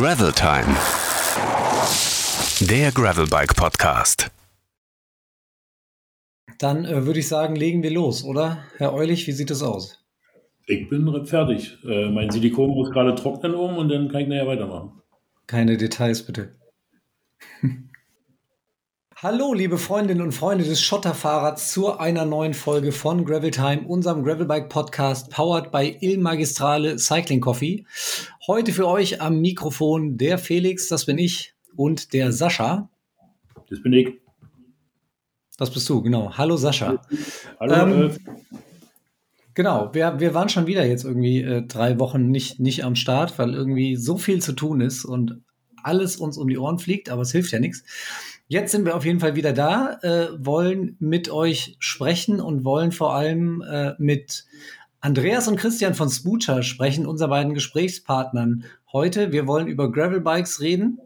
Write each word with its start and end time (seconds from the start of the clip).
Gravel 0.00 0.32
Time. 0.32 0.74
Der 2.60 2.90
Gravelbike 2.90 3.54
Podcast. 3.54 4.30
Dann 6.58 6.86
äh, 6.86 7.04
würde 7.04 7.20
ich 7.20 7.28
sagen, 7.28 7.54
legen 7.54 7.82
wir 7.82 7.90
los, 7.90 8.24
oder? 8.24 8.64
Herr 8.78 8.94
Eulich, 8.94 9.26
wie 9.26 9.32
sieht 9.32 9.50
es 9.50 9.62
aus? 9.62 10.02
Ich 10.64 10.88
bin 10.88 11.26
fertig. 11.26 11.76
Äh, 11.84 12.08
mein 12.08 12.30
Silikon 12.30 12.70
muss 12.70 12.90
gerade 12.90 13.14
trocknen 13.14 13.54
um 13.54 13.76
und 13.76 13.90
dann 13.90 14.08
kann 14.08 14.22
ich 14.22 14.28
nachher 14.28 14.46
weitermachen. 14.46 15.02
Keine 15.46 15.76
Details, 15.76 16.24
bitte. 16.24 16.56
Hallo, 19.22 19.52
liebe 19.52 19.76
Freundinnen 19.76 20.22
und 20.22 20.32
Freunde 20.32 20.64
des 20.64 20.80
Schotterfahrrads 20.80 21.72
zu 21.72 21.98
einer 21.98 22.24
neuen 22.24 22.54
Folge 22.54 22.90
von 22.90 23.26
Gravel 23.26 23.50
Time, 23.50 23.82
unserem 23.86 24.24
Gravelbike 24.24 24.70
Podcast, 24.70 25.30
powered 25.30 25.70
by 25.70 25.94
Il 26.00 26.16
Magistrale 26.16 26.98
Cycling 26.98 27.42
Coffee. 27.42 27.84
Heute 28.46 28.72
für 28.72 28.88
euch 28.88 29.20
am 29.20 29.42
Mikrofon 29.42 30.16
der 30.16 30.38
Felix, 30.38 30.88
das 30.88 31.04
bin 31.04 31.18
ich, 31.18 31.52
und 31.76 32.14
der 32.14 32.32
Sascha. 32.32 32.88
Das 33.68 33.82
bin 33.82 33.92
ich. 33.92 34.08
Das 35.58 35.70
bist 35.70 35.86
du, 35.90 36.00
genau. 36.00 36.38
Hallo 36.38 36.56
Sascha. 36.56 37.02
Hallo. 37.60 37.74
Ähm, 37.74 38.10
äh, 38.12 38.16
Genau, 39.52 39.92
wir, 39.92 40.18
wir 40.18 40.32
waren 40.32 40.48
schon 40.48 40.66
wieder 40.66 40.86
jetzt 40.86 41.04
irgendwie 41.04 41.42
äh, 41.42 41.66
drei 41.66 41.98
Wochen 41.98 42.30
nicht, 42.30 42.58
nicht 42.58 42.84
am 42.84 42.94
Start, 42.94 43.38
weil 43.38 43.52
irgendwie 43.52 43.96
so 43.96 44.16
viel 44.16 44.40
zu 44.40 44.54
tun 44.54 44.80
ist 44.80 45.04
und 45.04 45.42
alles 45.82 46.16
uns 46.16 46.38
um 46.38 46.48
die 46.48 46.56
Ohren 46.58 46.78
fliegt, 46.78 47.10
aber 47.10 47.22
es 47.22 47.32
hilft 47.32 47.52
ja 47.52 47.58
nichts. 47.58 47.84
Jetzt 48.50 48.72
sind 48.72 48.84
wir 48.84 48.96
auf 48.96 49.04
jeden 49.04 49.20
Fall 49.20 49.36
wieder 49.36 49.52
da, 49.52 50.00
äh, 50.02 50.26
wollen 50.36 50.96
mit 50.98 51.30
euch 51.30 51.76
sprechen 51.78 52.40
und 52.40 52.64
wollen 52.64 52.90
vor 52.90 53.14
allem 53.14 53.62
äh, 53.62 53.92
mit 53.98 54.44
Andreas 55.00 55.46
und 55.46 55.54
Christian 55.54 55.94
von 55.94 56.08
Spoocher 56.08 56.64
sprechen, 56.64 57.06
unseren 57.06 57.30
beiden 57.30 57.54
Gesprächspartnern 57.54 58.64
heute. 58.90 59.30
Wir 59.30 59.46
wollen 59.46 59.68
über 59.68 59.92
Gravelbikes 59.92 60.60
reden. 60.60 60.98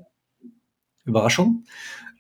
Überraschung. 1.05 1.65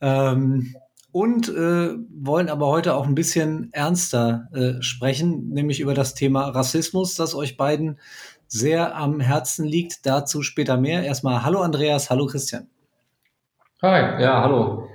Ähm, 0.02 0.77
und 1.11 1.48
äh, 1.48 1.95
wollen 2.11 2.50
aber 2.50 2.67
heute 2.67 2.95
auch 2.95 3.06
ein 3.06 3.14
bisschen 3.14 3.72
ernster 3.72 4.50
äh, 4.52 4.83
sprechen, 4.83 5.48
nämlich 5.48 5.80
über 5.80 5.95
das 5.95 6.12
Thema 6.12 6.50
Rassismus, 6.50 7.14
das 7.14 7.34
euch 7.34 7.56
beiden 7.56 7.98
sehr 8.47 8.95
am 8.95 9.20
Herzen 9.20 9.64
liegt. 9.64 10.05
Dazu 10.05 10.42
später 10.42 10.77
mehr. 10.77 11.02
Erstmal 11.02 11.45
hallo 11.45 11.62
Andreas, 11.62 12.11
hallo 12.11 12.27
Christian. 12.27 12.67
Hi, 13.80 14.22
ja, 14.22 14.42
hallo. 14.42 14.91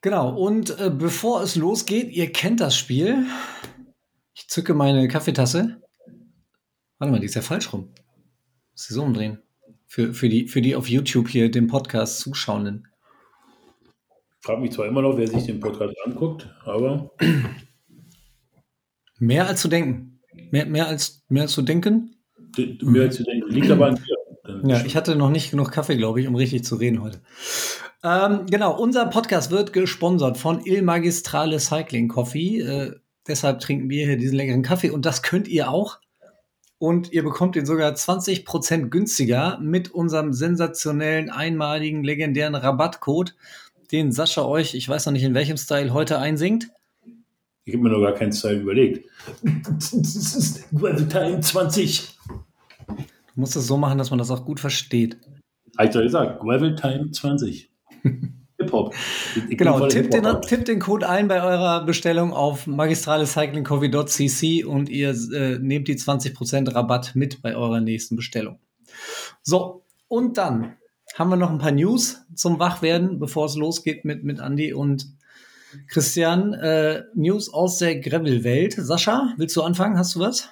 Genau, 0.00 0.36
und 0.36 0.78
äh, 0.78 0.90
bevor 0.90 1.42
es 1.42 1.56
losgeht, 1.56 2.10
ihr 2.10 2.32
kennt 2.32 2.60
das 2.60 2.76
Spiel. 2.76 3.26
Ich 4.34 4.48
zücke 4.48 4.74
meine 4.74 5.08
Kaffeetasse. 5.08 5.82
Warte 6.98 7.12
mal, 7.12 7.20
die 7.20 7.26
ist 7.26 7.34
ja 7.34 7.42
falsch 7.42 7.72
rum. 7.72 7.90
Muss 8.72 8.84
sie 8.84 8.94
so 8.94 9.02
umdrehen. 9.02 9.42
Für, 9.86 10.12
für, 10.14 10.28
die, 10.28 10.48
für 10.48 10.60
die 10.60 10.76
auf 10.76 10.88
YouTube 10.88 11.28
hier 11.28 11.50
dem 11.50 11.66
Podcast 11.66 12.20
Zuschauenden. 12.20 12.86
Ich 14.40 14.46
frage 14.46 14.60
mich 14.60 14.72
zwar 14.72 14.86
immer 14.86 15.02
noch, 15.02 15.16
wer 15.16 15.26
sich 15.26 15.44
den 15.44 15.60
Podcast 15.60 15.94
anguckt, 16.04 16.48
aber 16.64 17.10
Mehr 19.18 19.46
als 19.48 19.60
zu 19.60 19.68
denken. 19.68 20.20
Mehr, 20.50 20.66
mehr, 20.66 20.86
als, 20.86 21.24
mehr 21.28 21.42
als 21.42 21.52
zu 21.52 21.62
denken? 21.62 22.14
mehr 22.82 23.02
als 23.02 23.16
zu 23.16 23.24
denken. 23.24 23.50
Liegt 23.50 23.70
aber 23.70 23.86
an 23.88 23.96
dir. 23.96 24.60
Ja, 24.64 24.84
ich 24.84 24.96
hatte 24.96 25.16
noch 25.16 25.30
nicht 25.30 25.50
genug 25.50 25.72
Kaffee, 25.72 25.96
glaube 25.96 26.20
ich, 26.20 26.26
um 26.26 26.34
richtig 26.34 26.64
zu 26.64 26.76
reden 26.76 27.02
heute. 27.02 27.20
Ähm, 28.04 28.46
genau, 28.46 28.78
unser 28.78 29.06
Podcast 29.06 29.50
wird 29.50 29.72
gesponsert 29.72 30.38
von 30.38 30.64
Il 30.64 30.82
Magistrale 30.82 31.58
Cycling 31.58 32.08
Coffee. 32.08 32.60
Äh, 32.60 32.94
deshalb 33.26 33.58
trinken 33.60 33.90
wir 33.90 34.06
hier 34.06 34.16
diesen 34.16 34.36
leckeren 34.36 34.62
Kaffee 34.62 34.90
und 34.90 35.04
das 35.04 35.22
könnt 35.22 35.48
ihr 35.48 35.70
auch. 35.70 35.98
Und 36.78 37.12
ihr 37.12 37.24
bekommt 37.24 37.56
ihn 37.56 37.66
sogar 37.66 37.92
20% 37.92 38.88
günstiger 38.88 39.58
mit 39.58 39.90
unserem 39.90 40.32
sensationellen, 40.32 41.28
einmaligen, 41.28 42.04
legendären 42.04 42.54
Rabattcode, 42.54 43.34
den 43.90 44.12
Sascha 44.12 44.44
euch, 44.44 44.74
ich 44.74 44.88
weiß 44.88 45.06
noch 45.06 45.12
nicht 45.12 45.24
in 45.24 45.34
welchem 45.34 45.56
Style, 45.56 45.92
heute 45.92 46.20
einsingt. 46.20 46.68
Ich 47.64 47.74
habe 47.74 47.82
mir 47.82 47.90
noch 47.90 48.00
gar 48.00 48.14
keinen 48.14 48.32
Style 48.32 48.60
überlegt. 48.60 49.08
Das 49.42 49.92
ist 49.92 50.70
Gravel 50.70 51.08
Time 51.08 51.40
20. 51.40 52.16
Du 52.86 52.94
musst 53.34 53.56
es 53.56 53.66
so 53.66 53.76
machen, 53.76 53.98
dass 53.98 54.10
man 54.10 54.18
das 54.18 54.30
auch 54.30 54.44
gut 54.44 54.60
versteht. 54.60 55.18
Habe 55.76 55.88
ich 55.88 55.94
doch 55.94 56.00
gesagt, 56.00 56.40
Gravel 56.40 56.76
Time 56.76 57.10
20. 57.10 57.68
Hip-Hop. 58.60 58.92
Ich 59.48 59.56
Genau, 59.56 59.86
tippt 59.88 60.12
den, 60.12 60.24
Hip-Hopper. 60.24 60.40
tippt 60.46 60.68
den 60.68 60.80
Code 60.80 61.08
ein 61.08 61.28
bei 61.28 61.42
eurer 61.42 61.84
Bestellung 61.84 62.32
auf 62.32 62.66
magistralecyclingcoffee.cc 62.66 64.64
und 64.64 64.88
ihr 64.88 65.10
äh, 65.32 65.58
nehmt 65.58 65.88
die 65.88 65.96
20% 65.96 66.74
Rabatt 66.74 67.12
mit 67.14 67.40
bei 67.42 67.54
eurer 67.56 67.80
nächsten 67.80 68.16
Bestellung. 68.16 68.58
So, 69.42 69.84
und 70.08 70.38
dann 70.38 70.74
haben 71.14 71.30
wir 71.30 71.36
noch 71.36 71.50
ein 71.50 71.58
paar 71.58 71.70
News 71.72 72.24
zum 72.34 72.58
Wachwerden, 72.58 73.18
bevor 73.18 73.46
es 73.46 73.56
losgeht 73.56 74.04
mit, 74.04 74.24
mit 74.24 74.40
Andi 74.40 74.72
und 74.72 75.06
Christian. 75.88 76.54
Äh, 76.54 77.02
News 77.14 77.52
aus 77.52 77.78
der 77.78 78.00
Gravel-Welt. 78.00 78.74
Sascha, 78.76 79.34
willst 79.36 79.56
du 79.56 79.62
anfangen? 79.62 79.98
Hast 79.98 80.14
du 80.16 80.20
was? 80.20 80.48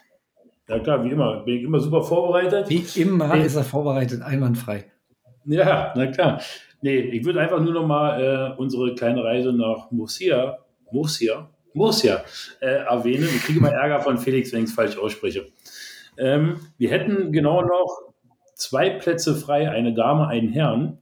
Ja 0.69 0.79
klar, 0.81 1.05
wie 1.05 1.11
immer. 1.11 1.45
Bin 1.45 1.57
ich 1.59 1.63
immer 1.63 1.81
super 1.81 2.03
vorbereitet. 2.03 2.69
Wie 2.69 2.85
immer 3.01 3.35
Nee. 3.37 3.45
ist 3.47 3.55
er 3.57 3.65
vorbereitet, 3.65 4.23
einwandfrei. 4.23 4.85
Ja, 5.45 5.93
na 5.97 6.07
klar. 6.09 6.41
Nee, 6.87 7.01
ich 7.01 7.25
würde 7.25 7.41
einfach 7.41 7.61
nur 7.61 7.73
noch 7.73 7.85
mal 7.85 8.23
äh, 8.23 8.61
unsere 8.61 8.95
kleine 8.95 9.25
Reise 9.25 9.53
nach 9.53 9.91
Murcia, 9.91 10.59
Murcia, 10.93 11.51
Murcia 11.75 12.23
äh, 12.61 12.67
erwähnen. 12.67 13.25
Ich 13.25 13.43
kriege 13.43 13.59
immer 13.59 13.73
Ärger 13.73 13.99
von 14.03 14.19
Felix, 14.19 14.53
wenn 14.53 14.63
ich 14.63 14.69
es 14.69 14.75
falsch 14.77 14.97
ausspreche. 14.97 15.49
Ähm, 16.17 16.61
wir 16.79 16.89
hätten 16.89 17.33
genau 17.33 17.63
noch 17.63 18.13
zwei 18.55 18.89
Plätze 18.91 19.35
frei, 19.35 19.69
eine 19.69 19.95
Dame, 19.95 20.29
einen 20.29 20.49
Herrn, 20.51 20.99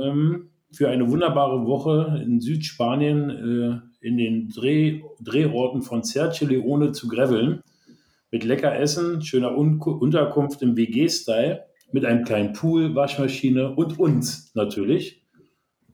ähm, 0.00 0.50
für 0.70 0.88
eine 0.88 1.10
wunderbare 1.10 1.66
Woche 1.66 2.22
in 2.24 2.40
Südspanien 2.40 3.82
äh, 4.00 4.06
in 4.06 4.18
den 4.18 4.50
Dreh, 4.50 5.02
Drehorten 5.20 5.82
von 5.82 6.04
Sergio 6.04 6.46
Leone 6.46 6.92
zu 6.92 7.08
graveln. 7.08 7.64
Mit 8.30 8.44
lecker 8.44 8.78
Essen, 8.78 9.20
schöner 9.22 9.58
Un 9.58 9.80
Unterkunft 9.80 10.62
im 10.62 10.76
WG-Style 10.76 11.64
mit 11.92 12.04
einem 12.04 12.24
kleinen 12.24 12.52
Pool, 12.52 12.94
Waschmaschine 12.94 13.74
und 13.74 13.98
uns 13.98 14.52
natürlich. 14.54 15.24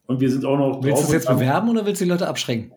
Und 0.07 0.21
wir 0.21 0.31
sind 0.31 0.45
auch 0.45 0.59
noch 0.59 0.83
Willst 0.83 1.03
du 1.03 1.07
es 1.07 1.13
jetzt 1.13 1.29
bewerben 1.29 1.69
oder 1.69 1.87
willst 1.87 2.01
du 2.01 2.05
die 2.05 2.11
Leute 2.11 2.29
abschrecken? 2.29 2.73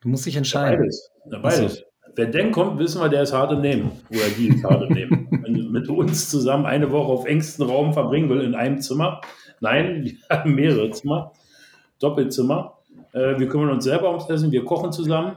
Du 0.00 0.08
musst 0.08 0.26
dich 0.26 0.36
entscheiden. 0.36 0.80
Beides. 0.80 1.10
Beides. 1.42 1.84
Wer 2.16 2.26
denn 2.26 2.50
kommt, 2.50 2.78
wissen 2.78 3.00
wir, 3.00 3.08
der 3.08 3.22
ist 3.22 3.32
hart 3.32 3.52
im 3.52 3.60
Nehmen. 3.60 3.92
Oder 4.10 4.28
die 4.36 4.48
ist 4.48 4.64
hart 4.64 4.82
im 4.82 4.92
Nehmen. 4.94 5.28
Wenn 5.42 5.54
du 5.54 5.62
mit 5.70 5.88
uns 5.88 6.28
zusammen 6.28 6.66
eine 6.66 6.90
Woche 6.90 7.12
auf 7.12 7.26
engstem 7.26 7.66
Raum 7.68 7.92
verbringen 7.92 8.28
will 8.28 8.40
in 8.40 8.54
einem 8.54 8.80
Zimmer. 8.80 9.20
Nein, 9.60 10.04
wir 10.04 10.36
haben 10.38 10.54
mehrere 10.54 10.90
Zimmer. 10.90 11.32
Doppelzimmer. 12.00 12.78
Äh, 13.12 13.38
wir 13.38 13.48
kümmern 13.48 13.70
uns 13.70 13.84
selber 13.84 14.08
ums 14.08 14.28
Essen. 14.28 14.50
Wir 14.50 14.64
kochen 14.64 14.92
zusammen. 14.92 15.36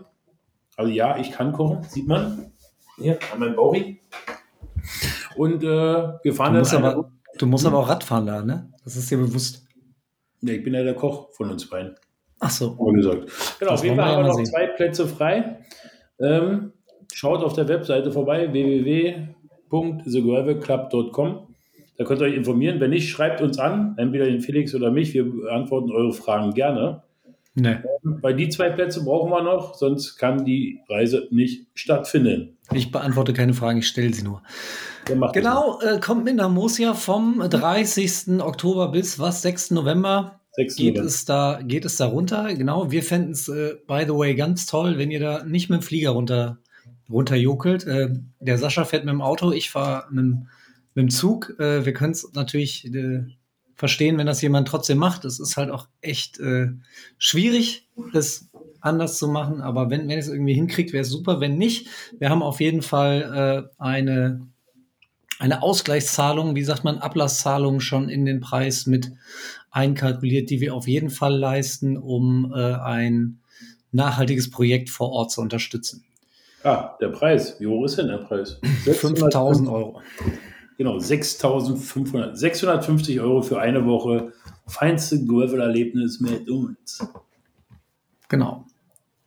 Also 0.75 0.91
ja, 0.91 1.17
ich 1.17 1.31
kann 1.31 1.51
kochen, 1.51 1.83
sieht 1.83 2.07
man. 2.07 2.51
Hier, 2.97 3.19
an 3.31 3.39
meinem 3.39 3.55
Bauchi. 3.55 4.01
Und 5.37 5.63
äh, 5.63 5.67
wir 5.67 6.33
fahren 6.33 6.53
Du 6.53 6.59
musst, 6.59 6.73
eine- 6.75 6.87
aber, 6.87 7.11
du 7.37 7.45
musst 7.45 7.65
aber 7.65 7.77
auch 7.79 7.89
Radfahren 7.89 8.25
da, 8.25 8.41
ne? 8.43 8.69
Das 8.83 8.95
ist 8.95 9.09
dir 9.09 9.17
bewusst. 9.17 9.65
Nee, 10.41 10.53
ich 10.53 10.63
bin 10.63 10.73
ja 10.73 10.83
der 10.83 10.95
Koch 10.95 11.29
von 11.31 11.49
uns 11.51 11.69
beiden. 11.69 11.95
Ach 12.39 12.49
so. 12.49 12.77
Wir 12.77 12.93
gesagt. 12.93 13.27
Genau, 13.59 13.71
auf 13.73 13.83
jeden 13.83 13.95
Fall 13.95 14.05
wir 14.05 14.11
haben 14.15 14.23
wir 14.25 14.29
noch 14.29 14.37
mal 14.37 14.43
zwei 14.45 14.67
Plätze 14.67 15.07
frei. 15.07 15.59
Ähm, 16.19 16.73
schaut 17.13 17.43
auf 17.43 17.53
der 17.53 17.67
Webseite 17.69 18.11
vorbei, 18.11 18.51
www.thegravelclub.com. 18.51 21.47
Da 21.97 22.03
könnt 22.05 22.21
ihr 22.21 22.27
euch 22.27 22.35
informieren. 22.35 22.79
Wenn 22.79 22.89
nicht, 22.89 23.09
schreibt 23.09 23.41
uns 23.41 23.59
an, 23.59 23.95
entweder 23.97 24.25
den 24.25 24.41
Felix 24.41 24.73
oder 24.75 24.91
mich. 24.91 25.13
Wir 25.13 25.29
beantworten 25.29 25.91
eure 25.91 26.13
Fragen 26.13 26.53
gerne. 26.53 27.03
Ne. 27.55 27.83
Weil 28.01 28.35
die 28.35 28.49
zwei 28.49 28.69
Plätze 28.71 29.03
brauchen 29.03 29.29
wir 29.29 29.43
noch, 29.43 29.75
sonst 29.75 30.17
kann 30.17 30.43
die 30.43 30.79
Reise 30.89 31.27
nicht 31.29 31.67
stattfinden. 31.75 32.57
Ich 32.73 32.91
beantworte 32.91 33.33
keine 33.33 33.53
Fragen, 33.53 33.77
ich 33.79 33.87
stelle 33.87 34.11
sie 34.13 34.23
nur. 34.23 34.41
Genau, 35.33 35.79
äh, 35.81 35.99
kommt 35.99 36.23
mit 36.23 36.35
nach 36.37 36.49
Mosia 36.49 36.93
vom 36.95 37.43
30. 37.47 38.41
Oktober 38.41 38.89
bis 38.91 39.19
was, 39.19 39.41
6. 39.43 39.71
November 39.71 40.21
noch? 40.21 40.43
Sechs 40.55 40.75
geht 40.75 40.93
November. 40.95 41.07
es 41.07 41.25
da, 41.25 41.59
geht 41.63 41.83
es 41.85 41.97
da 41.97 42.05
runter. 42.05 42.53
Genau, 42.55 42.91
wir 42.91 43.03
fänden 43.03 43.31
es, 43.31 43.47
äh, 43.49 43.73
by 43.87 44.03
the 44.07 44.13
way, 44.13 44.35
ganz 44.35 44.65
toll, 44.65 44.97
wenn 44.97 45.11
ihr 45.11 45.19
da 45.19 45.43
nicht 45.43 45.69
mit 45.69 45.81
dem 45.81 45.83
Flieger 45.83 46.11
runter, 46.11 46.59
runterjokelt. 47.09 47.85
Äh, 47.85 48.09
der 48.39 48.57
Sascha 48.57 48.85
fährt 48.85 49.03
mit 49.05 49.13
dem 49.13 49.21
Auto, 49.21 49.51
ich 49.51 49.69
fahre 49.69 50.05
mit, 50.11 50.23
dem- 50.23 50.47
mit 50.95 51.03
dem 51.03 51.09
Zug. 51.09 51.55
Äh, 51.59 51.85
wir 51.85 51.93
können 51.93 52.11
es 52.13 52.31
natürlich 52.33 52.85
äh, 52.93 53.23
verstehen, 53.75 54.17
wenn 54.17 54.27
das 54.27 54.41
jemand 54.41 54.67
trotzdem 54.67 54.97
macht. 54.97 55.25
Es 55.25 55.39
ist 55.39 55.57
halt 55.57 55.69
auch 55.69 55.87
echt 56.01 56.39
äh, 56.39 56.67
schwierig, 57.17 57.87
das 58.13 58.49
anders 58.81 59.17
zu 59.17 59.27
machen. 59.27 59.61
Aber 59.61 59.89
wenn, 59.89 60.07
wenn 60.07 60.19
es 60.19 60.27
irgendwie 60.27 60.53
hinkriegt, 60.53 60.93
wäre 60.93 61.03
es 61.03 61.09
super. 61.09 61.39
Wenn 61.39 61.57
nicht, 61.57 61.87
wir 62.19 62.29
haben 62.29 62.43
auf 62.43 62.59
jeden 62.59 62.81
Fall 62.81 63.67
äh, 63.79 63.81
eine, 63.81 64.47
eine 65.39 65.61
Ausgleichszahlung, 65.61 66.55
wie 66.55 66.63
sagt 66.63 66.83
man, 66.83 66.99
Ablasszahlung 66.99 67.79
schon 67.79 68.09
in 68.09 68.25
den 68.25 68.41
Preis 68.41 68.85
mit 68.85 69.11
einkalkuliert, 69.71 70.49
die 70.49 70.61
wir 70.61 70.75
auf 70.75 70.87
jeden 70.87 71.09
Fall 71.09 71.35
leisten, 71.35 71.97
um 71.97 72.53
äh, 72.55 72.73
ein 72.75 73.39
nachhaltiges 73.91 74.51
Projekt 74.51 74.89
vor 74.89 75.11
Ort 75.11 75.31
zu 75.31 75.41
unterstützen. 75.41 76.03
Ah, 76.63 76.95
der 77.01 77.09
Preis. 77.09 77.59
Wie 77.59 77.67
hoch 77.67 77.85
ist 77.85 77.97
denn 77.97 78.07
der 78.07 78.17
Preis? 78.17 78.59
5000 78.85 79.67
Euro. 79.67 80.01
Genau, 80.77 80.97
6.500, 80.97 82.35
650 82.35 83.19
Euro 83.21 83.41
für 83.41 83.59
eine 83.59 83.85
Woche. 83.85 84.33
Feinste 84.67 85.23
Gravel-Erlebnis 85.25 86.19
mit 86.19 86.49
uns. 86.49 87.05
Genau. 88.29 88.65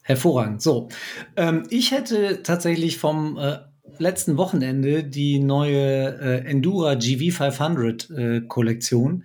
Hervorragend. 0.02 0.62
So, 0.62 0.88
ähm, 1.36 1.64
ich 1.68 1.90
hätte 1.90 2.42
tatsächlich 2.42 2.98
vom 2.98 3.38
äh, 3.38 3.58
letzten 3.98 4.36
Wochenende 4.36 5.04
die 5.04 5.38
neue 5.38 6.18
äh, 6.20 6.48
Endura 6.48 6.92
GV500 6.92 8.14
äh, 8.14 8.40
Kollektion, 8.42 9.24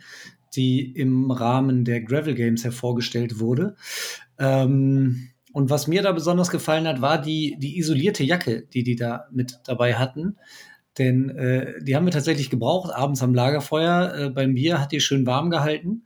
die 0.55 0.91
im 0.91 1.31
Rahmen 1.31 1.85
der 1.85 2.01
Gravel 2.01 2.35
Games 2.35 2.63
hervorgestellt 2.63 3.39
wurde. 3.39 3.75
Ähm, 4.39 5.29
und 5.53 5.69
was 5.69 5.87
mir 5.87 6.01
da 6.01 6.11
besonders 6.13 6.49
gefallen 6.49 6.87
hat, 6.87 7.01
war 7.01 7.21
die, 7.21 7.57
die 7.59 7.77
isolierte 7.77 8.23
Jacke, 8.23 8.63
die 8.73 8.83
die 8.83 8.95
da 8.95 9.27
mit 9.31 9.59
dabei 9.65 9.95
hatten. 9.95 10.37
Denn 10.97 11.29
äh, 11.29 11.81
die 11.81 11.95
haben 11.95 12.05
wir 12.05 12.11
tatsächlich 12.11 12.49
gebraucht, 12.49 12.93
abends 12.93 13.23
am 13.23 13.33
Lagerfeuer. 13.33 14.15
Äh, 14.15 14.29
beim 14.29 14.55
Bier 14.55 14.79
hat 14.79 14.91
die 14.91 14.99
schön 14.99 15.25
warm 15.25 15.49
gehalten. 15.49 16.03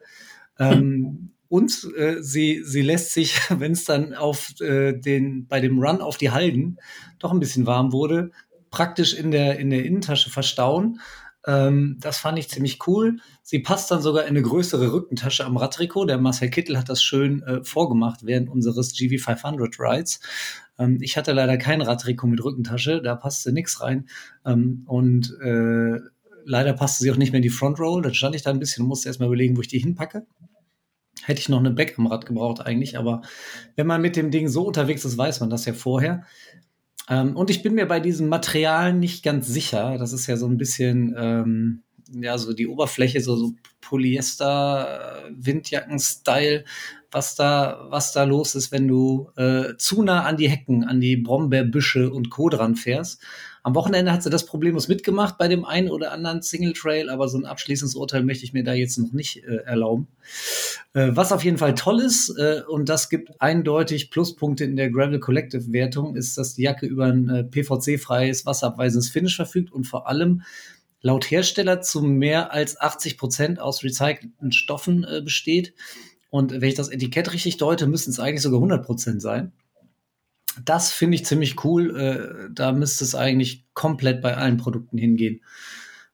Ähm, 0.59 1.31
und 1.47 1.87
äh, 1.97 2.21
sie, 2.21 2.61
sie 2.63 2.81
lässt 2.81 3.13
sich, 3.13 3.39
wenn 3.49 3.71
es 3.71 3.85
dann 3.85 4.13
auf 4.13 4.59
äh, 4.61 4.93
den, 4.93 5.47
bei 5.47 5.59
dem 5.59 5.79
Run 5.79 6.01
auf 6.01 6.17
die 6.17 6.31
Halden 6.31 6.77
doch 7.19 7.31
ein 7.31 7.39
bisschen 7.39 7.65
warm 7.65 7.91
wurde, 7.91 8.31
praktisch 8.69 9.13
in 9.13 9.31
der, 9.31 9.57
in 9.57 9.69
der 9.69 9.85
Innentasche 9.85 10.29
verstauen. 10.29 10.99
Ähm, 11.47 11.97
das 11.99 12.17
fand 12.17 12.39
ich 12.39 12.49
ziemlich 12.49 12.87
cool. 12.87 13.17
Sie 13.43 13.59
passt 13.59 13.91
dann 13.91 14.01
sogar 14.01 14.23
in 14.23 14.29
eine 14.29 14.41
größere 14.41 14.91
Rückentasche 14.91 15.45
am 15.45 15.57
Radtrikot. 15.57 16.05
Der 16.05 16.17
Marcel 16.17 16.49
Kittel 16.49 16.77
hat 16.77 16.89
das 16.89 17.03
schön 17.03 17.43
äh, 17.43 17.63
vorgemacht 17.63 18.25
während 18.25 18.49
unseres 18.49 18.93
GV500 18.95 19.75
Rides. 19.79 20.19
Ähm, 20.77 20.97
ich 21.01 21.17
hatte 21.17 21.31
leider 21.33 21.57
kein 21.57 21.81
Radtrikot 21.81 22.27
mit 22.27 22.43
Rückentasche, 22.43 23.01
da 23.01 23.15
passte 23.15 23.51
nichts 23.51 23.81
rein. 23.81 24.07
Ähm, 24.45 24.83
und 24.85 25.37
äh, 25.41 25.99
leider 26.45 26.73
passte 26.73 27.03
sie 27.03 27.11
auch 27.11 27.17
nicht 27.17 27.31
mehr 27.31 27.39
in 27.39 27.43
die 27.43 27.49
Front 27.49 27.79
Roll. 27.79 28.01
Da 28.01 28.13
stand 28.13 28.35
ich 28.35 28.43
da 28.43 28.51
ein 28.51 28.59
bisschen 28.59 28.83
und 28.83 28.89
musste 28.89 29.09
erstmal 29.09 29.27
überlegen, 29.27 29.57
wo 29.57 29.61
ich 29.61 29.67
die 29.67 29.79
hinpacke. 29.79 30.25
Hätte 31.23 31.39
ich 31.39 31.49
noch 31.49 31.59
eine 31.59 31.71
Back 31.71 31.95
am 31.97 32.07
Rad 32.07 32.25
gebraucht 32.25 32.61
eigentlich, 32.61 32.97
aber 32.97 33.21
wenn 33.75 33.87
man 33.87 34.01
mit 34.01 34.15
dem 34.15 34.31
Ding 34.31 34.47
so 34.47 34.67
unterwegs 34.67 35.05
ist, 35.05 35.17
weiß 35.17 35.39
man 35.39 35.49
das 35.49 35.65
ja 35.65 35.73
vorher. 35.73 36.23
Ähm, 37.09 37.35
und 37.35 37.49
ich 37.49 37.63
bin 37.63 37.73
mir 37.73 37.87
bei 37.87 37.99
diesem 37.99 38.29
Material 38.29 38.93
nicht 38.93 39.23
ganz 39.23 39.47
sicher. 39.47 39.97
Das 39.97 40.13
ist 40.13 40.27
ja 40.27 40.37
so 40.37 40.47
ein 40.47 40.57
bisschen, 40.57 41.15
ähm, 41.17 41.83
ja, 42.11 42.37
so 42.37 42.53
die 42.53 42.67
Oberfläche, 42.67 43.21
so, 43.21 43.35
so 43.35 43.53
Polyester, 43.87 45.23
Windjacken-Style, 45.31 46.65
was 47.11 47.35
da, 47.35 47.87
was 47.89 48.11
da 48.11 48.23
los 48.23 48.55
ist, 48.55 48.71
wenn 48.71 48.87
du 48.87 49.29
äh, 49.37 49.77
zu 49.77 50.03
nah 50.03 50.23
an 50.23 50.37
die 50.37 50.49
Hecken, 50.49 50.83
an 50.83 50.99
die 50.99 51.15
Brombeerbüsche 51.15 52.11
und 52.11 52.29
Co. 52.29 52.49
dran 52.49 52.75
fährst. 52.75 53.21
Am 53.63 53.73
Wochenende 53.73 54.11
hat 54.11 54.21
sie 54.21 54.29
das 54.29 54.45
problemlos 54.45 54.89
mitgemacht 54.89 55.39
bei 55.39 55.47
dem 55.47 55.65
einen 55.65 55.89
oder 55.89 56.11
anderen 56.11 56.43
Single 56.43 56.73
Trail, 56.73 57.09
aber 57.09 57.27
so 57.27 57.39
ein 57.39 57.45
abschließendes 57.45 57.95
Urteil 57.95 58.23
möchte 58.23 58.43
ich 58.43 58.53
mir 58.53 58.63
da 58.63 58.73
jetzt 58.73 58.97
noch 58.99 59.11
nicht 59.11 59.43
äh, 59.43 59.55
erlauben. 59.65 60.07
Äh, 60.93 61.11
was 61.13 61.31
auf 61.31 61.43
jeden 61.43 61.57
Fall 61.57 61.73
toll 61.73 61.99
ist, 61.99 62.29
äh, 62.37 62.61
und 62.67 62.89
das 62.89 63.09
gibt 63.09 63.41
eindeutig 63.41 64.11
Pluspunkte 64.11 64.65
in 64.65 64.75
der 64.75 64.91
Gravel 64.91 65.19
Collective 65.19 65.73
Wertung, 65.73 66.15
ist, 66.15 66.37
dass 66.37 66.53
die 66.53 66.61
Jacke 66.61 66.85
über 66.85 67.05
ein 67.05 67.27
äh, 67.27 67.43
PVC-freies, 67.43 68.45
wasserabweisendes 68.45 69.09
Finish 69.09 69.35
verfügt 69.35 69.71
und 69.71 69.85
vor 69.85 70.07
allem 70.07 70.43
laut 71.01 71.29
Hersteller 71.29 71.81
zu 71.81 72.01
mehr 72.01 72.51
als 72.51 72.79
80 72.79 73.17
Prozent 73.17 73.59
aus 73.59 73.83
recycelten 73.83 74.51
Stoffen 74.51 75.03
äh, 75.03 75.21
besteht. 75.21 75.73
Und 76.29 76.51
wenn 76.51 76.69
ich 76.69 76.75
das 76.75 76.89
Etikett 76.89 77.31
richtig 77.33 77.57
deute, 77.57 77.87
müssten 77.87 78.11
es 78.11 78.19
eigentlich 78.19 78.41
sogar 78.41 78.57
100 78.57 78.85
Prozent 78.85 79.21
sein. 79.21 79.53
Das 80.63 80.91
finde 80.91 81.15
ich 81.15 81.25
ziemlich 81.25 81.63
cool. 81.63 81.97
Äh, 81.97 82.49
da 82.53 82.71
müsste 82.71 83.03
es 83.03 83.15
eigentlich 83.15 83.65
komplett 83.73 84.21
bei 84.21 84.35
allen 84.37 84.57
Produkten 84.57 84.97
hingehen. 84.97 85.41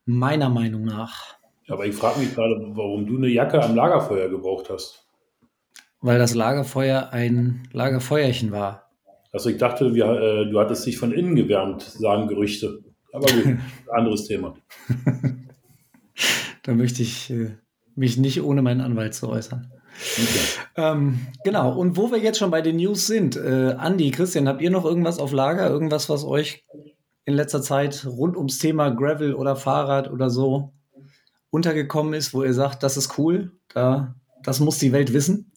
Meiner 0.05 0.49
Meinung 0.49 0.83
nach. 0.83 1.35
Aber 1.67 1.85
ich 1.85 1.95
frage 1.95 2.19
mich 2.19 2.35
gerade, 2.35 2.55
warum 2.73 3.05
du 3.05 3.17
eine 3.17 3.27
Jacke 3.27 3.63
am 3.63 3.75
Lagerfeuer 3.75 4.29
gebraucht 4.29 4.69
hast. 4.69 5.07
Weil 6.01 6.17
das 6.19 6.33
Lagerfeuer 6.33 7.09
ein 7.13 7.67
Lagerfeuerchen 7.71 8.51
war. 8.51 8.89
Also 9.31 9.49
ich 9.49 9.57
dachte, 9.57 9.93
wir, 9.93 10.05
äh, 10.05 10.49
du 10.49 10.59
hattest 10.59 10.85
dich 10.85 10.97
von 10.97 11.13
innen 11.13 11.35
gewärmt, 11.35 11.83
sagen 11.83 12.27
Gerüchte. 12.27 12.83
Aber 13.13 13.27
gut, 13.31 13.57
anderes 13.91 14.25
Thema. 14.25 14.55
da 16.63 16.73
möchte 16.73 17.01
ich 17.01 17.29
äh, 17.29 17.51
mich 17.95 18.17
nicht 18.17 18.41
ohne 18.41 18.61
meinen 18.61 18.81
Anwalt 18.81 19.13
zu 19.13 19.29
äußern. 19.29 19.71
Ähm, 20.75 21.27
genau, 21.43 21.77
und 21.77 21.97
wo 21.97 22.11
wir 22.11 22.19
jetzt 22.19 22.39
schon 22.39 22.51
bei 22.51 22.61
den 22.61 22.77
News 22.77 23.07
sind, 23.07 23.35
äh, 23.35 23.73
Andi, 23.77 24.11
Christian, 24.11 24.47
habt 24.47 24.61
ihr 24.61 24.71
noch 24.71 24.85
irgendwas 24.85 25.19
auf 25.19 25.31
Lager? 25.31 25.69
Irgendwas, 25.69 26.09
was 26.09 26.23
euch 26.23 26.65
in 27.25 27.33
letzter 27.33 27.61
Zeit 27.61 28.05
rund 28.05 28.37
ums 28.37 28.57
Thema 28.57 28.89
Gravel 28.89 29.35
oder 29.35 29.55
Fahrrad 29.55 30.09
oder 30.09 30.29
so 30.29 30.73
untergekommen 31.49 32.13
ist, 32.13 32.33
wo 32.33 32.43
ihr 32.43 32.53
sagt, 32.53 32.83
das 32.83 32.97
ist 32.97 33.17
cool, 33.17 33.51
da, 33.73 34.15
das 34.43 34.59
muss 34.59 34.79
die 34.79 34.91
Welt 34.91 35.13
wissen? 35.13 35.50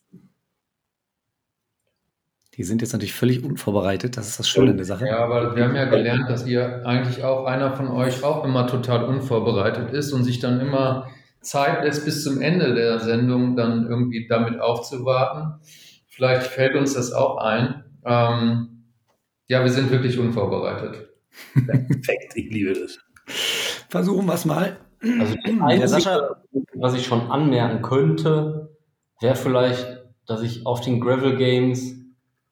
Die 2.57 2.63
sind 2.63 2.83
jetzt 2.83 2.93
natürlich 2.93 3.15
völlig 3.15 3.43
unvorbereitet, 3.43 4.17
das 4.17 4.29
ist 4.29 4.39
das 4.39 4.49
Schöne 4.49 4.71
in 4.71 4.77
der 4.77 4.87
Sache. 4.87 5.07
Ja, 5.07 5.19
aber 5.19 5.57
wir 5.57 5.65
haben 5.65 5.75
ja 5.75 5.87
gelernt, 5.87 6.31
dass 6.31 6.47
ihr 6.47 6.87
eigentlich 6.87 7.25
auch 7.25 7.47
einer 7.47 7.75
von 7.75 7.89
euch 7.89 8.23
auch 8.23 8.45
immer 8.45 8.67
total 8.69 9.05
unvorbereitet 9.05 9.91
ist 9.93 10.13
und 10.13 10.23
sich 10.23 10.39
dann 10.39 10.61
immer 10.61 11.09
Zeit 11.41 11.85
lässt, 11.85 12.05
bis 12.05 12.23
zum 12.23 12.41
Ende 12.41 12.75
der 12.75 13.01
Sendung 13.01 13.57
dann 13.57 13.89
irgendwie 13.89 14.27
damit 14.29 14.61
aufzuwarten. 14.61 15.61
Vielleicht 16.07 16.47
fällt 16.47 16.77
uns 16.77 16.95
das 16.95 17.13
auch 17.13 17.39
ein. 17.39 17.85
Ähm, 18.05 18.85
ja, 19.49 19.63
wir 19.63 19.71
sind 19.71 19.91
wirklich 19.91 20.19
unvorbereitet. 20.19 21.09
Perfekt, 21.53 22.37
ich 22.37 22.51
liebe 22.51 22.73
das. 22.73 22.99
Versuchen 23.89 24.27
wir 24.27 24.35
es 24.35 24.45
mal. 24.45 24.77
Also 25.19 25.35
das 25.81 25.93
Einzige, 25.93 26.37
was 26.75 26.95
ich 26.95 27.05
schon 27.05 27.31
anmerken 27.31 27.83
könnte, 27.83 28.77
wäre 29.21 29.37
vielleicht, 29.37 30.05
dass 30.27 30.43
ich 30.43 30.67
auf 30.67 30.81
den 30.81 31.01
Gravel 31.01 31.37
Games, 31.37 32.04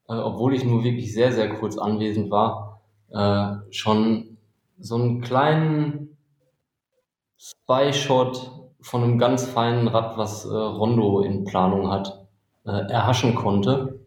äh, 0.07 0.13
obwohl 0.13 0.53
ich 0.53 0.65
nur 0.65 0.83
wirklich 0.83 1.13
sehr, 1.13 1.31
sehr 1.31 1.49
kurz 1.55 1.77
anwesend 1.77 2.31
war, 2.31 2.81
äh, 3.09 3.55
schon 3.71 4.37
so 4.79 4.95
einen 4.95 5.21
kleinen 5.21 6.17
Spy-Shot 7.37 8.51
von 8.81 9.03
einem 9.03 9.17
ganz 9.17 9.45
feinen 9.45 9.87
Rad, 9.87 10.17
was 10.17 10.45
äh, 10.45 10.49
Rondo 10.49 11.21
in 11.21 11.45
Planung 11.45 11.89
hat, 11.91 12.25
äh, 12.65 12.91
erhaschen 12.91 13.35
konnte. 13.35 13.99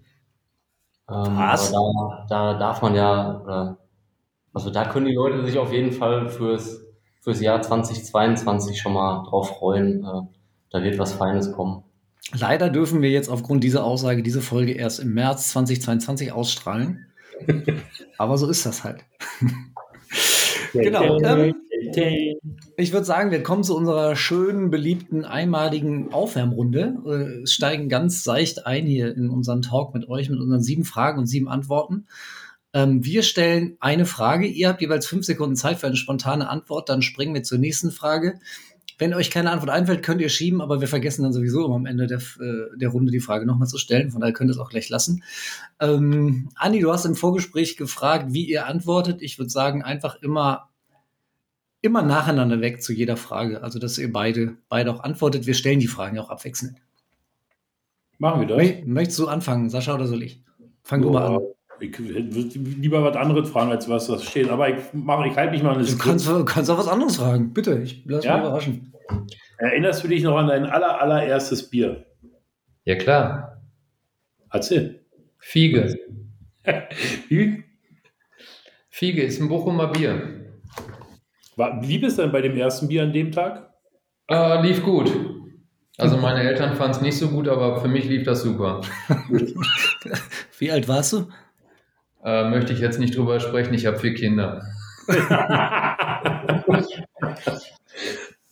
Ähm, 1.08 1.38
was? 1.38 1.72
Da, 1.72 2.26
da, 2.28 2.54
darf 2.54 2.82
man 2.82 2.94
ja, 2.94 3.76
also 4.56 4.70
da 4.70 4.86
können 4.86 5.04
die 5.04 5.14
Leute 5.14 5.44
sich 5.44 5.58
auf 5.58 5.70
jeden 5.70 5.92
Fall 5.92 6.28
fürs, 6.30 6.82
fürs 7.20 7.42
Jahr 7.42 7.60
2022 7.60 8.80
schon 8.80 8.94
mal 8.94 9.22
drauf 9.24 9.58
freuen. 9.58 10.02
Äh, 10.02 10.22
da 10.70 10.82
wird 10.82 10.98
was 10.98 11.12
Feines 11.12 11.52
kommen. 11.52 11.84
Leider 12.34 12.70
dürfen 12.70 13.02
wir 13.02 13.10
jetzt 13.10 13.28
aufgrund 13.28 13.62
dieser 13.62 13.84
Aussage 13.84 14.22
diese 14.22 14.42
Folge 14.42 14.72
erst 14.72 15.00
im 15.00 15.14
März 15.14 15.50
2022 15.50 16.32
ausstrahlen. 16.32 17.06
Aber 18.18 18.38
so 18.38 18.48
ist 18.48 18.66
das 18.66 18.82
halt. 18.82 19.04
genau. 20.72 21.20
Ähm, 21.20 21.54
ich 22.76 22.92
würde 22.92 23.04
sagen, 23.04 23.30
wir 23.30 23.42
kommen 23.42 23.62
zu 23.62 23.76
unserer 23.76 24.16
schönen, 24.16 24.70
beliebten, 24.70 25.24
einmaligen 25.24 26.12
Aufwärmrunde. 26.12 27.42
Äh, 27.42 27.46
steigen 27.46 27.88
ganz 27.88 28.24
seicht 28.24 28.66
ein 28.66 28.86
hier 28.86 29.14
in 29.16 29.30
unseren 29.30 29.62
Talk 29.62 29.94
mit 29.94 30.08
euch, 30.08 30.28
mit 30.28 30.40
unseren 30.40 30.62
sieben 30.62 30.84
Fragen 30.84 31.18
und 31.18 31.26
sieben 31.26 31.48
Antworten. 31.48 32.06
Ähm, 32.72 33.04
wir 33.04 33.22
stellen 33.22 33.76
eine 33.80 34.04
Frage. 34.04 34.46
Ihr 34.46 34.68
habt 34.68 34.80
jeweils 34.80 35.06
fünf 35.06 35.24
Sekunden 35.24 35.56
Zeit 35.56 35.78
für 35.78 35.86
eine 35.86 35.96
spontane 35.96 36.48
Antwort. 36.48 36.88
Dann 36.88 37.02
springen 37.02 37.34
wir 37.34 37.42
zur 37.42 37.58
nächsten 37.58 37.90
Frage. 37.90 38.40
Wenn 38.98 39.14
euch 39.14 39.30
keine 39.30 39.50
Antwort 39.50 39.70
einfällt, 39.70 40.02
könnt 40.02 40.20
ihr 40.20 40.28
schieben, 40.28 40.60
aber 40.60 40.80
wir 40.80 40.88
vergessen 40.88 41.22
dann 41.22 41.32
sowieso 41.32 41.64
immer 41.64 41.76
am 41.76 41.86
Ende 41.86 42.06
der, 42.06 42.18
äh, 42.18 42.76
der 42.76 42.88
Runde 42.88 43.12
die 43.12 43.20
Frage 43.20 43.46
nochmal 43.46 43.68
zu 43.68 43.78
stellen. 43.78 44.10
Von 44.10 44.20
daher 44.20 44.32
könnt 44.32 44.50
ihr 44.50 44.54
es 44.54 44.58
auch 44.58 44.70
gleich 44.70 44.88
lassen. 44.88 45.22
Ähm, 45.80 46.48
Andi, 46.54 46.80
du 46.80 46.92
hast 46.92 47.04
im 47.04 47.14
Vorgespräch 47.14 47.76
gefragt, 47.76 48.26
wie 48.30 48.44
ihr 48.44 48.66
antwortet. 48.66 49.20
Ich 49.20 49.38
würde 49.38 49.50
sagen, 49.50 49.82
einfach 49.82 50.16
immer 50.22 50.70
immer 51.82 52.02
nacheinander 52.02 52.60
weg 52.60 52.82
zu 52.82 52.92
jeder 52.92 53.16
Frage. 53.16 53.62
Also, 53.62 53.78
dass 53.78 53.98
ihr 53.98 54.12
beide, 54.12 54.56
beide 54.68 54.92
auch 54.92 55.00
antwortet. 55.00 55.46
Wir 55.46 55.54
stellen 55.54 55.80
die 55.80 55.86
Fragen 55.86 56.16
ja 56.16 56.22
auch 56.22 56.30
abwechselnd. 56.30 56.78
Machen 58.18 58.40
wir 58.40 58.48
das. 58.48 58.86
Möchtest 58.86 59.18
du 59.18 59.28
anfangen, 59.28 59.70
Sascha, 59.70 59.94
oder 59.94 60.06
soll 60.06 60.22
ich? 60.22 60.42
Fang 60.82 61.02
du 61.02 61.10
mal 61.10 61.36
an. 61.36 61.42
Ich 61.80 61.98
würde 61.98 62.58
lieber 62.58 63.02
was 63.04 63.16
anderes 63.16 63.50
fragen, 63.50 63.70
als 63.70 63.88
was 63.88 64.06
das 64.06 64.24
steht. 64.24 64.48
Aber 64.48 64.68
ich, 64.68 64.76
mache, 64.92 65.28
ich 65.28 65.36
halte 65.36 65.52
mich 65.52 65.62
mal 65.62 65.72
an 65.72 65.80
das 65.80 65.90
Du 65.90 65.98
kannst, 65.98 66.28
kannst 66.46 66.70
auch 66.70 66.78
was 66.78 66.88
anderes 66.88 67.16
fragen. 67.16 67.52
Bitte, 67.52 67.80
ich 67.82 68.04
lass 68.06 68.24
ja? 68.24 68.36
mich 68.36 68.46
überraschen. 68.46 68.92
Erinnerst 69.58 70.04
du 70.04 70.08
dich 70.08 70.22
noch 70.22 70.36
an 70.36 70.48
dein 70.48 70.64
aller, 70.64 71.00
allererstes 71.00 71.70
Bier? 71.70 72.06
Ja, 72.84 72.96
klar. 72.96 73.62
Erzähl. 74.50 75.04
Fiege. 75.38 75.98
Wie? 77.28 77.64
Fiege 78.88 79.22
ist 79.22 79.40
ein 79.40 79.48
Bochumer 79.48 79.88
Bier. 79.88 80.46
War, 81.56 81.82
lief 81.82 82.02
es 82.02 82.16
denn 82.16 82.32
bei 82.32 82.42
dem 82.42 82.56
ersten 82.56 82.88
Bier 82.88 83.02
an 83.02 83.12
dem 83.12 83.32
Tag? 83.32 83.70
Äh, 84.28 84.62
lief 84.62 84.82
gut. 84.82 85.10
Also 85.98 86.18
meine 86.18 86.40
Eltern 86.40 86.76
fanden 86.76 86.96
es 86.96 87.00
nicht 87.00 87.16
so 87.16 87.28
gut, 87.28 87.48
aber 87.48 87.80
für 87.80 87.88
mich 87.88 88.04
lief 88.04 88.24
das 88.24 88.42
super. 88.42 88.82
Wie 90.58 90.70
alt 90.70 90.88
warst 90.88 91.14
du? 91.14 91.28
Äh, 92.26 92.50
möchte 92.50 92.72
ich 92.72 92.80
jetzt 92.80 92.98
nicht 92.98 93.16
drüber 93.16 93.38
sprechen, 93.38 93.72
ich 93.72 93.86
habe 93.86 94.00
vier 94.00 94.14
Kinder. 94.14 94.60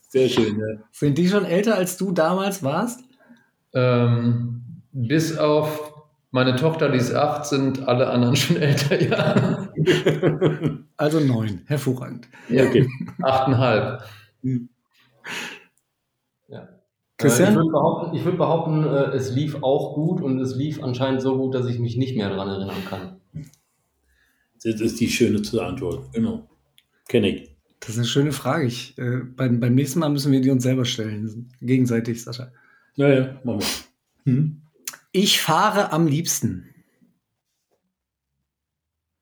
Sehr 0.07 0.29
schön, 0.29 0.57
ja. 0.57 0.77
Sind 0.93 1.17
die 1.17 1.27
schon 1.27 1.43
älter, 1.43 1.75
als 1.75 1.97
du 1.97 2.13
damals 2.13 2.63
warst? 2.63 3.01
Ähm, 3.73 4.81
bis 4.93 5.37
auf 5.37 5.91
meine 6.31 6.55
Tochter, 6.55 6.87
die 6.87 6.99
ist 6.99 7.13
acht, 7.13 7.45
sind 7.47 7.85
alle 7.85 8.07
anderen 8.07 8.35
schon 8.37 8.55
älter, 8.55 9.01
ja. 9.01 9.67
Also 10.95 11.19
neun, 11.19 11.63
hervorragend. 11.65 12.29
ja. 12.47 12.63
Okay. 12.63 12.87
Achteinhalb. 13.21 14.03
Ja. 16.47 16.69
Christian? 17.17 17.47
Äh, 17.47 17.51
ich 17.51 17.55
würde 17.57 17.71
behaupten, 17.71 18.15
ich 18.15 18.23
würd 18.23 18.37
behaupten 18.37 18.85
äh, 18.85 19.15
es 19.17 19.35
lief 19.35 19.61
auch 19.61 19.95
gut 19.95 20.21
und 20.21 20.39
es 20.39 20.55
lief 20.55 20.81
anscheinend 20.81 21.21
so 21.21 21.37
gut, 21.37 21.53
dass 21.53 21.65
ich 21.67 21.79
mich 21.79 21.97
nicht 21.97 22.15
mehr 22.15 22.29
daran 22.29 22.47
erinnern 22.47 22.85
kann. 22.89 23.19
Das 24.65 24.81
ist 24.81 24.99
die 24.99 25.07
schöne 25.07 25.37
Antwort. 25.61 26.11
Genau. 26.11 26.49
Kenne 27.07 27.29
ich. 27.29 27.55
Das 27.79 27.89
ist 27.91 27.97
eine 27.97 28.07
schöne 28.07 28.31
Frage. 28.31 28.65
Ich, 28.65 28.97
äh, 28.97 29.19
beim, 29.23 29.59
beim 29.59 29.75
nächsten 29.75 29.99
Mal 29.99 30.09
müssen 30.09 30.31
wir 30.31 30.41
die 30.41 30.49
uns 30.49 30.63
selber 30.63 30.85
stellen. 30.85 31.53
Gegenseitig, 31.61 32.23
Sascha. 32.23 32.51
Ja, 32.95 33.09
ja, 33.09 33.39
machen 33.43 33.59
wir. 33.59 34.33
Hm? 34.33 34.61
Ich 35.11 35.39
fahre 35.39 35.91
am 35.91 36.07
liebsten. 36.07 36.73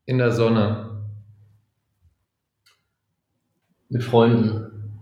In 0.06 0.18
der 0.18 0.32
Sonne. 0.32 1.12
Mit 3.90 4.02
Freunden. 4.02 5.02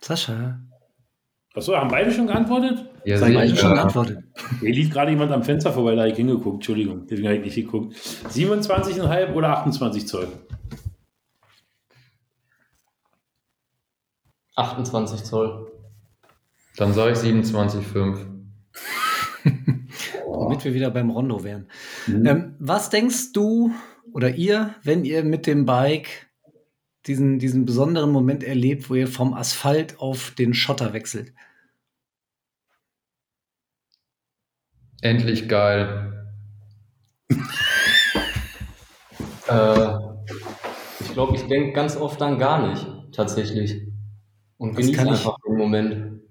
Sascha. 0.00 0.60
Achso, 1.54 1.76
haben 1.76 1.90
beide 1.90 2.10
schon 2.10 2.26
geantwortet? 2.26 2.89
Ja, 3.04 3.16
Sei 3.18 3.32
beide 3.32 3.48
sicher. 3.50 3.60
schon 3.62 3.74
geantwortet. 3.74 4.24
Hier 4.60 4.72
lief 4.72 4.90
gerade 4.90 5.10
jemand 5.10 5.32
am 5.32 5.42
Fenster 5.42 5.72
vorbei, 5.72 5.94
da 5.94 6.02
habe 6.02 6.10
ich 6.10 6.16
hingeguckt. 6.16 6.56
Entschuldigung, 6.56 7.06
deswegen 7.06 7.28
habe 7.28 7.38
ich 7.38 7.44
nicht 7.44 7.54
geguckt. 7.54 7.94
27,5 7.96 9.32
oder 9.34 9.48
28 9.58 10.06
Zoll? 10.06 10.28
28 14.56 15.24
Zoll. 15.24 15.70
Dann 16.76 16.92
sage 16.92 17.12
ich 17.12 17.18
27,5. 17.18 18.26
Damit 20.32 20.64
wir 20.64 20.74
wieder 20.74 20.90
beim 20.90 21.10
Rondo 21.10 21.44
wären. 21.44 21.68
Ähm, 22.08 22.54
was 22.58 22.90
denkst 22.90 23.32
du 23.32 23.72
oder 24.12 24.34
ihr, 24.34 24.74
wenn 24.82 25.04
ihr 25.04 25.24
mit 25.24 25.46
dem 25.46 25.64
Bike 25.64 26.28
diesen, 27.06 27.38
diesen 27.38 27.64
besonderen 27.64 28.10
Moment 28.10 28.42
erlebt, 28.44 28.90
wo 28.90 28.94
ihr 28.94 29.08
vom 29.08 29.34
Asphalt 29.34 29.98
auf 30.00 30.32
den 30.32 30.54
Schotter 30.54 30.92
wechselt? 30.92 31.32
Endlich 35.02 35.48
geil. 35.48 36.06
Äh, 39.48 39.96
ich 41.00 41.12
glaube, 41.12 41.34
ich 41.36 41.42
denke 41.46 41.72
ganz 41.72 41.96
oft 41.96 42.20
dann 42.20 42.38
gar 42.38 42.68
nicht, 42.68 42.86
tatsächlich. 43.12 43.88
Und 44.58 44.70
Das 44.70 44.76
genieße 44.84 44.96
kann 44.98 45.06
ich- 45.08 45.12
einfach 45.14 45.36
den 45.46 45.56
Moment. 45.56 46.22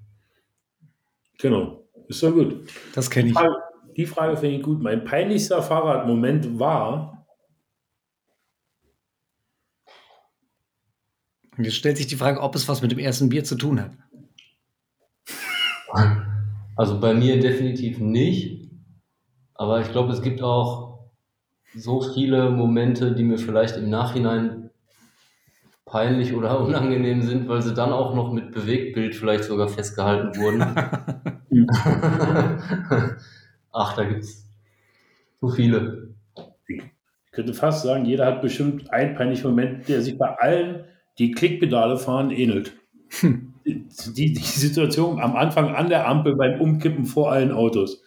Genau. 1.40 1.84
Ist 2.08 2.22
doch 2.24 2.32
gut. 2.32 2.70
Das 2.94 3.10
kenne 3.10 3.30
ich. 3.30 3.34
Frage- 3.34 3.56
Die 3.98 4.06
Frage 4.06 4.38
finde 4.38 4.58
ich 4.58 4.64
gut. 4.64 4.82
Mein 4.82 5.04
peinlichster 5.04 5.62
Fahrradmoment 5.62 6.60
war, 6.60 7.16
Und 11.58 11.66
jetzt 11.66 11.76
stellt 11.76 11.98
sich 11.98 12.08
die 12.08 12.16
Frage, 12.16 12.40
ob 12.40 12.56
es 12.56 12.70
was 12.70 12.82
mit 12.82 12.90
dem 12.94 13.00
ersten 13.00 13.28
Bier 13.28 13.44
zu 13.44 13.56
tun 13.58 13.82
hat. 13.82 13.92
Also 16.80 16.98
bei 16.98 17.14
mir 17.14 17.42
definitiv 17.42 18.00
nicht. 18.00 18.72
Aber 19.54 19.82
ich 19.82 19.92
glaube, 19.92 20.14
es 20.14 20.22
gibt 20.22 20.42
auch 20.42 21.10
so 21.76 22.00
viele 22.00 22.52
Momente, 22.52 23.14
die 23.14 23.26
mir 23.26 23.38
vielleicht 23.38 23.76
im 23.76 23.90
Nachhinein 23.90 24.70
peinlich 25.86 26.34
oder 26.34 26.58
unangenehm 26.62 27.22
sind, 27.22 27.50
weil 27.50 27.62
sie 27.62 27.74
dann 27.74 27.92
auch 27.92 28.16
noch 28.16 28.32
mit 28.32 28.54
Bewegtbild 28.54 29.14
vielleicht 29.14 29.44
sogar 29.44 29.68
festgehalten 29.68 30.40
wurden. 30.40 30.62
Ach, 33.74 33.96
da 33.98 34.06
gibt's 34.06 34.48
so 35.42 35.50
viele. 35.50 36.14
ich 36.66 36.82
könnte 37.34 37.54
fast 37.54 37.84
sagen, 37.84 38.06
jeder 38.06 38.26
hat 38.26 38.42
bestimmt 38.42 38.90
einen 38.94 39.16
peinlichen 39.16 39.50
Moment, 39.50 39.90
der 39.90 40.02
sich 40.02 40.18
bei 40.18 40.34
allen, 40.38 40.86
die 41.18 41.32
Klickpedale 41.32 41.98
fahren, 41.98 42.32
ähnelt. 42.32 42.72
Die, 43.76 44.34
die 44.34 44.40
Situation 44.42 45.20
am 45.20 45.36
Anfang 45.36 45.76
an 45.76 45.90
der 45.90 46.08
Ampel 46.08 46.36
beim 46.36 46.60
Umkippen 46.60 47.06
vor 47.06 47.32
allen 47.32 47.52
Autos, 47.52 48.04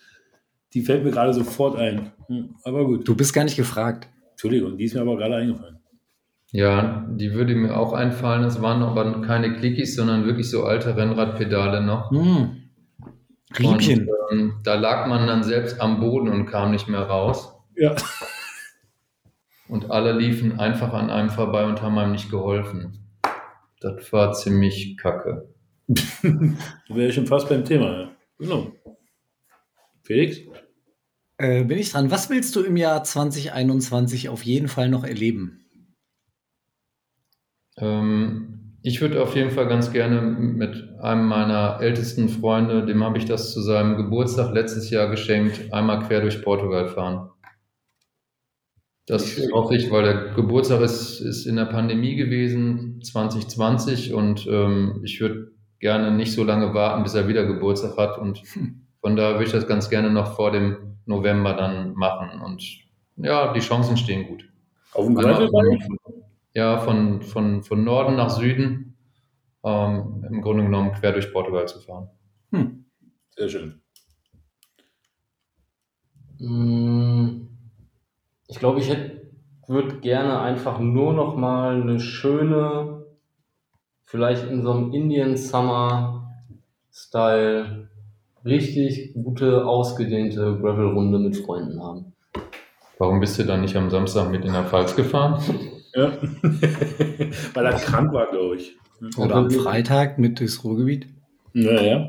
die 0.74 0.82
fällt 0.82 1.04
mir 1.04 1.10
gerade 1.10 1.34
sofort 1.34 1.76
ein. 1.76 2.12
Hm, 2.28 2.56
Aber 2.64 2.84
gut. 2.86 3.06
Du 3.06 3.14
bist 3.14 3.32
gar 3.34 3.44
nicht 3.44 3.56
gefragt. 3.56 4.08
Entschuldigung, 4.30 4.76
die 4.76 4.84
ist 4.84 4.94
mir 4.94 5.02
aber 5.02 5.16
gerade 5.16 5.36
eingefallen. 5.36 5.78
Ja, 6.50 7.06
die 7.10 7.32
würde 7.32 7.54
mir 7.54 7.76
auch 7.76 7.92
einfallen. 7.92 8.44
Es 8.44 8.60
waren 8.60 8.82
aber 8.82 9.22
keine 9.22 9.54
Clickies, 9.54 9.96
sondern 9.96 10.26
wirklich 10.26 10.50
so 10.50 10.64
alte 10.64 10.96
Rennradpedale 10.96 11.82
noch. 11.82 12.10
Hm. 12.10 12.62
Riebchen. 13.58 14.08
Und, 14.08 14.38
ähm, 14.38 14.54
da 14.62 14.74
lag 14.74 15.06
man 15.06 15.26
dann 15.26 15.42
selbst 15.42 15.80
am 15.80 16.00
Boden 16.00 16.28
und 16.28 16.46
kam 16.46 16.70
nicht 16.70 16.88
mehr 16.88 17.02
raus. 17.02 17.54
Ja. 17.76 17.94
Und 19.68 19.90
alle 19.90 20.12
liefen 20.12 20.58
einfach 20.60 20.92
an 20.92 21.08
einem 21.08 21.30
vorbei 21.30 21.64
und 21.64 21.80
haben 21.80 21.96
einem 21.96 22.12
nicht 22.12 22.30
geholfen. 22.30 23.08
Das 23.80 24.12
war 24.12 24.34
ziemlich 24.34 24.98
kacke. 24.98 25.48
Da 25.88 26.02
wäre 26.88 27.08
ich 27.08 27.14
schon 27.14 27.26
fast 27.26 27.48
beim 27.48 27.64
Thema. 27.64 28.00
Ja. 28.00 28.16
Genau. 28.38 28.72
Felix? 30.02 30.38
Äh, 31.38 31.64
bin 31.64 31.78
ich 31.78 31.90
dran. 31.90 32.10
Was 32.10 32.30
willst 32.30 32.54
du 32.56 32.62
im 32.62 32.76
Jahr 32.76 33.04
2021 33.04 34.28
auf 34.28 34.42
jeden 34.44 34.68
Fall 34.68 34.88
noch 34.88 35.04
erleben? 35.04 35.64
Ähm, 37.78 38.76
ich 38.82 39.00
würde 39.00 39.22
auf 39.22 39.34
jeden 39.36 39.50
Fall 39.50 39.68
ganz 39.68 39.92
gerne 39.92 40.20
mit 40.22 40.98
einem 41.00 41.26
meiner 41.26 41.78
ältesten 41.80 42.28
Freunde, 42.28 42.84
dem 42.84 43.02
habe 43.04 43.18
ich 43.18 43.24
das 43.24 43.52
zu 43.52 43.62
seinem 43.62 43.96
Geburtstag 43.96 44.52
letztes 44.52 44.90
Jahr 44.90 45.08
geschenkt, 45.08 45.72
einmal 45.72 46.00
quer 46.06 46.20
durch 46.20 46.42
Portugal 46.42 46.88
fahren. 46.88 47.30
Das 49.06 49.36
hoffe 49.52 49.76
ich, 49.76 49.90
weil 49.90 50.04
der 50.04 50.34
Geburtstag 50.34 50.80
ist, 50.80 51.20
ist 51.20 51.46
in 51.46 51.56
der 51.56 51.64
Pandemie 51.64 52.14
gewesen, 52.14 53.00
2020, 53.02 54.14
und 54.14 54.46
ähm, 54.48 55.00
ich 55.04 55.20
würde 55.20 55.52
gerne 55.82 56.10
nicht 56.12 56.32
so 56.32 56.44
lange 56.44 56.72
warten, 56.72 57.02
bis 57.02 57.14
er 57.14 57.28
wieder 57.28 57.44
Geburtstag 57.44 57.98
hat. 57.98 58.16
Und 58.16 58.42
von 59.02 59.16
daher 59.16 59.34
würde 59.34 59.44
ich 59.44 59.52
das 59.52 59.66
ganz 59.66 59.90
gerne 59.90 60.10
noch 60.10 60.34
vor 60.36 60.50
dem 60.52 60.96
November 61.04 61.52
dann 61.52 61.92
machen. 61.92 62.40
Und 62.40 62.64
ja, 63.16 63.52
die 63.52 63.60
Chancen 63.60 63.98
stehen 63.98 64.26
gut. 64.26 64.48
Auf 64.94 65.04
dem 65.04 65.14
Gravelbike? 65.16 65.82
Ja, 66.54 66.78
von, 66.78 67.20
von, 67.20 67.62
von 67.62 67.84
Norden 67.84 68.16
nach 68.16 68.30
Süden, 68.30 68.96
ähm, 69.64 70.24
im 70.30 70.40
Grunde 70.40 70.64
genommen 70.64 70.92
quer 70.92 71.12
durch 71.12 71.32
Portugal 71.32 71.66
zu 71.66 71.80
fahren. 71.80 72.08
Hm. 72.50 72.84
Sehr 73.30 73.48
schön. 73.48 73.80
Mm, 76.38 77.48
Ich 78.48 78.58
glaube, 78.58 78.80
ich 78.80 78.94
würde 79.66 80.00
gerne 80.00 80.40
einfach 80.40 80.78
nur 80.78 81.14
noch 81.14 81.36
mal 81.36 81.80
eine 81.80 82.00
schöne, 82.00 83.01
vielleicht 84.12 84.46
in 84.50 84.62
so 84.62 84.72
einem 84.72 84.92
Indian 84.92 85.36
Summer 85.38 86.30
Style, 86.92 87.88
richtig 88.44 89.14
gute, 89.14 89.64
ausgedehnte 89.64 90.58
Gravel-Runde 90.60 91.18
mit 91.18 91.34
Freunden 91.38 91.82
haben. 91.82 92.12
Warum 92.98 93.20
bist 93.20 93.38
du 93.38 93.44
dann 93.44 93.62
nicht 93.62 93.74
am 93.74 93.88
Samstag 93.88 94.30
mit 94.30 94.44
in 94.44 94.52
der 94.52 94.64
Pfalz 94.64 94.94
gefahren? 94.94 95.42
Ja. 95.94 96.10
Weil 97.52 97.66
er 97.66 97.74
krank 97.74 98.14
war, 98.14 98.26
glaube 98.30 98.56
ich. 98.56 98.78
Oder 99.18 99.34
am 99.34 99.50
Freitag 99.50 100.18
mit 100.18 100.40
durchs 100.40 100.64
Ruhrgebiet? 100.64 101.06
Naja. 101.52 102.08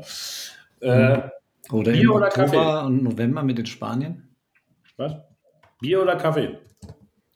Äh, 0.80 1.18
Oder 1.70 1.92
Bier 1.92 2.04
im 2.04 2.10
oder 2.12 2.28
Oktober 2.28 2.86
und 2.86 3.02
November 3.02 3.42
mit 3.42 3.58
in 3.58 3.66
Spanien? 3.66 4.34
was? 4.96 5.12
Bier 5.82 6.00
oder 6.00 6.16
Kaffee? 6.16 6.56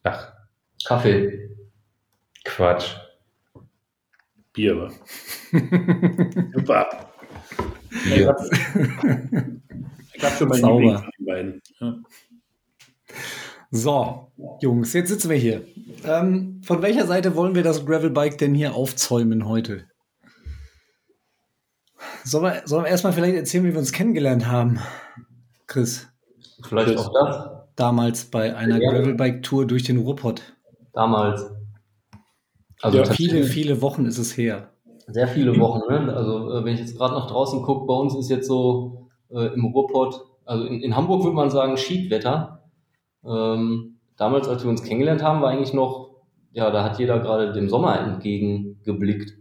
Ach, 0.05 0.33
Kaffee. 0.87 1.51
Quatsch. 2.47 2.97
Bier. 4.59 4.91
Super. 6.53 6.89
Ich 7.93 8.15
Bier. 8.15 8.29
habe 8.29 9.61
hab 10.21 10.33
schon 10.37 10.49
mal 10.49 10.59
Sauber. 10.59 11.09
Beiden. 11.21 11.63
Ja. 11.79 11.95
So, 13.71 14.33
Jungs, 14.61 14.93
jetzt 14.95 15.11
sitzen 15.11 15.31
wir 15.31 15.37
hier. 15.37 15.65
Ähm, 16.05 16.61
von 16.65 16.83
welcher 16.83 17.07
Seite 17.07 17.37
wollen 17.37 17.55
wir 17.55 17.63
das 17.63 17.87
Gravelbike 17.87 18.37
denn 18.39 18.53
hier 18.53 18.75
aufzäumen 18.75 19.47
heute? 19.47 19.85
Sollen 22.25 22.43
wir, 22.45 22.63
sollen 22.65 22.83
wir 22.85 22.91
erstmal 22.91 23.13
vielleicht 23.13 23.37
erzählen, 23.37 23.63
wie 23.65 23.73
wir 23.73 23.79
uns 23.79 23.93
kennengelernt 23.93 24.49
haben? 24.49 24.81
Chris, 25.69 26.09
Vielleicht 26.69 26.89
Tschüss. 26.89 26.99
auch 27.07 27.13
das. 27.13 27.49
damals 27.77 28.25
bei 28.25 28.57
einer 28.57 28.83
Ja. 28.83 28.91
Gravelbike-Tour 28.91 29.69
durch 29.69 29.85
den 29.85 29.99
Ruhrpott. 29.99 30.57
Damals. 30.95 31.45
Also 32.83 32.99
Ja, 32.99 33.05
Viele, 33.05 33.45
viele 33.45 33.81
Wochen 33.83 34.07
ist 34.07 34.19
es 34.19 34.37
her. 34.37 34.71
sehr 35.09 35.29
viele 35.29 35.59
Wochen. 35.59 35.81
Ne? 35.91 36.15
Also 36.15 36.53
äh, 36.53 36.65
wenn 36.65 36.75
ich 36.75 36.81
jetzt 36.81 36.97
gerade 36.97 37.15
nach 37.15 37.27
draußen 37.27 37.63
gucke, 37.63 37.87
bei 37.87 37.95
uns 37.95 38.15
ist 38.15 38.29
jetzt 38.31 38.47
so 38.47 39.09
äh, 39.31 39.53
im 39.55 39.65
Ruhrpott, 39.67 40.21
also 40.45 40.65
in, 40.65 40.81
in 40.83 40.97
Hamburg 40.97 41.23
würde 41.25 41.35
man 41.37 41.51
sagen 41.51 41.77
Schiedwetter. 41.77 42.63
Ähm, 43.25 43.97
damals, 44.17 44.49
als 44.49 44.63
wir 44.65 44.71
uns 44.71 44.83
kennengelernt 44.83 45.23
haben, 45.23 45.43
war 45.43 45.51
eigentlich 45.51 45.73
noch, 45.75 46.11
ja, 46.53 46.71
da 46.71 46.85
hat 46.85 46.99
jeder 46.99 47.19
gerade 47.21 47.53
dem 47.53 47.69
Sommer 47.69 47.99
entgegengeblickt. 48.01 49.33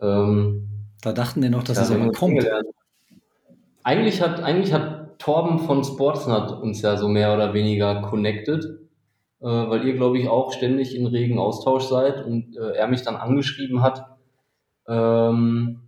Ähm, 0.00 0.68
da 1.02 1.12
dachten 1.12 1.42
wir 1.42 1.50
noch, 1.50 1.62
dass 1.64 1.76
der 1.76 1.86
Sommer 1.86 2.10
kommt. 2.12 2.46
Eigentlich 3.82 4.20
hat, 4.20 4.42
eigentlich 4.42 4.72
hat 4.72 5.18
Torben 5.18 5.58
von 5.60 5.84
Sportsnut 5.84 6.50
uns 6.62 6.82
ja 6.82 6.96
so 6.96 7.08
mehr 7.08 7.34
oder 7.34 7.52
weniger 7.54 8.02
connected, 8.02 8.64
äh, 9.40 9.46
weil 9.46 9.86
ihr, 9.86 9.94
glaube 9.94 10.18
ich, 10.18 10.28
auch 10.28 10.52
ständig 10.52 10.94
in 10.94 11.06
regen 11.06 11.38
Austausch 11.38 11.84
seid 11.84 12.24
und 12.24 12.56
äh, 12.56 12.72
er 12.72 12.88
mich 12.88 13.02
dann 13.02 13.16
angeschrieben 13.16 13.82
hat, 13.82 14.04
ähm, 14.86 15.80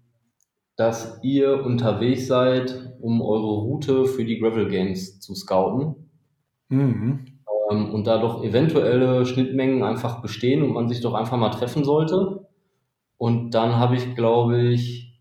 dass 0.76 1.18
ihr 1.22 1.64
unterwegs 1.64 2.26
seid, 2.26 2.94
um 3.00 3.20
eure 3.20 3.60
Route 3.60 4.06
für 4.06 4.24
die 4.24 4.38
Gravel 4.38 4.68
Games 4.68 5.20
zu 5.20 5.34
scouten. 5.34 6.08
Mhm. 6.68 7.26
Ähm, 7.70 7.94
und 7.94 8.06
da 8.06 8.18
doch 8.18 8.42
eventuelle 8.42 9.26
Schnittmengen 9.26 9.82
einfach 9.82 10.22
bestehen 10.22 10.62
und 10.62 10.72
man 10.72 10.88
sich 10.88 11.00
doch 11.00 11.14
einfach 11.14 11.36
mal 11.36 11.50
treffen 11.50 11.84
sollte. 11.84 12.46
Und 13.18 13.50
dann 13.50 13.76
habe 13.76 13.96
ich, 13.96 14.14
glaube 14.14 14.62
ich, 14.62 15.20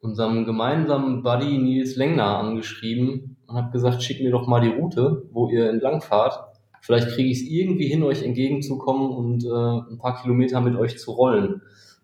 unserem 0.00 0.44
gemeinsamen 0.44 1.22
Buddy 1.22 1.58
Nils 1.58 1.96
Lengner 1.96 2.38
angeschrieben 2.38 3.36
und 3.46 3.56
habe 3.56 3.70
gesagt, 3.70 4.02
schick 4.02 4.22
mir 4.22 4.30
doch 4.30 4.46
mal 4.46 4.60
die 4.60 4.68
Route, 4.68 5.28
wo 5.30 5.48
ihr 5.48 5.70
entlang 5.70 6.02
fahrt. 6.02 6.51
Vielleicht 6.82 7.10
kriege 7.10 7.30
ich 7.30 7.42
es 7.42 7.48
irgendwie 7.48 7.86
hin, 7.86 8.02
euch 8.02 8.24
entgegenzukommen 8.24 9.12
und 9.12 9.44
äh, 9.44 9.92
ein 9.92 9.98
paar 9.98 10.20
Kilometer 10.20 10.60
mit 10.60 10.74
euch 10.74 10.98
zu 10.98 11.12
rollen. 11.12 11.62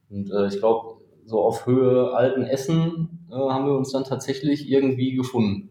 Und 0.08 0.30
äh, 0.30 0.46
ich 0.46 0.60
glaube, 0.60 1.00
so 1.26 1.40
auf 1.40 1.66
Höhe 1.66 2.14
alten 2.14 2.44
Essen 2.44 3.26
äh, 3.28 3.34
haben 3.34 3.66
wir 3.66 3.76
uns 3.76 3.90
dann 3.90 4.04
tatsächlich 4.04 4.70
irgendwie 4.70 5.16
gefunden. 5.16 5.70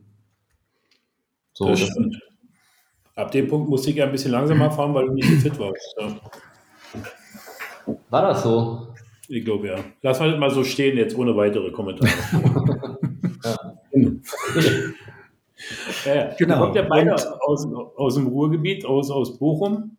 So, 1.54 1.70
das 1.70 1.80
stimmt. 1.80 2.20
Ab 3.16 3.32
dem 3.32 3.48
Punkt 3.48 3.70
musste 3.70 3.92
ich 3.92 3.96
ja 3.96 4.06
ein 4.06 4.12
bisschen 4.12 4.34
langsamer 4.34 4.70
fahren, 4.72 4.94
weil 4.94 5.08
du 5.08 5.14
nicht 5.14 5.30
fit 5.42 5.58
warst. 5.58 5.96
Ja. 5.98 6.20
War 8.10 8.22
das 8.24 8.44
so? 8.44 8.90
Ich 9.30 9.46
glaube 9.46 9.68
ja. 9.70 9.78
Lass 10.02 10.20
mal 10.20 10.38
mal 10.38 10.52
so 10.52 10.66
stehen 10.66 10.98
jetzt 10.98 11.18
ohne 11.18 11.36
weitere 11.36 11.72
Kommentare. 11.72 12.12
ja. 13.44 13.58
Ja. 16.06 16.34
Genau. 16.38 16.60
Kommt 16.60 16.76
ja 16.76 16.84
beide 16.84 17.14
aus, 17.14 17.68
aus 17.96 18.16
dem 18.16 18.28
Ruhrgebiet, 18.28 18.86
aus, 18.86 19.12
aus 19.12 19.38
Bochum. 19.38 19.98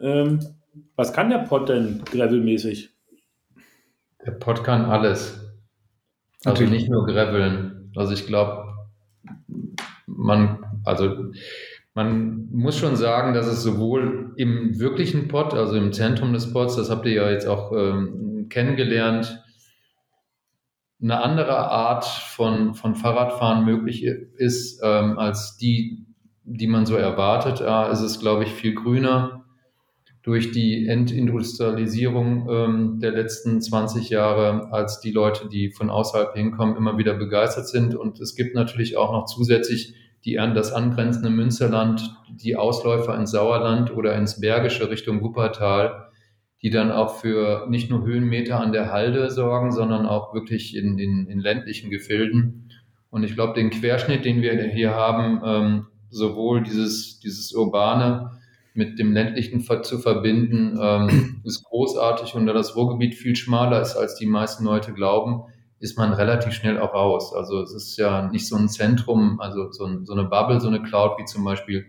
Ähm, 0.00 0.40
was 0.96 1.12
kann 1.12 1.30
der 1.30 1.38
Pott 1.38 1.68
denn 1.68 2.02
gravelmäßig? 2.04 2.90
Der 4.24 4.32
Pott 4.32 4.64
kann 4.64 4.86
alles. 4.86 5.40
Also 6.44 6.62
Natürlich. 6.62 6.82
nicht 6.82 6.90
nur 6.90 7.06
graveln. 7.06 7.92
Also 7.96 8.12
ich 8.12 8.26
glaube, 8.26 8.66
man, 10.06 10.64
also 10.84 11.32
man 11.94 12.48
muss 12.50 12.76
schon 12.76 12.96
sagen, 12.96 13.34
dass 13.34 13.46
es 13.46 13.62
sowohl 13.62 14.32
im 14.36 14.78
wirklichen 14.78 15.28
Pod, 15.28 15.54
also 15.54 15.76
im 15.76 15.92
Zentrum 15.92 16.32
des 16.32 16.52
Pods, 16.52 16.76
das 16.76 16.90
habt 16.90 17.06
ihr 17.06 17.12
ja 17.12 17.30
jetzt 17.30 17.46
auch 17.46 17.72
ähm, 17.72 18.46
kennengelernt, 18.48 19.43
eine 21.02 21.22
andere 21.22 21.56
Art 21.56 22.04
von, 22.04 22.74
von 22.74 22.94
Fahrradfahren 22.94 23.64
möglich 23.64 24.04
ist, 24.04 24.80
ähm, 24.82 25.18
als 25.18 25.56
die, 25.56 26.06
die 26.44 26.66
man 26.66 26.86
so 26.86 26.96
erwartet. 26.96 27.60
Da 27.60 27.90
ist 27.90 28.00
es, 28.00 28.20
glaube 28.20 28.44
ich, 28.44 28.52
viel 28.52 28.74
grüner 28.74 29.44
durch 30.22 30.52
die 30.52 30.88
Entindustrialisierung 30.88 32.48
ähm, 32.48 32.98
der 33.00 33.12
letzten 33.12 33.60
20 33.60 34.08
Jahre, 34.08 34.72
als 34.72 35.00
die 35.00 35.10
Leute, 35.10 35.48
die 35.48 35.70
von 35.70 35.90
außerhalb 35.90 36.34
hinkommen, 36.34 36.76
immer 36.76 36.96
wieder 36.96 37.14
begeistert 37.14 37.68
sind. 37.68 37.94
Und 37.94 38.20
es 38.20 38.34
gibt 38.34 38.54
natürlich 38.54 38.96
auch 38.96 39.12
noch 39.12 39.26
zusätzlich 39.26 39.94
die 40.24 40.36
das 40.36 40.72
angrenzende 40.72 41.30
Münsterland, 41.30 42.16
die 42.30 42.56
Ausläufer 42.56 43.14
ins 43.16 43.32
Sauerland 43.32 43.94
oder 43.94 44.16
ins 44.16 44.40
Bergische 44.40 44.88
Richtung 44.88 45.22
Wuppertal, 45.22 46.08
die 46.64 46.70
dann 46.70 46.90
auch 46.90 47.16
für 47.16 47.66
nicht 47.68 47.90
nur 47.90 48.06
Höhenmeter 48.06 48.58
an 48.58 48.72
der 48.72 48.90
Halde 48.90 49.30
sorgen, 49.30 49.70
sondern 49.70 50.06
auch 50.06 50.32
wirklich 50.32 50.74
in, 50.74 50.98
in, 50.98 51.26
in 51.26 51.38
ländlichen 51.38 51.90
Gefilden. 51.90 52.70
Und 53.10 53.22
ich 53.22 53.34
glaube, 53.34 53.52
den 53.52 53.68
Querschnitt, 53.68 54.24
den 54.24 54.40
wir 54.40 54.58
hier 54.72 54.92
haben, 54.92 55.42
ähm, 55.44 55.86
sowohl 56.08 56.62
dieses, 56.62 57.20
dieses 57.20 57.52
urbane 57.52 58.30
mit 58.72 58.98
dem 58.98 59.12
ländlichen 59.12 59.60
zu 59.60 59.98
verbinden, 59.98 60.78
ähm, 60.80 61.42
ist 61.44 61.64
großartig. 61.64 62.34
Und 62.34 62.46
da 62.46 62.54
das 62.54 62.74
Ruhrgebiet 62.74 63.14
viel 63.14 63.36
schmaler 63.36 63.82
ist, 63.82 63.94
als 63.94 64.16
die 64.16 64.26
meisten 64.26 64.64
Leute 64.64 64.94
glauben, 64.94 65.42
ist 65.80 65.98
man 65.98 66.14
relativ 66.14 66.54
schnell 66.54 66.78
auch 66.78 66.94
raus. 66.94 67.34
Also 67.34 67.60
es 67.60 67.74
ist 67.74 67.98
ja 67.98 68.30
nicht 68.30 68.48
so 68.48 68.56
ein 68.56 68.70
Zentrum, 68.70 69.38
also 69.38 69.70
so, 69.70 69.84
ein, 69.84 70.06
so 70.06 70.14
eine 70.14 70.24
Bubble, 70.24 70.62
so 70.62 70.68
eine 70.68 70.82
Cloud 70.82 71.18
wie 71.18 71.26
zum 71.26 71.44
Beispiel 71.44 71.84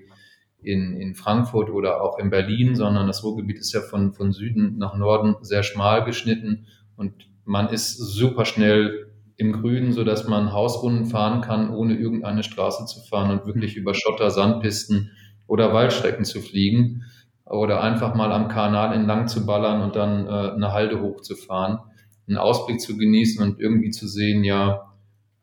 in, 0.65 0.95
in 0.95 1.15
Frankfurt 1.15 1.69
oder 1.69 2.01
auch 2.01 2.17
in 2.19 2.29
Berlin, 2.29 2.75
sondern 2.75 3.07
das 3.07 3.23
Ruhrgebiet 3.23 3.59
ist 3.59 3.73
ja 3.73 3.81
von, 3.81 4.13
von 4.13 4.31
Süden 4.31 4.77
nach 4.77 4.95
Norden 4.95 5.35
sehr 5.41 5.63
schmal 5.63 6.03
geschnitten 6.03 6.67
und 6.95 7.13
man 7.45 7.69
ist 7.69 7.97
super 7.97 8.45
schnell 8.45 9.11
im 9.37 9.51
Grünen, 9.51 9.91
so 9.91 10.03
dass 10.03 10.27
man 10.27 10.53
Hausrunden 10.53 11.05
fahren 11.05 11.41
kann, 11.41 11.69
ohne 11.69 11.95
irgendeine 11.95 12.43
Straße 12.43 12.85
zu 12.85 13.01
fahren 13.01 13.31
und 13.31 13.45
wirklich 13.45 13.75
über 13.75 13.93
Schotter, 13.93 14.31
Sandpisten 14.31 15.11
oder 15.45 15.73
Waldstrecken 15.73 16.25
zu 16.25 16.41
fliegen 16.41 17.03
oder 17.45 17.81
einfach 17.81 18.15
mal 18.15 18.31
am 18.31 18.47
Kanal 18.47 18.93
entlang 18.93 19.27
zu 19.27 19.45
ballern 19.45 19.81
und 19.81 19.95
dann 19.95 20.25
äh, 20.25 20.53
eine 20.55 20.71
Halde 20.71 21.01
hochzufahren 21.01 21.79
einen 22.27 22.37
Ausblick 22.37 22.81
zu 22.81 22.97
genießen 22.97 23.43
und 23.43 23.59
irgendwie 23.59 23.91
zu 23.91 24.07
sehen, 24.07 24.43
ja, 24.43 24.93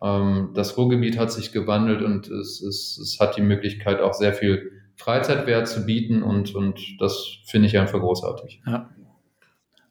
ähm, 0.03 0.51
das 0.55 0.77
Ruhrgebiet 0.77 1.19
hat 1.19 1.33
sich 1.33 1.53
gewandelt 1.53 2.03
und 2.03 2.29
es, 2.29 2.61
es, 2.61 2.99
es 2.99 3.21
hat 3.21 3.37
die 3.37 3.43
Möglichkeit, 3.43 4.01
auch 4.01 4.15
sehr 4.15 4.33
viel 4.33 4.82
Freizeitwert 5.03 5.69
zu 5.69 5.85
bieten 5.85 6.23
und, 6.23 6.55
und 6.55 6.81
das 6.99 7.39
finde 7.45 7.69
ich 7.69 7.79
einfach 7.79 8.01
großartig. 8.01 8.63
Ja. 8.67 8.91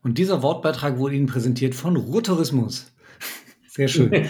Und 0.04 0.17
dieser 0.17 0.41
Wortbeitrag 0.41 0.97
wurde 0.97 1.15
Ihnen 1.15 1.28
präsentiert 1.28 1.76
von 1.76 1.95
Ruhrtourismus. 1.95 2.93
Sehr 3.67 3.88
schön. 3.88 4.12